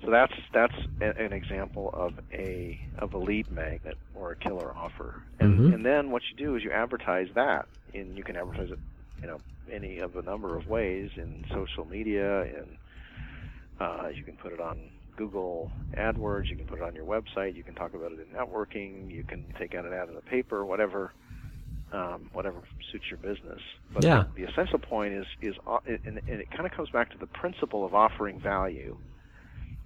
so 0.04 0.10
that's 0.10 0.32
that's 0.52 0.74
a, 1.00 1.22
an 1.22 1.32
example 1.32 1.90
of 1.92 2.14
a 2.32 2.80
of 2.98 3.14
a 3.14 3.18
lead 3.18 3.50
magnet 3.50 3.98
or 4.14 4.32
a 4.32 4.36
killer 4.36 4.72
offer. 4.76 5.22
And 5.40 5.58
mm-hmm. 5.58 5.74
and 5.74 5.84
then 5.84 6.10
what 6.10 6.22
you 6.30 6.36
do 6.36 6.56
is 6.56 6.62
you 6.62 6.70
advertise 6.70 7.28
that, 7.34 7.66
and 7.94 8.16
you 8.16 8.22
can 8.22 8.36
advertise 8.36 8.70
it, 8.70 8.78
you 9.20 9.26
know, 9.26 9.40
any 9.70 9.98
of 9.98 10.16
a 10.16 10.22
number 10.22 10.56
of 10.56 10.68
ways 10.68 11.10
in 11.16 11.44
social 11.52 11.84
media, 11.84 12.42
and 12.42 12.76
uh, 13.80 14.08
you 14.14 14.22
can 14.22 14.36
put 14.36 14.52
it 14.52 14.60
on 14.60 14.78
Google 15.16 15.70
AdWords. 15.94 16.48
You 16.48 16.56
can 16.56 16.66
put 16.66 16.78
it 16.78 16.84
on 16.84 16.94
your 16.94 17.04
website. 17.04 17.56
You 17.56 17.62
can 17.62 17.74
talk 17.74 17.94
about 17.94 18.12
it 18.12 18.18
in 18.20 18.36
networking. 18.36 19.10
You 19.10 19.24
can 19.24 19.44
take 19.58 19.74
out 19.74 19.84
an 19.84 19.92
ad 19.92 20.08
in 20.08 20.14
the 20.14 20.20
paper, 20.20 20.64
whatever, 20.64 21.12
um, 21.92 22.30
whatever 22.32 22.62
suits 22.92 23.04
your 23.10 23.18
business. 23.18 23.60
But 23.92 24.04
yeah. 24.04 24.24
the, 24.34 24.44
the 24.44 24.50
essential 24.50 24.78
point 24.78 25.14
is 25.14 25.26
is 25.42 25.54
uh, 25.66 25.78
and, 25.86 26.20
and 26.28 26.40
it 26.40 26.50
kind 26.50 26.66
of 26.66 26.72
comes 26.72 26.90
back 26.90 27.10
to 27.12 27.18
the 27.18 27.26
principle 27.26 27.84
of 27.84 27.94
offering 27.94 28.40
value. 28.40 28.96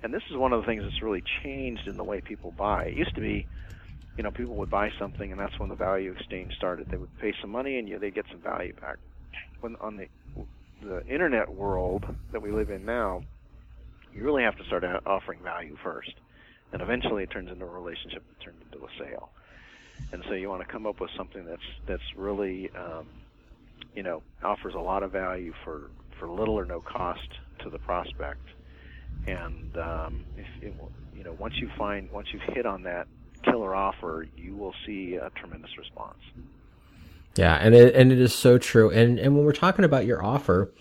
And 0.03 0.15
this 0.15 0.23
is 0.31 0.37
one 0.37 0.53
of 0.53 0.63
the 0.63 0.67
things 0.67 0.83
that's 0.83 1.03
really 1.03 1.23
changed 1.43 1.87
in 1.87 1.97
the 1.97 2.05
way 2.05 2.21
people 2.21 2.53
buy. 2.53 2.85
It 2.85 2.97
used 2.97 3.15
to 3.17 3.21
be, 3.21 3.47
you 4.17 4.23
know, 4.23 4.31
people 4.31 4.55
would 4.57 4.71
buy 4.71 4.91
something, 4.99 5.31
and 5.31 5.39
that's 5.39 5.59
when 5.59 5.69
the 5.69 5.75
value 5.75 6.13
exchange 6.13 6.55
started. 6.55 6.89
They 6.91 6.97
would 6.97 7.15
pay 7.19 7.35
some 7.41 7.51
money, 7.51 7.79
and 7.79 7.87
you, 7.87 7.99
they'd 7.99 8.15
get 8.15 8.25
some 8.31 8.41
value 8.41 8.73
back. 8.81 8.97
When 9.61 9.77
on 9.77 9.97
the 9.97 10.09
the 10.83 11.07
internet 11.07 11.53
world 11.55 12.07
that 12.33 12.41
we 12.41 12.51
live 12.51 12.71
in 12.71 12.87
now, 12.87 13.23
you 14.15 14.23
really 14.23 14.43
have 14.43 14.57
to 14.59 14.65
start 14.65 14.85
offering 15.07 15.41
value 15.41 15.77
first. 15.83 16.15
and 16.73 16.83
eventually 16.83 17.25
it 17.25 17.31
turns 17.31 17.51
into 17.51 17.65
a 17.65 17.69
relationship 17.69 18.23
that 18.29 18.45
turns 18.45 18.61
into 18.71 18.85
a 18.85 18.89
sale. 18.99 19.31
And 20.13 20.23
so 20.29 20.35
you 20.35 20.49
want 20.49 20.63
to 20.63 20.69
come 20.69 20.87
up 20.87 21.01
with 21.01 21.11
something 21.17 21.45
that's 21.45 21.63
that's 21.87 22.03
really, 22.17 22.71
um, 22.71 23.07
you 23.95 24.03
know, 24.03 24.23
offers 24.43 24.75
a 24.75 24.79
lot 24.81 25.03
of 25.03 25.13
value 25.13 25.53
for 25.65 25.91
for 26.19 26.29
little 26.29 26.55
or 26.55 26.65
no 26.65 26.81
cost 26.81 27.29
to 27.61 27.71
the 27.71 27.79
prospect. 27.79 28.47
And 29.27 29.77
um, 29.77 30.25
if 30.37 30.47
it, 30.63 30.75
you 31.17 31.25
know, 31.25 31.33
once 31.39 31.57
you 31.59 31.69
find 31.77 32.11
once 32.11 32.29
you've 32.33 32.55
hit 32.55 32.67
on 32.67 32.83
that 32.85 33.09
killer 33.43 33.75
offer, 33.75 34.27
you 34.37 34.57
will 34.57 34.75
see 34.87 35.15
a 35.15 35.31
tremendous 35.31 35.77
response. 35.77 36.19
Yeah, 37.37 37.55
and 37.57 37.75
it, 37.75 37.95
and 37.95 38.11
it 38.11 38.21
is 38.21 38.35
so 38.35 38.59
true. 38.59 38.91
And 38.91 39.19
and 39.19 39.37
when 39.37 39.45
we're 39.45 39.53
talking 39.53 39.85
about 39.85 40.07
your 40.07 40.25
offer, 40.25 40.73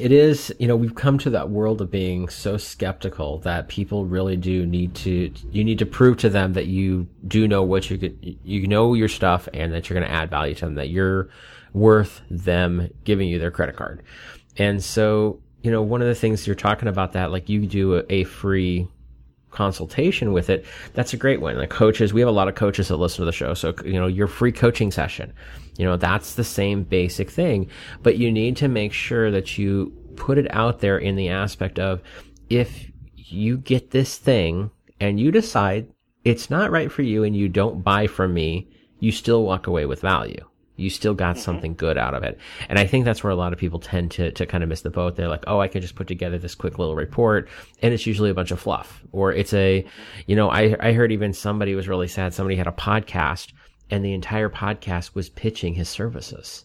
it 0.00 0.12
is 0.12 0.54
you 0.58 0.66
know 0.66 0.76
we've 0.76 0.94
come 0.94 1.18
to 1.18 1.30
that 1.30 1.50
world 1.50 1.80
of 1.80 1.90
being 1.90 2.28
so 2.28 2.56
skeptical 2.56 3.38
that 3.38 3.68
people 3.68 4.04
really 4.04 4.36
do 4.36 4.64
need 4.66 4.94
to 4.94 5.32
you 5.50 5.64
need 5.64 5.78
to 5.78 5.86
prove 5.86 6.16
to 6.16 6.30
them 6.30 6.52
that 6.52 6.66
you 6.66 7.06
do 7.26 7.46
know 7.46 7.62
what 7.62 7.90
you 7.90 7.98
could 7.98 8.36
you 8.44 8.66
know 8.66 8.94
your 8.94 9.08
stuff 9.08 9.48
and 9.52 9.72
that 9.72 9.88
you're 9.88 9.98
going 9.98 10.08
to 10.08 10.14
add 10.14 10.30
value 10.30 10.54
to 10.54 10.64
them 10.64 10.74
that 10.74 10.88
you're 10.88 11.28
worth 11.72 12.22
them 12.30 12.92
giving 13.04 13.28
you 13.28 13.38
their 13.38 13.50
credit 13.50 13.76
card. 13.76 14.02
And 14.56 14.82
so 14.82 15.40
you 15.62 15.70
know 15.70 15.82
one 15.82 16.02
of 16.02 16.08
the 16.08 16.14
things 16.14 16.46
you're 16.46 16.56
talking 16.56 16.88
about 16.88 17.12
that 17.12 17.30
like 17.30 17.48
you 17.48 17.66
do 17.66 17.98
a, 17.98 18.02
a 18.10 18.24
free 18.24 18.88
consultation 19.52 20.32
with 20.32 20.50
it, 20.50 20.64
that's 20.94 21.12
a 21.12 21.16
great 21.16 21.40
one. 21.40 21.56
Like 21.56 21.70
coaches, 21.70 22.12
we 22.12 22.20
have 22.20 22.28
a 22.28 22.32
lot 22.32 22.48
of 22.48 22.54
coaches 22.54 22.88
that 22.88 22.96
listen 22.96 23.20
to 23.20 23.26
the 23.26 23.32
show. 23.32 23.54
So, 23.54 23.74
you 23.84 23.94
know, 23.94 24.06
your 24.06 24.26
free 24.26 24.52
coaching 24.52 24.90
session, 24.90 25.32
you 25.78 25.84
know, 25.84 25.96
that's 25.96 26.34
the 26.34 26.44
same 26.44 26.82
basic 26.82 27.30
thing, 27.30 27.68
but 28.02 28.18
you 28.18 28.32
need 28.32 28.56
to 28.58 28.68
make 28.68 28.92
sure 28.92 29.30
that 29.30 29.56
you 29.56 29.92
put 30.16 30.38
it 30.38 30.52
out 30.54 30.80
there 30.80 30.98
in 30.98 31.16
the 31.16 31.28
aspect 31.28 31.78
of 31.78 32.02
if 32.50 32.90
you 33.14 33.56
get 33.56 33.90
this 33.90 34.18
thing 34.18 34.70
and 35.00 35.20
you 35.20 35.30
decide 35.30 35.88
it's 36.24 36.50
not 36.50 36.70
right 36.70 36.92
for 36.92 37.02
you 37.02 37.24
and 37.24 37.36
you 37.36 37.48
don't 37.48 37.82
buy 37.82 38.06
from 38.06 38.34
me, 38.34 38.68
you 39.00 39.10
still 39.10 39.42
walk 39.42 39.66
away 39.66 39.86
with 39.86 40.00
value 40.00 40.44
you 40.76 40.90
still 40.90 41.14
got 41.14 41.36
mm-hmm. 41.36 41.42
something 41.42 41.74
good 41.74 41.98
out 41.98 42.14
of 42.14 42.22
it. 42.22 42.38
And 42.68 42.78
I 42.78 42.86
think 42.86 43.04
that's 43.04 43.22
where 43.22 43.30
a 43.30 43.36
lot 43.36 43.52
of 43.52 43.58
people 43.58 43.78
tend 43.78 44.10
to, 44.12 44.30
to 44.32 44.46
kind 44.46 44.62
of 44.62 44.68
miss 44.68 44.82
the 44.82 44.90
boat. 44.90 45.16
They're 45.16 45.28
like, 45.28 45.44
oh, 45.46 45.60
I 45.60 45.68
can 45.68 45.80
just 45.80 45.94
put 45.94 46.06
together 46.06 46.38
this 46.38 46.54
quick 46.54 46.78
little 46.78 46.96
report. 46.96 47.48
And 47.82 47.92
it's 47.92 48.06
usually 48.06 48.30
a 48.30 48.34
bunch 48.34 48.50
of 48.50 48.60
fluff. 48.60 49.02
Or 49.12 49.32
it's 49.32 49.52
a, 49.52 49.84
you 50.26 50.36
know, 50.36 50.48
I, 50.50 50.76
I 50.80 50.92
heard 50.92 51.12
even 51.12 51.32
somebody 51.32 51.74
was 51.74 51.88
really 51.88 52.08
sad. 52.08 52.34
Somebody 52.34 52.56
had 52.56 52.66
a 52.66 52.72
podcast 52.72 53.52
and 53.90 54.04
the 54.04 54.14
entire 54.14 54.48
podcast 54.48 55.14
was 55.14 55.28
pitching 55.28 55.74
his 55.74 55.88
services. 55.88 56.64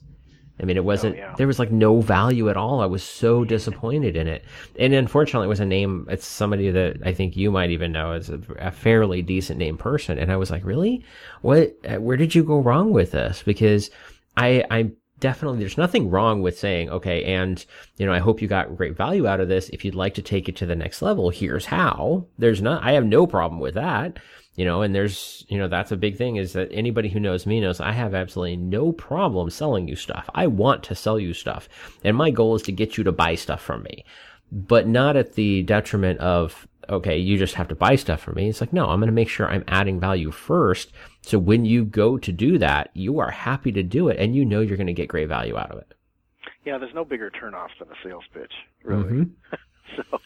I 0.60 0.66
mean, 0.66 0.78
it 0.78 0.84
wasn't, 0.84 1.16
oh, 1.16 1.20
yeah. 1.20 1.36
there 1.38 1.48
was 1.48 1.60
like 1.60 1.72
no 1.72 2.02
value 2.02 2.50
at 2.50 2.58
all. 2.58 2.82
I 2.82 2.86
was 2.88 3.04
so 3.04 3.44
disappointed 3.44 4.16
in 4.16 4.28
it. 4.28 4.44
And 4.80 4.94
unfortunately, 4.94 5.46
it 5.46 5.50
was 5.50 5.60
a 5.60 5.66
name, 5.66 6.08
it's 6.10 6.26
somebody 6.26 6.72
that 6.72 6.98
I 7.06 7.14
think 7.14 7.38
you 7.38 7.52
might 7.52 7.70
even 7.70 7.92
know 7.92 8.14
as 8.14 8.30
a, 8.30 8.40
a 8.58 8.72
fairly 8.72 9.22
decent 9.22 9.60
name 9.60 9.78
person. 9.78 10.18
And 10.18 10.32
I 10.32 10.38
was 10.38 10.50
like, 10.50 10.66
really? 10.66 11.06
What, 11.42 11.76
uh, 11.88 11.98
where 11.98 12.18
did 12.18 12.34
you 12.34 12.44
go 12.44 12.60
wrong 12.60 12.92
with 12.92 13.12
this? 13.12 13.44
Because 13.44 13.92
I, 14.36 14.64
I 14.72 14.92
definitely, 15.20 15.60
there's 15.60 15.78
nothing 15.78 16.10
wrong 16.10 16.42
with 16.42 16.58
saying, 16.58 16.90
okay, 16.90 17.24
and, 17.24 17.64
you 17.98 18.06
know, 18.06 18.14
I 18.14 18.20
hope 18.20 18.42
you 18.42 18.48
got 18.48 18.76
great 18.76 18.98
value 18.98 19.28
out 19.28 19.40
of 19.40 19.50
this. 19.50 19.70
If 19.70 19.86
you'd 19.86 19.96
like 19.96 20.16
to 20.16 20.22
take 20.24 20.50
it 20.50 20.56
to 20.58 20.66
the 20.66 20.76
next 20.76 21.02
level, 21.04 21.30
here's 21.30 21.66
how. 21.66 22.26
There's 22.40 22.62
not, 22.62 22.84
I 22.84 22.94
have 22.94 23.06
no 23.06 23.28
problem 23.28 23.60
with 23.60 23.76
that 23.76 24.18
you 24.58 24.66
know, 24.66 24.82
and 24.82 24.94
there's, 24.94 25.46
you 25.48 25.58
know, 25.60 25.68
that's 25.68 25.92
a 25.92 25.98
big 25.98 26.18
thing 26.18 26.36
is 26.36 26.54
that 26.54 26.70
anybody 26.72 27.10
who 27.10 27.20
knows 27.20 27.46
me 27.46 27.62
knows 27.62 27.80
I 27.80 27.92
have 27.92 28.16
absolutely 28.16 28.58
no 28.58 28.92
problem 28.92 29.52
selling 29.52 29.88
you 29.88 29.96
stuff. 29.96 30.28
I 30.34 30.48
want 30.48 30.84
to 30.86 30.96
sell 30.96 31.20
you 31.20 31.34
stuff. 31.34 31.70
And 32.04 32.18
my 32.18 32.32
goal 32.32 32.56
is 32.56 32.64
to 32.64 32.72
get 32.72 32.98
you 32.98 33.04
to 33.04 33.12
buy 33.12 33.36
stuff 33.36 33.62
from 33.62 33.84
me, 33.84 34.04
but 34.52 34.88
not 34.88 35.16
at 35.16 35.34
the 35.34 35.62
detriment 35.62 36.20
of, 36.22 36.68
okay, 36.90 37.20
you 37.20 37.38
just 37.38 37.54
have 37.54 37.68
to 37.68 37.76
buy 37.76 37.96
stuff 37.96 38.20
from 38.20 38.34
me. 38.34 38.50
It's 38.50 38.60
like, 38.60 38.74
no, 38.74 38.90
I'm 38.90 39.00
going 39.00 39.10
to 39.10 39.14
make 39.14 39.30
sure 39.30 39.48
I'm 39.48 39.64
adding 39.68 40.00
value 40.00 40.32
first. 40.32 40.92
So 41.22 41.38
when 41.38 41.64
you 41.64 41.86
go 41.86 42.18
to 42.18 42.32
do 42.32 42.58
that, 42.58 42.90
you 42.96 43.20
are 43.20 43.30
happy 43.30 43.72
to 43.74 43.84
do 43.84 44.08
it 44.08 44.18
and 44.18 44.36
you 44.36 44.44
know 44.44 44.62
you're 44.62 44.78
going 44.78 44.88
to 44.88 44.94
get 44.94 45.08
great 45.08 45.28
value 45.28 45.56
out 45.56 45.70
of 45.70 45.78
it. 45.78 45.94
Yeah, 46.66 46.80
there's 46.80 46.96
no 46.96 47.06
bigger 47.06 47.30
turnoff 47.30 47.70
than 47.80 47.90
a 47.90 47.96
sales 48.04 48.26
pitch, 48.34 48.54
really. 48.84 49.04
Mm-hmm. 49.04 49.56
so, 49.98 50.20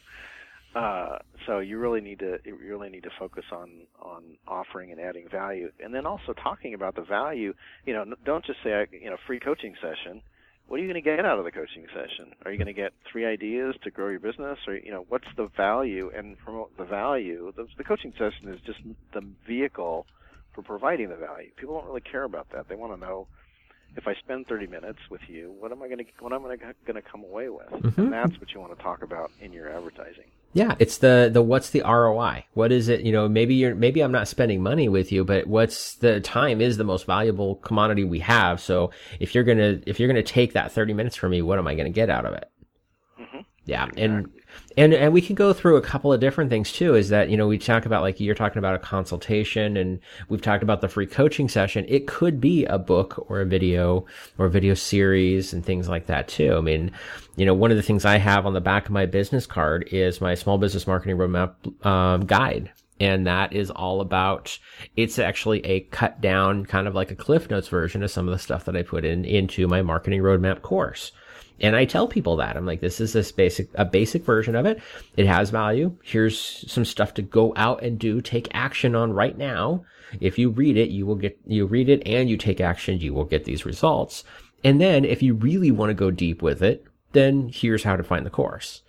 uh, 0.75 1.17
so 1.45 1.59
you 1.59 1.77
really 1.77 2.01
need 2.01 2.19
to 2.19 2.39
you 2.45 2.55
really 2.55 2.89
need 2.89 3.03
to 3.03 3.09
focus 3.19 3.45
on 3.51 3.87
on 4.01 4.23
offering 4.47 4.91
and 4.91 5.01
adding 5.01 5.27
value, 5.29 5.71
and 5.83 5.93
then 5.93 6.05
also 6.05 6.33
talking 6.33 6.73
about 6.73 6.95
the 6.95 7.01
value. 7.01 7.53
You 7.85 7.93
know, 7.93 8.05
don't 8.25 8.45
just 8.45 8.59
say 8.63 8.87
you 8.91 9.09
know 9.09 9.17
free 9.27 9.39
coaching 9.39 9.75
session. 9.81 10.21
What 10.67 10.79
are 10.79 10.83
you 10.83 10.87
going 10.87 11.03
to 11.03 11.09
get 11.09 11.25
out 11.25 11.37
of 11.37 11.43
the 11.43 11.51
coaching 11.51 11.85
session? 11.87 12.31
Are 12.45 12.51
you 12.51 12.57
going 12.57 12.73
to 12.73 12.73
get 12.73 12.93
three 13.11 13.25
ideas 13.25 13.75
to 13.83 13.91
grow 13.91 14.07
your 14.07 14.21
business, 14.21 14.57
or 14.67 14.75
you 14.75 14.91
know, 14.91 15.05
what's 15.09 15.27
the 15.35 15.49
value 15.57 16.09
and 16.15 16.37
promote 16.37 16.77
the 16.77 16.85
value? 16.85 17.51
The, 17.53 17.67
the 17.77 17.83
coaching 17.83 18.13
session 18.13 18.47
is 18.47 18.61
just 18.65 18.79
the 19.13 19.21
vehicle 19.45 20.05
for 20.53 20.61
providing 20.61 21.09
the 21.09 21.17
value. 21.17 21.49
People 21.57 21.77
don't 21.77 21.87
really 21.87 22.01
care 22.01 22.23
about 22.23 22.47
that. 22.53 22.69
They 22.69 22.75
want 22.75 22.93
to 22.93 23.05
know 23.05 23.27
if 23.97 24.07
I 24.07 24.13
spend 24.15 24.47
30 24.47 24.67
minutes 24.67 24.99
with 25.09 25.21
you, 25.27 25.53
what 25.59 25.73
am 25.73 25.83
I 25.83 25.87
going 25.87 25.97
to 25.97 26.05
what 26.19 26.31
am 26.31 26.45
I 26.45 26.55
going 26.55 26.95
to 26.95 27.01
come 27.01 27.23
away 27.25 27.49
with? 27.49 27.67
Mm-hmm. 27.67 28.01
And 28.01 28.13
that's 28.13 28.39
what 28.39 28.53
you 28.53 28.61
want 28.61 28.77
to 28.77 28.81
talk 28.81 29.03
about 29.03 29.31
in 29.41 29.51
your 29.51 29.69
advertising. 29.69 30.31
Yeah, 30.53 30.75
it's 30.79 30.97
the 30.97 31.29
the 31.31 31.41
what's 31.41 31.69
the 31.69 31.81
ROI? 31.81 32.45
What 32.53 32.71
is 32.71 32.89
it? 32.89 33.01
You 33.01 33.13
know, 33.13 33.29
maybe 33.29 33.55
you're 33.55 33.73
maybe 33.73 34.01
I'm 34.01 34.11
not 34.11 34.27
spending 34.27 34.61
money 34.61 34.89
with 34.89 35.11
you, 35.11 35.23
but 35.23 35.47
what's 35.47 35.95
the 35.95 36.19
time 36.19 36.59
is 36.59 36.77
the 36.77 36.83
most 36.83 37.05
valuable 37.05 37.55
commodity 37.55 38.03
we 38.03 38.19
have. 38.19 38.59
So 38.59 38.91
if 39.19 39.33
you're 39.33 39.45
gonna 39.45 39.79
if 39.87 39.99
you're 39.99 40.09
gonna 40.09 40.23
take 40.23 40.53
that 40.53 40.71
30 40.71 40.93
minutes 40.93 41.15
from 41.15 41.31
me, 41.31 41.41
what 41.41 41.57
am 41.57 41.67
I 41.67 41.75
gonna 41.75 41.89
get 41.89 42.09
out 42.09 42.25
of 42.25 42.33
it? 42.33 42.50
Yeah, 43.65 43.89
and 43.95 44.27
and 44.75 44.93
and 44.93 45.13
we 45.13 45.21
can 45.21 45.35
go 45.35 45.53
through 45.53 45.77
a 45.77 45.81
couple 45.81 46.11
of 46.11 46.19
different 46.19 46.49
things 46.49 46.71
too. 46.71 46.95
Is 46.95 47.09
that 47.09 47.29
you 47.29 47.37
know 47.37 47.47
we 47.47 47.57
talk 47.57 47.85
about 47.85 48.01
like 48.01 48.19
you're 48.19 48.35
talking 48.35 48.57
about 48.57 48.75
a 48.75 48.79
consultation, 48.79 49.77
and 49.77 49.99
we've 50.29 50.41
talked 50.41 50.63
about 50.63 50.81
the 50.81 50.87
free 50.87 51.05
coaching 51.05 51.47
session. 51.47 51.85
It 51.87 52.07
could 52.07 52.41
be 52.41 52.65
a 52.65 52.79
book 52.79 53.29
or 53.29 53.41
a 53.41 53.45
video 53.45 54.05
or 54.37 54.47
a 54.47 54.49
video 54.49 54.73
series 54.73 55.53
and 55.53 55.63
things 55.63 55.87
like 55.87 56.07
that 56.07 56.27
too. 56.27 56.55
I 56.55 56.61
mean, 56.61 56.91
you 57.35 57.45
know, 57.45 57.53
one 57.53 57.71
of 57.71 57.77
the 57.77 57.83
things 57.83 58.03
I 58.03 58.17
have 58.17 58.45
on 58.45 58.53
the 58.53 58.61
back 58.61 58.85
of 58.85 58.91
my 58.91 59.05
business 59.05 59.45
card 59.45 59.87
is 59.91 60.21
my 60.21 60.33
small 60.33 60.57
business 60.57 60.87
marketing 60.87 61.17
roadmap 61.17 61.85
um, 61.85 62.25
guide. 62.25 62.71
And 62.99 63.25
that 63.25 63.51
is 63.51 63.71
all 63.71 63.99
about, 63.99 64.59
it's 64.95 65.17
actually 65.17 65.65
a 65.65 65.79
cut 65.79 66.21
down 66.21 66.67
kind 66.67 66.87
of 66.87 66.93
like 66.93 67.09
a 67.09 67.15
Cliff 67.15 67.49
Notes 67.49 67.67
version 67.67 68.03
of 68.03 68.11
some 68.11 68.27
of 68.27 68.31
the 68.31 68.37
stuff 68.37 68.65
that 68.65 68.77
I 68.77 68.83
put 68.83 69.05
in 69.05 69.25
into 69.25 69.67
my 69.67 69.81
marketing 69.81 70.21
roadmap 70.21 70.61
course. 70.61 71.11
And 71.61 71.75
I 71.75 71.85
tell 71.85 72.07
people 72.07 72.37
that 72.37 72.57
I'm 72.57 72.65
like, 72.65 72.81
this 72.81 72.99
is 72.99 73.13
this 73.13 73.31
basic, 73.31 73.69
a 73.75 73.85
basic 73.85 74.25
version 74.25 74.55
of 74.55 74.65
it. 74.65 74.81
It 75.15 75.27
has 75.27 75.51
value. 75.51 75.95
Here's 76.03 76.65
some 76.69 76.85
stuff 76.85 77.13
to 77.13 77.21
go 77.21 77.53
out 77.55 77.83
and 77.83 77.99
do, 77.99 78.19
take 78.19 78.47
action 78.51 78.95
on 78.95 79.13
right 79.13 79.37
now. 79.37 79.85
If 80.19 80.39
you 80.39 80.49
read 80.49 80.75
it, 80.75 80.89
you 80.89 81.05
will 81.05 81.15
get, 81.15 81.39
you 81.45 81.67
read 81.67 81.87
it 81.87 82.01
and 82.05 82.29
you 82.29 82.35
take 82.35 82.59
action, 82.59 82.99
you 82.99 83.13
will 83.13 83.25
get 83.25 83.45
these 83.45 83.65
results. 83.65 84.23
And 84.63 84.81
then 84.81 85.05
if 85.05 85.21
you 85.21 85.35
really 85.35 85.71
want 85.71 85.91
to 85.91 85.93
go 85.93 86.09
deep 86.09 86.41
with 86.41 86.63
it, 86.63 86.83
then 87.11 87.49
here's 87.53 87.83
how 87.83 87.95
to 87.95 88.03
find 88.03 88.25
the 88.25 88.31
course. 88.31 88.81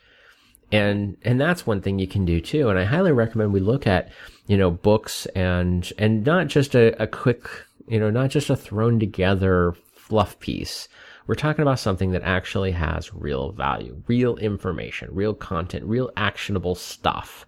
And, 0.71 1.19
and 1.23 1.39
that's 1.39 1.67
one 1.67 1.83
thing 1.83 1.99
you 1.99 2.09
can 2.09 2.25
do 2.25 2.41
too. 2.41 2.71
And 2.71 2.79
I 2.79 2.85
highly 2.85 3.13
recommend 3.13 3.53
we 3.53 3.61
look 3.61 3.87
at, 3.87 4.11
you 4.47 4.57
know, 4.57 4.71
books 4.71 5.27
and, 5.27 5.91
and 5.99 6.25
not 6.25 6.47
just 6.47 6.75
a, 6.75 7.01
a 7.03 7.07
quick, 7.07 7.47
you 7.87 8.01
know, 8.01 8.11
not 8.11 8.31
just 8.31 8.49
a 8.49 8.57
thrown 8.57 8.99
together 8.99 9.75
fluff 9.95 10.41
piece 10.41 10.89
we're 11.27 11.35
talking 11.35 11.63
about 11.63 11.79
something 11.79 12.13
that 12.13 12.23
actually 12.23 12.73
has 12.73 13.15
real 13.15 13.53
value, 13.53 14.03
real 14.07 14.37
information, 14.37 15.09
real 15.13 15.35
content, 15.35 15.85
real 15.85 16.11
actionable 16.17 16.75
stuff. 16.75 17.47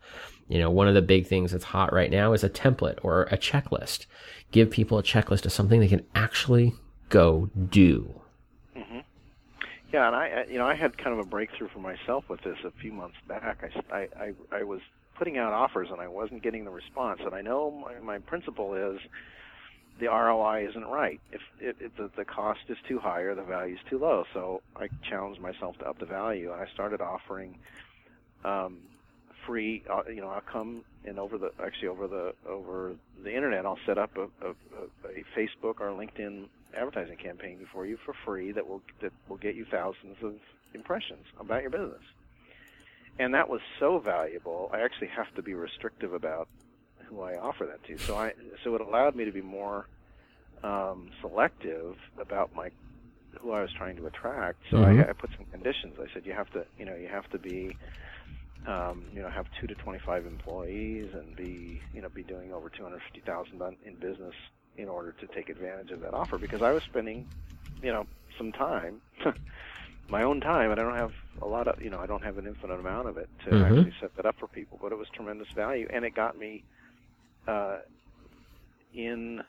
You 0.49 0.59
know, 0.59 0.71
one 0.71 0.89
of 0.89 0.95
the 0.95 1.03
big 1.03 1.27
things 1.27 1.53
that's 1.53 1.65
hot 1.65 1.93
right 1.93 2.11
now 2.11 2.33
is 2.33 2.45
a 2.45 2.51
template 2.51 2.99
or 3.03 3.23
a 3.25 3.39
checklist. 3.39 4.07
Give 4.51 4.71
people 4.71 4.99
a 4.99 5.03
checklist 5.03 5.47
of 5.47 5.53
something 5.53 5.81
they 5.81 5.89
can 5.89 6.05
actually 6.15 6.75
go 7.09 7.51
do. 7.71 8.21
Mm-hmm. 8.77 8.99
Yeah, 9.93 10.07
and 10.07 10.17
I, 10.17 10.45
you 10.49 10.59
know, 10.59 10.67
I 10.67 10.75
had 10.75 10.99
kind 10.99 11.19
of 11.19 11.25
a 11.25 11.29
breakthrough 11.29 11.69
for 11.69 11.79
myself 11.79 12.29
with 12.29 12.43
this 12.43 12.59
a 12.65 12.71
few 12.71 12.93
months 12.93 13.17
back. 13.27 13.65
I, 13.91 13.97
I, 13.97 14.09
I, 14.21 14.33
I 14.53 14.63
was 14.65 14.81
putting 15.17 15.39
out 15.39 15.53
offers 15.53 15.89
and 15.91 16.01
I 16.01 16.09
wasn't 16.09 16.43
getting 16.43 16.65
the 16.65 16.71
response. 16.71 17.21
And 17.25 17.35
I 17.35 17.41
know 17.41 17.71
my, 17.71 17.99
my 18.01 18.19
principle 18.19 18.75
is 18.75 19.01
the 20.01 20.07
ROI 20.07 20.69
isn't 20.69 20.87
right. 20.87 21.21
If, 21.33 21.41
if, 21.61 21.81
if 21.81 21.97
the, 21.97 22.11
the 22.17 22.25
cost 22.25 22.61
is 22.69 22.77
too 22.89 22.99
high 22.99 23.21
or 23.21 23.35
the 23.35 23.43
value 23.43 23.75
is 23.75 23.81
too 23.89 23.99
low, 23.99 24.25
so 24.33 24.63
I 24.77 24.89
challenged 25.09 25.41
myself 25.41 25.79
to 25.79 25.89
up 25.89 25.99
the 25.99 26.07
value, 26.07 26.53
and 26.53 26.61
I 26.61 26.67
started 26.73 27.01
offering 27.01 27.57
um, 28.45 28.79
free. 29.47 29.85
Uh, 29.89 30.03
you 30.09 30.21
know, 30.21 30.29
I'll 30.29 30.41
come 30.41 30.85
and 31.05 31.19
over 31.19 31.39
the 31.39 31.53
actually 31.63 31.89
over 31.89 32.09
the 32.09 32.35
over 32.49 32.95
the 33.23 33.35
internet, 33.35 33.67
I'll 33.67 33.79
set 33.87 33.99
up 33.99 34.17
a, 34.17 34.23
a, 34.47 34.51
a 35.05 35.25
Facebook 35.37 35.81
or 35.81 35.91
LinkedIn 35.91 36.47
advertising 36.77 37.17
campaign 37.17 37.67
for 37.73 37.87
you 37.87 37.97
for 38.05 38.15
free 38.25 38.53
that 38.53 38.69
will 38.69 38.83
that 39.01 39.13
will 39.29 39.37
get 39.37 39.55
you 39.55 39.65
thousands 39.65 40.17
of 40.23 40.35
impressions 40.75 41.25
about 41.39 41.63
your 41.63 41.71
business. 41.71 42.03
And 43.19 43.35
that 43.35 43.49
was 43.49 43.61
so 43.79 43.99
valuable. 43.99 44.71
I 44.73 44.81
actually 44.81 45.07
have 45.09 45.33
to 45.37 45.43
be 45.43 45.55
restrictive 45.55 46.13
about 46.13 46.49
who 47.05 47.21
I 47.21 47.37
offer 47.37 47.65
that 47.67 47.85
to. 47.85 47.99
So 47.99 48.17
I 48.17 48.33
so 48.65 48.75
it 48.75 48.81
allowed 48.81 49.15
me 49.15 49.25
to 49.25 49.33
be 49.33 49.43
more 49.43 49.87
um, 50.65 51.11
selective 51.21 51.97
about 52.19 52.55
my 52.55 52.71
who 53.39 53.53
I 53.53 53.61
was 53.61 53.73
trying 53.73 53.97
to 53.97 54.07
attract. 54.07 54.59
So 54.71 54.79
mm-hmm. 54.79 55.01
I, 55.01 55.11
I 55.11 55.13
put 55.13 55.31
some 55.37 55.47
conditions. 55.47 55.97
I 56.01 56.13
said 56.13 56.25
you 56.25 56.33
have 56.33 56.51
to 56.53 56.65
you 56.79 56.85
know 56.85 56.95
you 56.95 57.09
have 57.09 57.29
to 57.31 57.39
be 57.39 57.77
um, 58.67 59.05
you 59.13 59.21
know, 59.21 59.29
have 59.29 59.47
two 59.61 59.67
to 59.67 59.75
25 59.75 60.27
employees 60.27 61.13
and 61.13 61.37
be, 61.37 61.81
you 61.93 62.01
know, 62.01 62.09
be 62.09 62.23
doing 62.23 62.53
over 62.53 62.71
250,000 62.71 63.77
in 63.85 63.95
business 63.97 64.35
in 64.77 64.89
order 64.89 65.13
to 65.13 65.27
take 65.29 65.49
advantage 65.49 65.91
of 65.91 66.01
that 66.01 66.15
offer 66.15 66.39
because 66.39 66.63
I 66.63 66.73
was 66.73 66.83
spending, 66.83 67.29
you 67.83 67.93
know, 67.93 68.07
some 68.39 68.53
time, 68.53 69.01
my 70.09 70.23
own 70.23 70.41
time, 70.41 70.71
and 70.71 70.81
I 70.81 70.83
don't 70.83 70.97
have 70.97 71.13
a 71.43 71.47
lot 71.47 71.69
of, 71.69 71.83
you 71.83 71.91
know, 71.91 71.99
I 71.99 72.07
don't 72.07 72.25
have 72.25 72.39
an 72.39 72.47
infinite 72.47 72.81
amount 72.81 73.09
of 73.09 73.19
it 73.19 73.29
to 73.45 73.51
mm-hmm. 73.51 73.65
actually 73.65 73.95
set 74.01 74.17
that 74.17 74.27
up 74.27 74.37
for 74.39 74.49
people, 74.49 74.79
but 74.81 74.93
it 74.93 74.99
was 74.99 75.09
tremendous 75.11 75.49
value 75.49 75.87
and 75.93 76.05
it 76.05 76.15
got 76.15 76.39
me 76.39 76.65
uh, 77.47 77.79
in, 78.95 79.43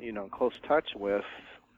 you 0.00 0.12
know, 0.12 0.24
in 0.24 0.30
close 0.30 0.54
touch 0.66 0.88
with 0.94 1.24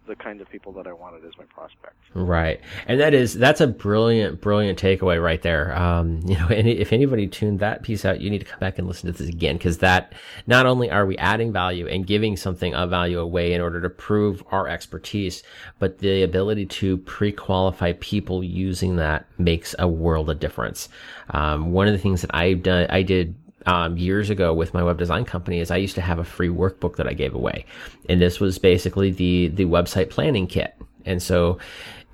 the 0.07 0.15
kinds 0.15 0.41
of 0.41 0.51
people 0.51 0.73
that 0.73 0.87
I 0.87 0.93
wanted 0.93 1.25
as 1.25 1.33
my 1.39 1.45
prospects. 1.45 1.97
Right, 2.13 2.61
and 2.87 3.01
that 3.01 3.15
is 3.15 3.35
that's 3.35 3.61
a 3.61 3.67
brilliant, 3.67 4.41
brilliant 4.41 4.79
takeaway 4.79 5.23
right 5.23 5.41
there. 5.41 5.77
Um, 5.77 6.21
you 6.27 6.37
know, 6.39 6.49
if 6.51 6.93
anybody 6.93 7.27
tuned 7.27 7.61
that 7.61 7.83
piece 7.83 8.05
out, 8.05 8.21
you 8.21 8.31
need 8.31 8.41
to 8.41 8.45
come 8.45 8.61
back 8.61 8.79
and 8.79 8.87
listen 8.87 9.13
to 9.13 9.19
this 9.19 9.29
again 9.29 9.57
because 9.57 9.79
that 9.79 10.13
not 10.47 10.67
only 10.67 10.91
are 10.91 11.07
we 11.07 11.17
adding 11.19 11.53
value 11.53 11.87
and 11.87 12.07
giving 12.07 12.37
something 12.37 12.75
of 12.75 12.91
value 12.91 13.19
away 13.19 13.53
in 13.53 13.61
order 13.61 13.81
to 13.81 13.91
prove 13.91 14.43
our 14.51 14.69
expertise, 14.69 15.43
but 15.79 15.99
the 15.99 16.23
ability 16.23 16.67
to 16.67 16.99
pre-qualify 16.99 17.93
people 18.01 18.45
using 18.45 18.97
that 18.97 19.27
makes 19.39 19.75
a 19.79 19.89
world 19.89 20.29
of 20.31 20.39
difference. 20.39 20.89
Um, 21.31 21.73
one 21.73 21.87
of 21.87 21.93
the 21.93 21.99
things 21.99 22.21
that 22.23 22.35
I've 22.35 22.63
done, 22.63 22.87
I 22.91 23.03
did 23.03 23.35
um, 23.67 23.97
years 23.97 24.31
ago 24.31 24.53
with 24.53 24.75
my 24.75 24.83
web 24.83 24.99
design 24.99 25.25
company 25.25 25.61
is 25.61 25.71
I 25.71 25.77
used 25.77 25.95
to 25.95 26.01
have 26.01 26.19
a 26.19 26.25
free 26.25 26.49
workbook 26.49 26.97
that 26.97 27.09
I 27.09 27.13
gave 27.13 27.35
away. 27.35 27.65
And 28.09 28.21
this 28.21 28.41
was 28.41 28.59
basically 28.59 29.11
the, 29.11 29.49
the 29.49 29.65
website 29.65 30.11
planning 30.11 30.47
kit. 30.47 30.75
And 31.07 31.23
so 31.23 31.59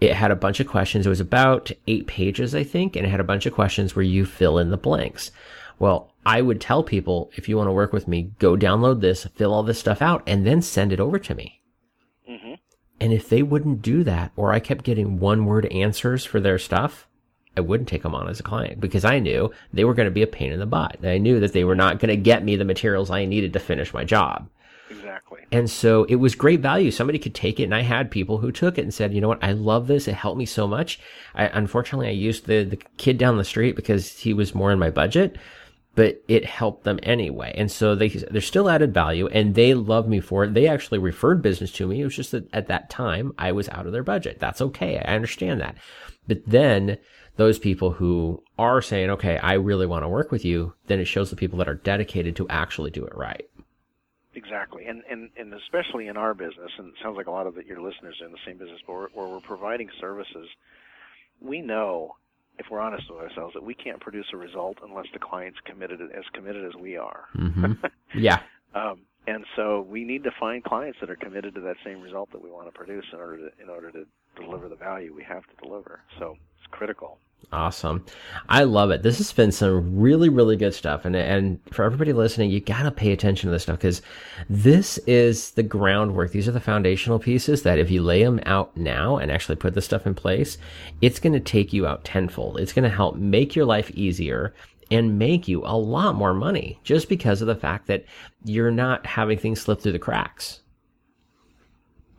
it 0.01 0.15
had 0.15 0.31
a 0.31 0.37
bunch 0.37 0.61
of 0.61 0.67
questions. 0.67 1.07
It 1.07 1.11
was 1.11 1.21
about 1.21 1.71
eight 1.87 2.07
pages, 2.07 2.55
I 2.55 2.65
think, 2.65 2.97
and 2.97 3.05
it 3.05 3.11
had 3.11 3.21
a 3.21 3.25
bunch 3.25 3.47
of 3.47 3.53
questions 3.53 3.95
where 3.95 4.05
you 4.05 4.25
fill 4.25 4.59
in 4.59 4.71
the 4.71 4.77
blanks. 4.77 5.31
Well, 5.79 6.13
I 6.25 6.43
would 6.43 6.61
tell 6.61 6.83
people, 6.83 7.31
if 7.35 7.49
you 7.49 7.57
want 7.57 7.69
to 7.69 7.73
work 7.73 7.93
with 7.93 8.07
me, 8.07 8.33
go 8.39 8.57
download 8.57 9.01
this, 9.01 9.27
fill 9.35 9.53
all 9.53 9.63
this 9.63 9.79
stuff 9.79 10.03
out, 10.03 10.23
and 10.27 10.47
then 10.47 10.63
send 10.63 10.93
it 10.93 11.01
over 11.01 11.19
to 11.19 11.35
me. 11.35 11.61
Mm-hmm. 12.29 12.55
And 13.01 13.13
if 13.13 13.29
they 13.29 13.43
wouldn't 13.43 13.83
do 13.83 14.05
that, 14.05 14.33
or 14.37 14.53
I 14.53 14.61
kept 14.61 14.85
getting 14.85 15.19
one 15.19 15.47
word 15.47 15.67
answers 15.67 16.25
for 16.25 16.39
their 16.39 16.59
stuff, 16.59 17.09
I 17.57 17.61
wouldn't 17.61 17.89
take 17.89 18.03
them 18.03 18.15
on 18.15 18.29
as 18.29 18.41
a 18.41 18.45
client 18.45 18.81
because 18.81 19.05
I 19.05 19.19
knew 19.19 19.51
they 19.73 19.85
were 19.85 19.95
going 19.95 20.07
to 20.07 20.11
be 20.11 20.23
a 20.23 20.27
pain 20.27 20.53
in 20.53 20.61
the 20.61 20.67
butt. 20.67 21.05
I 21.05 21.19
knew 21.19 21.41
that 21.41 21.53
they 21.53 21.65
were 21.65 21.75
not 21.75 21.99
going 21.99 22.11
to 22.11 22.17
get 22.17 22.45
me 22.45 22.57
the 22.57 22.65
materials 22.65 23.11
I 23.11 23.25
needed 23.25 23.53
to 23.55 23.61
finish 23.61 23.93
my 23.93 24.05
job. 24.05 24.49
Exactly. 24.91 25.41
And 25.53 25.71
so 25.71 26.05
it 26.05 26.17
was 26.17 26.35
great 26.35 26.61
value. 26.61 26.91
Somebody 26.91 27.19
could 27.19 27.35
take 27.35 27.61
it, 27.61 27.65
and 27.65 27.75
I 27.75 27.83
had 27.83 28.11
people 28.11 28.39
who 28.39 28.51
took 28.51 28.77
it 28.77 28.83
and 28.83 28.93
said, 28.93 29.15
"You 29.15 29.21
know 29.21 29.29
what? 29.29 29.43
I 29.43 29.53
love 29.53 29.87
this. 29.87 30.09
It 30.09 30.15
helped 30.15 30.39
me 30.39 30.47
so 30.47 30.67
much." 30.67 30.99
I, 31.35 31.47
unfortunately, 31.47 32.09
I 32.09 32.13
used 32.13 32.47
the 32.47 32.65
the 32.65 32.79
kid 32.97 33.17
down 33.17 33.39
the 33.39 33.45
street 33.45 33.77
because 33.77 34.19
he 34.19 34.33
was 34.35 34.55
more 34.55 34.73
in 34.73 34.81
my 34.81 34.91
budget, 34.91 35.37
but 35.95 36.23
it 36.27 36.45
helped 36.45 36.85
them 36.85 36.99
anyway. 37.03 37.55
And 37.57 37.71
so 37.71 37.95
they 37.95 38.09
they're 38.09 38.41
still 38.41 38.69
added 38.69 38.93
value, 38.93 39.29
and 39.29 39.55
they 39.55 39.75
love 39.75 40.09
me 40.09 40.21
for 40.21 40.45
it. 40.45 40.55
They 40.55 40.67
actually 40.67 40.99
referred 40.99 41.43
business 41.43 41.71
to 41.73 41.87
me. 41.87 42.01
It 42.01 42.05
was 42.05 42.17
just 42.17 42.33
that 42.33 42.53
at 42.53 42.67
that 42.67 42.91
time 42.91 43.33
I 43.39 43.53
was 43.53 43.69
out 43.69 43.87
of 43.87 43.93
their 43.93 44.03
budget. 44.03 44.39
That's 44.41 44.61
okay. 44.61 44.99
I 44.99 45.15
understand 45.15 45.61
that. 45.61 45.77
But 46.27 46.43
then 46.47 46.99
those 47.37 47.59
people 47.59 47.93
who 47.93 48.43
are 48.59 48.83
saying, 48.83 49.11
okay, 49.11 49.39
I 49.39 49.55
really 49.55 49.87
want 49.87 50.05
to 50.05 50.09
work 50.09 50.31
with 50.31 50.45
you, 50.45 50.75
then 50.87 51.01
it 51.01 51.07
shows 51.07 51.31
the 51.31 51.37
people 51.37 51.59
that 51.59 51.69
are 51.69 51.75
dedicated 51.75 52.37
to 52.37 52.49
actually 52.49 52.91
do 52.91 53.05
it 53.05 53.17
right. 53.17 53.49
Exactly, 54.35 54.87
and 54.87 55.03
and 55.11 55.29
and 55.37 55.53
especially 55.55 56.07
in 56.07 56.17
our 56.17 56.35
business, 56.35 56.71
and 56.79 56.89
it 56.89 56.95
sounds 57.03 57.17
like 57.17 57.27
a 57.27 57.31
lot 57.33 57.49
of 57.49 57.57
the, 57.57 57.65
your 57.67 57.81
listeners 57.81 58.17
are 58.21 58.27
in 58.27 58.33
the 58.33 58.39
same 58.47 58.59
business, 58.59 58.81
but 58.87 58.93
where, 58.93 59.09
where 59.13 59.27
we're 59.27 59.41
providing 59.41 59.89
services, 60.01 60.49
we 61.41 61.61
know, 61.61 62.15
if 62.59 62.67
we're 62.71 62.79
honest 62.79 63.11
with 63.11 63.19
ourselves, 63.19 63.55
that 63.55 63.65
we 63.65 63.75
can't 63.75 64.01
produce 64.01 64.27
a 64.33 64.37
result 64.37 64.79
unless 64.85 65.07
the 65.13 65.19
client's 65.19 65.59
committed 65.65 66.01
as 66.01 66.25
committed 66.33 66.65
as 66.65 66.75
we 66.81 66.97
are. 66.97 67.25
Mm-hmm. 67.37 67.73
Yeah. 68.15 68.41
um, 68.75 69.03
and 69.27 69.45
so 69.55 69.83
we 69.89 70.05
need 70.05 70.25
to 70.25 70.31
find 70.39 70.65
clients 70.65 70.99
that 71.01 71.11
are 71.11 71.17
committed 71.17 71.55
to 71.55 71.61
that 71.63 71.77
same 71.85 72.01
result 72.01 72.33
that 72.33 72.43
we 72.43 72.51
want 72.51 72.67
to 72.67 72.73
produce 72.73 73.05
in 73.13 73.19
order 73.19 73.37
to 73.37 73.63
in 73.63 73.69
order 73.69 73.91
to 73.93 74.07
deliver 74.37 74.69
the 74.69 74.77
value 74.77 75.15
we 75.15 75.23
have 75.25 75.45
to 75.47 75.55
deliver. 75.63 76.03
So 76.19 76.37
it's 76.59 76.67
critical. 76.71 77.19
Awesome. 77.53 78.05
I 78.49 78.63
love 78.65 78.91
it. 78.91 79.03
This 79.03 79.19
has 79.19 79.33
been 79.33 79.51
some 79.51 79.99
really, 79.99 80.29
really 80.29 80.57
good 80.57 80.75
stuff. 80.75 81.05
And, 81.05 81.17
and 81.17 81.59
for 81.73 81.85
everybody 81.85 82.13
listening, 82.13 82.51
you 82.51 82.61
got 82.61 82.83
to 82.83 82.91
pay 82.91 83.13
attention 83.13 83.49
to 83.49 83.53
this 83.53 83.65
stuff 83.65 83.79
because 83.79 84.03
this 84.49 84.99
is 84.99 85.51
the 85.53 85.63
groundwork. 85.63 86.31
These 86.31 86.47
are 86.47 86.53
the 86.53 86.61
foundational 86.61 87.19
pieces 87.19 87.63
that 87.63 87.79
if 87.79 87.91
you 87.91 88.03
lay 88.03 88.23
them 88.23 88.41
out 88.47 88.77
now 88.77 89.17
and 89.17 89.33
actually 89.33 89.57
put 89.57 89.75
this 89.75 89.85
stuff 89.85 90.07
in 90.07 90.15
place, 90.15 90.59
it's 91.01 91.19
going 91.19 91.33
to 91.33 91.41
take 91.41 91.73
you 91.73 91.87
out 91.87 92.05
tenfold. 92.05 92.61
It's 92.61 92.73
going 92.73 92.89
to 92.89 92.95
help 92.95 93.17
make 93.17 93.57
your 93.57 93.65
life 93.65 93.91
easier 93.93 94.55
and 94.91 95.19
make 95.19 95.49
you 95.49 95.63
a 95.65 95.77
lot 95.77 96.15
more 96.15 96.35
money 96.35 96.79
just 96.85 97.09
because 97.09 97.41
of 97.41 97.49
the 97.49 97.57
fact 97.57 97.87
that 97.87 98.05
you're 98.45 98.71
not 98.71 99.07
having 99.07 99.39
things 99.39 99.61
slip 99.61 99.81
through 99.81 99.93
the 99.93 99.99
cracks. 99.99 100.61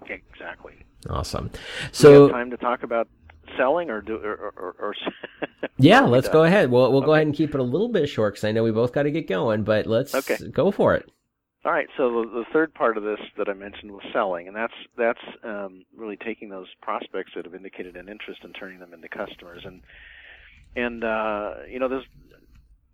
Exactly. 0.07 0.80
Awesome. 1.09 1.51
So 1.91 2.29
time 2.29 2.51
to 2.51 2.57
talk 2.57 2.83
about 2.83 3.07
selling 3.57 3.89
or 3.89 4.01
do 4.01 4.15
or, 4.15 4.53
or, 4.57 4.75
or 4.79 4.95
yeah 5.77 6.01
let's 6.01 6.29
go 6.29 6.43
ahead 6.45 6.71
we'll, 6.71 6.89
we'll 6.89 6.99
okay. 6.99 7.05
go 7.05 7.13
ahead 7.13 7.27
and 7.27 7.35
keep 7.35 7.53
it 7.53 7.59
a 7.59 7.63
little 7.63 7.89
bit 7.89 8.07
short 8.07 8.33
because 8.33 8.45
i 8.45 8.51
know 8.51 8.63
we 8.63 8.71
both 8.71 8.93
got 8.93 9.03
to 9.03 9.11
get 9.11 9.27
going 9.27 9.61
but 9.63 9.85
let's 9.87 10.15
okay. 10.15 10.37
go 10.51 10.71
for 10.71 10.95
it 10.95 11.11
all 11.65 11.71
right 11.71 11.87
so 11.97 12.21
the, 12.21 12.29
the, 12.29 12.45
third 12.53 12.73
part 12.73 12.95
of 12.95 13.03
this 13.03 13.19
that 13.37 13.49
i 13.49 13.53
mentioned 13.53 13.91
was 13.91 14.03
selling 14.13 14.47
and 14.47 14.55
that's 14.55 14.73
that's 14.97 15.19
um, 15.43 15.83
really 15.95 16.15
taking 16.15 16.47
those 16.47 16.67
prospects 16.81 17.31
that 17.35 17.43
have 17.43 17.53
indicated 17.53 17.97
an 17.97 18.07
interest 18.07 18.39
and 18.43 18.55
turning 18.57 18.79
them 18.79 18.93
into 18.93 19.09
customers 19.09 19.63
and 19.65 19.81
and 20.75 21.03
uh, 21.03 21.55
you 21.69 21.79
know 21.79 21.89
there's 21.89 22.05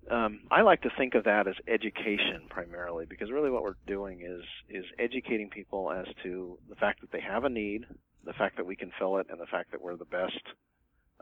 um, 0.10 0.42
I 0.52 0.62
like 0.62 0.82
to 0.82 0.90
think 0.98 1.16
of 1.16 1.26
that 1.26 1.48
as 1.48 1.56
education 1.68 2.44
primarily 2.50 3.06
because 3.06 3.32
really 3.32 3.50
what 3.50 3.64
we're 3.64 3.76
doing 3.86 4.22
is 4.22 4.44
is 4.70 4.86
educating 5.00 5.50
people 5.50 5.92
as 5.92 6.08
to 6.24 6.58
the 6.70 6.76
fact 6.76 7.02
that 7.02 7.12
they 7.12 7.22
have 7.22 7.44
a 7.44 7.50
need, 7.50 7.86
the 8.24 8.34
fact 8.34 8.58
that 8.58 8.66
we 8.66 8.76
can 8.76 8.92
fill 8.98 9.18
it, 9.18 9.28
and 9.30 9.40
the 9.40 9.46
fact 9.46 9.72
that 9.72 9.82
we're 9.82 9.96
the 9.96 10.06
best 10.06 10.42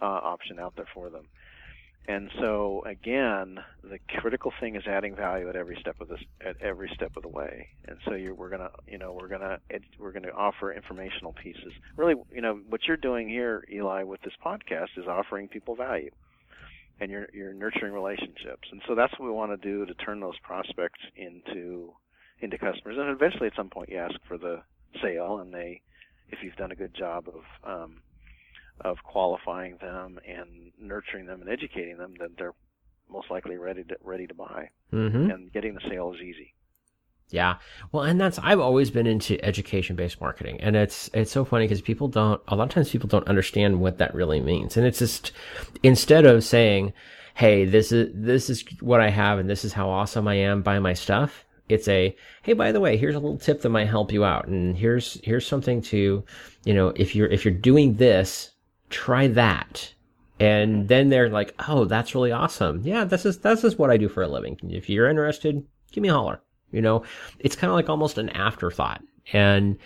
uh, 0.02 0.06
option 0.06 0.60
out 0.60 0.76
there 0.76 0.88
for 0.94 1.10
them. 1.10 1.28
And 2.08 2.30
so 2.40 2.84
again, 2.86 3.60
the 3.84 3.98
critical 4.20 4.54
thing 4.60 4.76
is 4.76 4.84
adding 4.86 5.16
value 5.16 5.50
at 5.50 5.56
every 5.56 5.78
step 5.80 6.00
of 6.02 6.08
this, 6.08 6.20
at 6.46 6.56
every 6.62 6.92
step 6.94 7.18
of 7.18 7.24
the 7.24 7.30
way. 7.30 7.70
And 7.88 7.98
so 8.06 8.12
we're 8.36 8.50
gonna, 8.50 8.70
you 8.88 9.00
know, 9.00 9.18
we're 9.20 9.28
gonna 9.28 9.58
we're 9.98 10.12
gonna 10.12 10.30
offer 10.36 10.72
informational 10.72 11.34
pieces. 11.34 11.74
Really, 11.98 12.16
you 12.32 12.42
know, 12.42 12.60
what 12.70 12.82
you're 12.88 12.98
doing 12.98 13.28
here, 13.28 13.64
Eli, 13.72 14.04
with 14.04 14.22
this 14.22 14.34
podcast 14.46 14.90
is 14.98 15.08
offering 15.08 15.48
people 15.48 15.76
value, 15.76 16.12
and 17.00 17.12
you're 17.12 17.28
you're 17.34 17.54
nurturing 17.54 17.94
relationships. 17.94 18.68
And 18.72 18.82
so 18.88 18.96
that's 18.96 19.14
what 19.20 19.26
we 19.26 19.32
want 19.32 19.52
to 19.52 19.58
do 19.58 19.86
to 19.86 19.94
turn 19.96 20.20
those 20.20 20.38
prospects 20.40 21.00
into 21.16 21.94
into 22.42 22.58
customers. 22.58 22.98
And 22.98 23.10
eventually, 23.10 23.48
at 23.48 23.56
some 23.56 23.70
point, 23.70 23.90
you 23.90 23.98
ask 23.98 24.16
for 24.28 24.38
the 24.38 24.62
sale, 25.02 25.40
and 25.40 25.54
they 25.54 25.82
if 26.30 26.40
you've 26.44 26.56
done 26.56 26.72
a 26.72 26.76
good 26.76 26.94
job 26.96 27.28
of 27.28 27.44
um, 27.70 28.02
of 28.82 28.98
qualifying 29.04 29.78
them 29.82 30.20
and 30.28 30.72
nurturing 30.80 31.26
them 31.26 31.42
and 31.42 31.50
educating 31.50 31.98
them, 31.98 32.14
then 32.20 32.30
they're 32.38 32.54
most 33.10 33.30
likely 33.30 33.58
ready 33.58 33.84
to 33.84 33.96
ready 34.04 34.28
to 34.28 34.34
buy. 34.34 34.70
Mm-hmm. 34.94 35.30
And 35.30 35.54
getting 35.54 35.76
the 35.76 35.82
sale 35.90 36.14
is 36.14 36.22
easy. 36.22 36.55
Yeah. 37.30 37.58
Well, 37.92 38.04
and 38.04 38.22
that's 38.22 38.40
I've 38.40 38.60
always 38.60 38.92
been 38.92 39.08
into 39.08 39.44
education 39.44 39.96
based 39.96 40.22
marketing. 40.22 40.62
And 40.62 40.76
it's 40.76 41.10
it's 41.14 41.32
so 41.32 41.44
funny 41.44 41.66
because 41.66 41.82
people 41.82 42.08
don't 42.08 42.42
a 42.48 42.56
lot 42.56 42.66
of 42.66 42.70
times 42.70 42.90
people 42.90 43.10
don't 43.10 43.28
understand 43.28 43.82
what 43.82 43.98
that 43.98 44.14
really 44.14 44.40
means. 44.40 44.78
And 44.78 44.86
it's 44.86 45.00
just 45.00 45.32
instead 45.84 46.26
of 46.26 46.44
saying, 46.44 46.94
"Hey, 47.34 47.66
this 47.66 47.92
is 47.92 48.12
this 48.14 48.50
is 48.50 48.64
what 48.80 49.02
I 49.02 49.10
have 49.10 49.40
and 49.40 49.50
this 49.50 49.66
is 49.66 49.74
how 49.74 49.90
awesome 49.90 50.28
I 50.28 50.36
am 50.36 50.62
by 50.62 50.80
my 50.80 50.94
stuff." 50.94 51.46
it's 51.68 51.88
a 51.88 52.16
hey 52.44 52.54
by 52.54 52.72
the 52.72 52.80
way 52.80 52.98
here's 52.98 53.16
a 53.16 53.20
little 53.20 53.38
tip 53.38 53.62
that 53.62 53.70
might 53.70 53.88
help 53.88 54.12
you 54.12 54.24
out 54.24 54.48
and 54.48 54.78
here's 54.78 55.20
here's 55.24 55.48
something 55.48 55.82
to 55.82 56.24
you 56.64 56.74
know 56.74 56.90
if 56.96 57.16
you're 57.16 57.28
if 57.28 57.44
you're 57.44 57.54
doing 57.54 57.96
this 57.96 58.52
try 58.90 59.28
that 59.28 59.92
and 60.40 60.88
then 60.88 61.10
they're 61.10 61.30
like 61.30 61.56
oh 61.68 61.86
that's 61.86 62.14
really 62.14 62.32
awesome 62.32 62.82
yeah 62.84 63.04
this 63.04 63.26
is 63.26 63.40
this 63.40 63.64
is 63.64 63.78
what 63.78 63.90
i 63.90 63.98
do 63.98 64.08
for 64.08 64.22
a 64.24 64.28
living 64.28 64.58
if 64.70 64.90
you're 64.90 65.10
interested 65.10 65.66
give 65.92 66.02
me 66.02 66.10
a 66.10 66.14
holler 66.14 66.40
you 66.76 66.82
know 66.82 67.04
it's 67.40 67.56
kind 67.56 67.72
of 67.72 67.76
like 67.76 67.90
almost 67.90 68.18
an 68.18 68.30
afterthought 68.30 69.02
and 69.34 69.78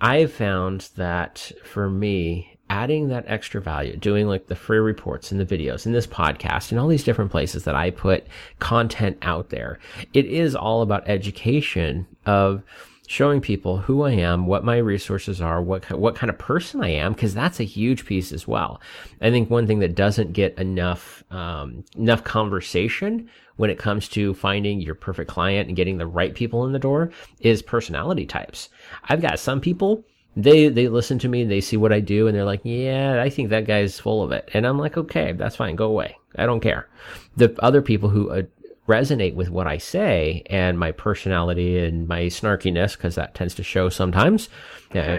i've 0.00 0.32
found 0.32 0.88
that 0.96 1.50
for 1.64 1.90
me 1.90 2.58
adding 2.70 3.08
that 3.08 3.24
extra 3.26 3.60
value, 3.60 3.96
doing 3.96 4.26
like 4.26 4.46
the 4.46 4.54
free 4.54 4.78
reports 4.78 5.32
and 5.32 5.40
the 5.40 5.56
videos 5.56 5.86
and 5.86 5.94
this 5.94 6.06
podcast 6.06 6.70
and 6.70 6.78
all 6.78 6.88
these 6.88 7.04
different 7.04 7.30
places 7.30 7.64
that 7.64 7.74
I 7.74 7.90
put 7.90 8.26
content 8.58 9.18
out 9.22 9.50
there. 9.50 9.78
It 10.12 10.26
is 10.26 10.54
all 10.54 10.82
about 10.82 11.08
education 11.08 12.06
of 12.26 12.62
showing 13.08 13.40
people 13.40 13.78
who 13.78 14.02
I 14.02 14.12
am, 14.12 14.46
what 14.46 14.64
my 14.64 14.76
resources 14.76 15.40
are, 15.40 15.62
what 15.62 15.90
what 15.90 16.14
kind 16.14 16.28
of 16.28 16.38
person 16.38 16.84
I 16.84 16.90
am, 16.90 17.14
because 17.14 17.34
that's 17.34 17.58
a 17.58 17.64
huge 17.64 18.04
piece 18.04 18.32
as 18.32 18.46
well. 18.46 18.80
I 19.20 19.30
think 19.30 19.50
one 19.50 19.66
thing 19.66 19.78
that 19.78 19.94
doesn't 19.94 20.34
get 20.34 20.56
enough 20.58 21.24
um, 21.30 21.84
enough 21.96 22.22
conversation 22.22 23.28
when 23.56 23.70
it 23.70 23.78
comes 23.78 24.08
to 24.10 24.34
finding 24.34 24.80
your 24.80 24.94
perfect 24.94 25.30
client 25.30 25.68
and 25.68 25.76
getting 25.76 25.96
the 25.96 26.06
right 26.06 26.34
people 26.34 26.66
in 26.66 26.72
the 26.72 26.78
door 26.78 27.10
is 27.40 27.62
personality 27.62 28.26
types. 28.26 28.68
I've 29.08 29.22
got 29.22 29.40
some 29.40 29.60
people 29.60 30.04
they 30.36 30.68
they 30.68 30.86
listen 30.86 31.18
to 31.18 31.28
me 31.28 31.42
they 31.42 31.60
see 31.60 31.76
what 31.76 31.92
i 31.92 31.98
do 31.98 32.28
and 32.28 32.36
they're 32.36 32.44
like 32.44 32.60
yeah 32.62 33.20
i 33.20 33.28
think 33.28 33.48
that 33.48 33.66
guy's 33.66 33.98
full 33.98 34.22
of 34.22 34.30
it 34.30 34.48
and 34.54 34.66
i'm 34.66 34.78
like 34.78 34.96
okay 34.96 35.32
that's 35.32 35.56
fine 35.56 35.74
go 35.74 35.86
away 35.86 36.16
i 36.36 36.46
don't 36.46 36.60
care 36.60 36.88
the 37.36 37.52
other 37.60 37.82
people 37.82 38.08
who 38.08 38.30
uh, 38.30 38.42
resonate 38.88 39.34
with 39.34 39.50
what 39.50 39.66
i 39.66 39.76
say 39.76 40.42
and 40.46 40.78
my 40.78 40.90
personality 40.90 41.78
and 41.78 42.08
my 42.08 42.22
snarkiness 42.22 42.96
because 42.96 43.14
that 43.14 43.34
tends 43.34 43.54
to 43.54 43.62
show 43.62 43.88
sometimes. 43.88 44.48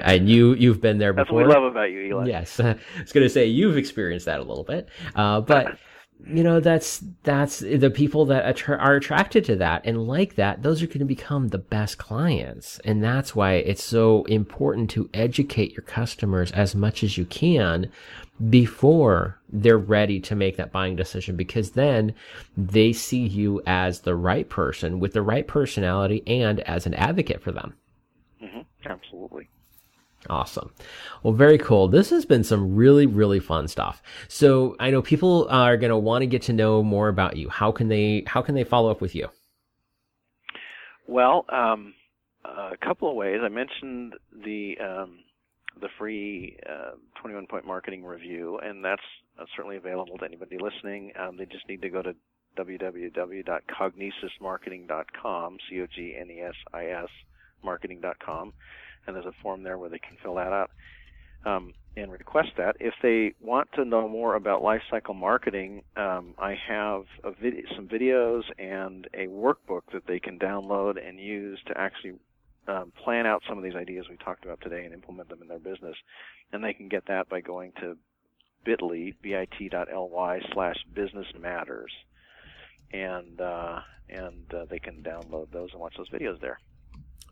And 0.07 0.27
you 0.27 0.55
you've 0.55 0.81
been 0.81 0.97
there 0.97 1.13
before 1.13 1.43
that's 1.43 1.53
what 1.53 1.59
we 1.59 1.63
love 1.65 1.71
about 1.71 1.91
you 1.91 2.01
eli. 2.01 2.27
Yes. 2.27 2.59
I 2.59 2.75
was 2.99 3.11
going 3.11 3.25
to 3.25 3.29
say 3.29 3.45
you've 3.45 3.77
experienced 3.77 4.25
that 4.25 4.39
a 4.39 4.43
little 4.43 4.63
bit. 4.63 4.89
Uh, 5.15 5.41
but 5.41 5.77
you 6.25 6.43
know 6.43 6.59
that's 6.59 7.01
that's 7.23 7.59
the 7.59 7.89
people 7.89 8.25
that 8.25 8.43
attra- 8.43 8.77
are 8.77 8.95
attracted 8.95 9.45
to 9.45 9.55
that 9.55 9.81
and 9.85 10.05
like 10.05 10.35
that 10.35 10.61
those 10.63 10.83
are 10.83 10.87
going 10.87 10.99
to 10.99 11.05
become 11.05 11.49
the 11.49 11.57
best 11.57 11.97
clients. 11.97 12.79
And 12.83 13.03
that's 13.03 13.35
why 13.35 13.53
it's 13.53 13.83
so 13.83 14.23
important 14.25 14.89
to 14.91 15.09
educate 15.13 15.71
your 15.73 15.83
customers 15.83 16.51
as 16.51 16.75
much 16.75 17.03
as 17.03 17.17
you 17.17 17.25
can 17.25 17.91
before 18.49 19.37
they're 19.49 19.77
ready 19.77 20.19
to 20.19 20.35
make 20.35 20.57
that 20.57 20.71
buying 20.71 20.95
decision 20.95 21.35
because 21.35 21.71
then 21.71 22.13
they 22.55 22.93
see 22.93 23.25
you 23.25 23.61
as 23.65 24.01
the 24.01 24.15
right 24.15 24.47
person 24.49 24.99
with 24.99 25.13
the 25.13 25.21
right 25.21 25.47
personality 25.47 26.23
and 26.27 26.59
as 26.61 26.85
an 26.85 26.93
advocate 26.93 27.41
for 27.41 27.51
them 27.51 27.73
mm-hmm. 28.41 28.61
absolutely 28.85 29.49
Awesome. 30.29 30.71
Well, 31.23 31.33
very 31.33 31.57
cool. 31.57 31.87
This 31.87 32.09
has 32.09 32.25
been 32.25 32.43
some 32.43 32.75
really, 32.75 33.05
really 33.05 33.39
fun 33.39 33.67
stuff. 33.67 34.01
So 34.27 34.75
I 34.79 34.91
know 34.91 35.01
people 35.01 35.47
are 35.49 35.77
going 35.77 35.91
to 35.91 35.97
want 35.97 36.23
to 36.23 36.27
get 36.27 36.41
to 36.43 36.53
know 36.53 36.83
more 36.83 37.07
about 37.07 37.37
you. 37.37 37.49
How 37.49 37.71
can 37.71 37.87
they, 37.87 38.23
how 38.27 38.41
can 38.41 38.55
they 38.55 38.65
follow 38.65 38.91
up 38.91 38.99
with 38.99 39.15
you? 39.15 39.29
Well, 41.07 41.45
um, 41.49 41.93
a 42.43 42.75
couple 42.77 43.09
of 43.09 43.15
ways. 43.15 43.39
I 43.41 43.47
mentioned 43.47 44.15
the, 44.43 44.77
um, 44.79 45.19
the 45.81 45.87
free 45.97 46.57
uh, 46.69 46.91
21 47.21 47.47
point 47.47 47.65
marketing 47.65 48.03
review, 48.03 48.59
and 48.59 48.83
that's 48.83 49.01
uh, 49.39 49.45
certainly 49.55 49.77
available 49.77 50.17
to 50.17 50.25
anybody 50.25 50.57
listening. 50.59 51.13
Um, 51.19 51.37
they 51.37 51.45
just 51.45 51.65
need 51.67 51.81
to 51.81 51.89
go 51.89 52.01
to 52.01 52.13
www.cognesis.marketing.com, 52.57 55.57
C 55.69 55.81
O 55.81 55.87
G 55.95 56.15
N 56.19 56.31
E 56.31 56.41
S 56.41 56.55
I 56.73 56.87
S 56.87 57.07
marketing.com 57.63 58.53
and 59.09 59.15
there's 59.15 59.25
a 59.25 59.41
form 59.41 59.63
there 59.63 59.77
where 59.77 59.89
they 59.89 59.99
can 59.99 60.15
fill 60.21 60.35
that 60.35 60.53
out 60.53 60.71
um, 61.45 61.73
and 61.97 62.11
request 62.11 62.49
that. 62.57 62.75
If 62.79 62.93
they 63.01 63.33
want 63.41 63.69
to 63.73 63.85
know 63.85 64.07
more 64.07 64.35
about 64.35 64.61
lifecycle 64.61 65.15
marketing, 65.15 65.83
um, 65.97 66.35
I 66.37 66.55
have 66.67 67.03
vid- 67.41 67.65
some 67.75 67.87
videos 67.87 68.43
and 68.57 69.07
a 69.13 69.27
workbook 69.27 69.81
that 69.93 70.05
they 70.07 70.19
can 70.19 70.39
download 70.39 70.95
and 71.05 71.19
use 71.19 71.59
to 71.67 71.77
actually 71.77 72.13
um, 72.69 72.91
plan 73.03 73.25
out 73.25 73.41
some 73.47 73.57
of 73.57 73.63
these 73.63 73.75
ideas 73.75 74.05
we 74.09 74.17
talked 74.17 74.45
about 74.45 74.61
today 74.61 74.85
and 74.85 74.93
implement 74.93 75.29
them 75.29 75.41
in 75.41 75.47
their 75.47 75.59
business. 75.59 75.95
And 76.53 76.63
they 76.63 76.73
can 76.73 76.87
get 76.87 77.07
that 77.07 77.27
by 77.29 77.41
going 77.41 77.73
to 77.81 77.97
bit.ly, 78.63 79.13
bit.ly 79.21 80.39
slash 80.53 80.77
business 80.93 81.27
matters. 81.39 81.91
And, 82.91 83.41
uh, 83.41 83.79
and 84.09 84.53
uh, 84.53 84.65
they 84.69 84.79
can 84.79 85.03
download 85.03 85.51
those 85.51 85.71
and 85.71 85.81
watch 85.81 85.95
those 85.97 86.09
videos 86.09 86.39
there. 86.39 86.59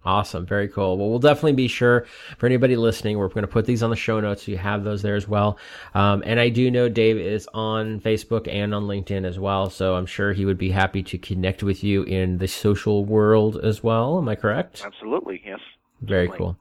Awesome. 0.07 0.45
Very 0.45 0.69
cool. 0.69 0.97
Well, 0.97 1.09
we'll 1.09 1.19
definitely 1.19 1.51
be 1.51 1.67
sure 1.67 2.05
for 2.37 2.45
anybody 2.45 2.77
listening, 2.77 3.17
we're 3.17 3.27
going 3.27 3.41
to 3.41 3.47
put 3.47 3.65
these 3.65 3.83
on 3.83 3.89
the 3.89 3.97
show 3.97 4.21
notes 4.21 4.43
so 4.43 4.51
you 4.51 4.57
have 4.57 4.85
those 4.85 5.01
there 5.01 5.15
as 5.15 5.27
well. 5.27 5.57
Um, 5.93 6.23
and 6.25 6.39
I 6.39 6.47
do 6.47 6.71
know 6.71 6.87
Dave 6.87 7.17
is 7.17 7.45
on 7.53 7.99
Facebook 7.99 8.47
and 8.47 8.73
on 8.73 8.83
LinkedIn 8.83 9.25
as 9.25 9.37
well. 9.37 9.69
So 9.69 9.95
I'm 9.95 10.05
sure 10.05 10.31
he 10.31 10.45
would 10.45 10.57
be 10.57 10.71
happy 10.71 11.03
to 11.03 11.17
connect 11.17 11.61
with 11.61 11.83
you 11.83 12.03
in 12.03 12.37
the 12.37 12.47
social 12.47 13.03
world 13.03 13.57
as 13.57 13.83
well. 13.83 14.17
Am 14.17 14.29
I 14.29 14.35
correct? 14.35 14.81
Absolutely. 14.85 15.41
Yes. 15.45 15.59
Very 16.01 16.29
cool. 16.29 16.57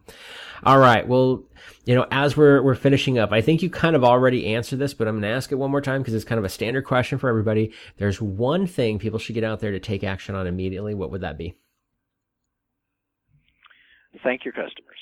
All 0.64 0.78
right. 0.78 1.06
Well, 1.06 1.44
you 1.84 1.94
know, 1.94 2.06
as 2.10 2.36
we're 2.36 2.62
we're 2.62 2.74
finishing 2.74 3.16
up, 3.18 3.30
I 3.30 3.42
think 3.42 3.62
you 3.62 3.70
kind 3.70 3.94
of 3.94 4.02
already 4.02 4.54
answered 4.54 4.80
this, 4.80 4.92
but 4.92 5.06
I'm 5.06 5.14
going 5.14 5.22
to 5.22 5.28
ask 5.28 5.52
it 5.52 5.56
one 5.56 5.70
more 5.70 5.82
time 5.82 6.00
because 6.00 6.14
it's 6.14 6.24
kind 6.24 6.38
of 6.38 6.44
a 6.44 6.48
standard 6.48 6.84
question 6.84 7.18
for 7.18 7.28
everybody. 7.28 7.72
There's 7.98 8.20
one 8.20 8.66
thing 8.66 8.98
people 8.98 9.20
should 9.20 9.34
get 9.34 9.44
out 9.44 9.60
there 9.60 9.70
to 9.70 9.78
take 9.78 10.02
action 10.02 10.34
on 10.34 10.48
immediately. 10.48 10.94
What 10.94 11.12
would 11.12 11.20
that 11.20 11.38
be? 11.38 11.54
Thank 14.22 14.44
your 14.44 14.52
customers. 14.52 14.98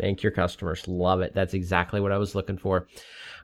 Thank 0.00 0.22
your 0.22 0.32
customers. 0.32 0.88
Love 0.88 1.20
it. 1.20 1.34
That's 1.34 1.52
exactly 1.54 2.00
what 2.00 2.12
I 2.12 2.18
was 2.18 2.34
looking 2.34 2.56
for. 2.56 2.86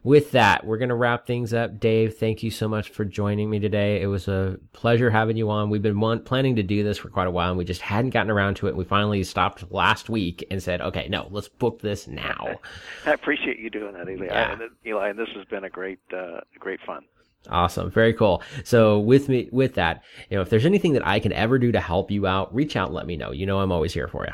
With 0.02 0.30
that, 0.32 0.64
we're 0.64 0.78
going 0.78 0.90
to 0.90 0.94
wrap 0.94 1.26
things 1.26 1.52
up. 1.52 1.80
Dave, 1.80 2.16
thank 2.16 2.42
you 2.42 2.50
so 2.50 2.68
much 2.68 2.90
for 2.90 3.04
joining 3.04 3.50
me 3.50 3.58
today. 3.58 4.00
It 4.00 4.06
was 4.06 4.28
a 4.28 4.56
pleasure 4.72 5.10
having 5.10 5.36
you 5.36 5.50
on. 5.50 5.68
We've 5.68 5.82
been 5.82 6.00
one, 6.00 6.22
planning 6.22 6.56
to 6.56 6.62
do 6.62 6.84
this 6.84 6.96
for 6.96 7.08
quite 7.08 7.26
a 7.26 7.30
while 7.30 7.50
and 7.50 7.58
we 7.58 7.64
just 7.64 7.80
hadn't 7.80 8.10
gotten 8.10 8.30
around 8.30 8.54
to 8.56 8.68
it. 8.68 8.76
We 8.76 8.84
finally 8.84 9.22
stopped 9.24 9.70
last 9.72 10.08
week 10.08 10.46
and 10.50 10.62
said, 10.62 10.80
okay, 10.80 11.08
no, 11.08 11.26
let's 11.30 11.48
book 11.48 11.80
this 11.80 12.06
now. 12.06 12.60
I 13.06 13.12
appreciate 13.12 13.58
you 13.58 13.68
doing 13.68 13.94
that, 13.94 14.08
Eli. 14.08 14.26
Yeah. 14.26 14.56
Eli, 14.86 15.12
this 15.12 15.28
has 15.34 15.44
been 15.46 15.64
a 15.64 15.70
great, 15.70 15.98
uh, 16.16 16.40
great 16.58 16.80
fun. 16.86 17.04
Awesome. 17.50 17.90
Very 17.90 18.12
cool. 18.12 18.42
So 18.64 18.98
with 18.98 19.28
me, 19.28 19.48
with 19.52 19.74
that, 19.74 20.02
you 20.30 20.36
know, 20.36 20.42
if 20.42 20.50
there's 20.50 20.66
anything 20.66 20.94
that 20.94 21.06
I 21.06 21.20
can 21.20 21.32
ever 21.32 21.58
do 21.58 21.72
to 21.72 21.80
help 21.80 22.10
you 22.10 22.26
out, 22.26 22.54
reach 22.54 22.76
out 22.76 22.88
and 22.88 22.94
let 22.94 23.06
me 23.06 23.16
know. 23.16 23.32
You 23.32 23.46
know, 23.46 23.60
I'm 23.60 23.72
always 23.72 23.92
here 23.92 24.08
for 24.08 24.24
you. 24.24 24.32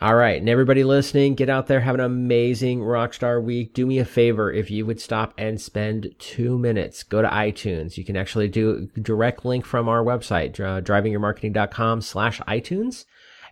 All 0.00 0.16
right. 0.16 0.38
And 0.38 0.48
everybody 0.48 0.82
listening, 0.82 1.34
get 1.34 1.48
out 1.48 1.66
there, 1.66 1.80
have 1.80 1.94
an 1.94 2.00
amazing 2.00 2.80
Rockstar 2.80 3.42
week. 3.42 3.74
Do 3.74 3.86
me 3.86 3.98
a 3.98 4.04
favor. 4.04 4.52
If 4.52 4.70
you 4.70 4.84
would 4.86 5.00
stop 5.00 5.32
and 5.38 5.60
spend 5.60 6.14
two 6.18 6.58
minutes, 6.58 7.04
go 7.04 7.22
to 7.22 7.28
iTunes. 7.28 7.96
You 7.96 8.04
can 8.04 8.16
actually 8.16 8.48
do 8.48 8.88
a 8.96 9.00
direct 9.00 9.44
link 9.44 9.64
from 9.64 9.88
our 9.88 10.02
website, 10.02 10.52
drivingyourmarketing.com 10.54 12.00
slash 12.00 12.40
iTunes 12.40 13.04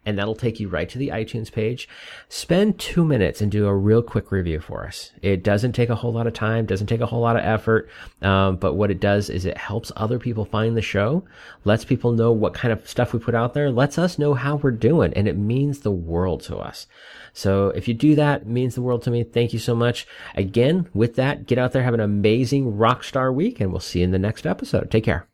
and 0.05 0.19
that'll 0.19 0.35
take 0.35 0.59
you 0.61 0.69
right 0.69 0.89
to 0.89 0.99
the 0.99 1.09
iTunes 1.09 1.51
page. 1.51 1.89
Spend 2.29 2.79
two 2.79 3.05
minutes 3.05 3.41
and 3.41 3.51
do 3.51 3.67
a 3.67 3.75
real 3.75 4.03
quick 4.03 4.33
review 4.33 4.61
for 4.61 4.85
us. 4.87 5.13
It 5.23 5.43
doesn't 5.43 5.73
take 5.73 5.91
a 5.91 5.95
whole 5.95 6.13
lot 6.13 6.27
of 6.27 6.33
time, 6.33 6.67
doesn't 6.67 6.87
take 6.87 7.01
a 7.01 7.07
whole 7.07 7.21
lot 7.21 7.37
of 7.37 7.45
effort, 7.45 7.89
um, 8.21 8.57
but 8.57 8.75
what 8.75 8.91
it 8.91 9.01
does 9.01 9.31
is 9.31 9.45
it 9.45 9.57
helps 9.57 9.93
other 9.97 10.19
people 10.19 10.45
find 10.45 10.77
the 10.77 10.83
show, 10.83 11.25
lets 11.65 11.85
people 11.85 12.13
know 12.13 12.33
what 12.33 12.55
kind 12.55 12.73
of 12.73 12.89
stuff 12.89 13.13
we 13.13 13.19
put 13.19 13.35
out 13.35 13.55
there, 13.55 13.71
lets 13.71 13.99
us 13.99 14.19
know 14.19 14.35
how 14.35 14.57
we're 14.57 14.71
doing, 14.71 15.13
and 15.15 15.29
it 15.29 15.37
means 15.37 15.81
the 15.81 15.91
world 15.91 16.43
to 16.43 16.57
us. 16.57 16.87
So 17.33 17.69
if 17.69 17.89
you 17.89 17.95
do 17.95 18.15
that, 18.17 18.47
means 18.47 18.75
the 18.75 18.83
world 18.83 19.03
to 19.05 19.11
me. 19.11 19.23
Thank 19.25 19.53
you 19.53 19.59
so 19.59 19.75
much. 19.75 20.07
Again, 20.35 20.89
with 20.93 21.17
that, 21.17 21.47
get 21.47 21.59
out 21.59 21.73
there, 21.73 21.83
have 21.83 21.95
an 21.95 22.01
amazing 22.01 22.77
rock 22.77 23.05
star 23.05 23.33
week, 23.33 23.61
and 23.61 23.71
we'll 23.71 23.81
see 23.81 24.01
you 24.01 24.05
in 24.05 24.11
the 24.11 24.19
next 24.19 24.47
episode. 24.47 24.91
Take 24.91 25.05
care. 25.05 25.27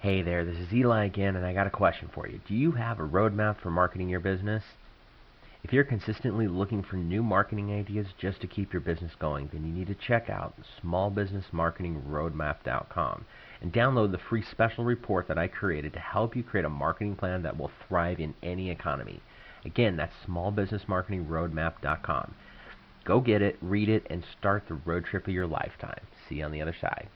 Hey 0.00 0.20
there, 0.20 0.44
this 0.44 0.58
is 0.58 0.74
Eli 0.74 1.06
again, 1.06 1.36
and 1.36 1.46
I 1.46 1.54
got 1.54 1.66
a 1.66 1.70
question 1.70 2.10
for 2.14 2.28
you. 2.28 2.38
Do 2.46 2.54
you 2.54 2.72
have 2.72 3.00
a 3.00 3.08
roadmap 3.08 3.56
for 3.56 3.70
marketing 3.70 4.10
your 4.10 4.20
business? 4.20 4.62
If 5.64 5.72
you're 5.72 5.84
consistently 5.84 6.46
looking 6.46 6.82
for 6.82 6.96
new 6.96 7.22
marketing 7.22 7.72
ideas 7.72 8.08
just 8.18 8.42
to 8.42 8.46
keep 8.46 8.74
your 8.74 8.80
business 8.80 9.12
going, 9.18 9.48
then 9.50 9.64
you 9.64 9.72
need 9.72 9.86
to 9.86 9.94
check 9.94 10.28
out 10.28 10.52
smallbusinessmarketingroadmap.com 10.84 13.24
and 13.62 13.72
download 13.72 14.12
the 14.12 14.18
free 14.18 14.42
special 14.42 14.84
report 14.84 15.28
that 15.28 15.38
I 15.38 15.48
created 15.48 15.94
to 15.94 15.98
help 15.98 16.36
you 16.36 16.42
create 16.42 16.66
a 16.66 16.70
marketing 16.70 17.16
plan 17.16 17.42
that 17.44 17.56
will 17.56 17.70
thrive 17.88 18.20
in 18.20 18.34
any 18.42 18.68
economy. 18.70 19.22
Again, 19.64 19.96
that's 19.96 20.12
smallbusinessmarketingroadmap.com. 20.28 22.34
Go 23.06 23.20
get 23.20 23.40
it, 23.40 23.56
read 23.62 23.88
it, 23.88 24.06
and 24.10 24.22
start 24.38 24.64
the 24.68 24.74
road 24.74 25.06
trip 25.06 25.26
of 25.26 25.32
your 25.32 25.46
lifetime. 25.46 26.02
See 26.28 26.34
you 26.36 26.44
on 26.44 26.52
the 26.52 26.60
other 26.60 26.76
side. 26.78 27.08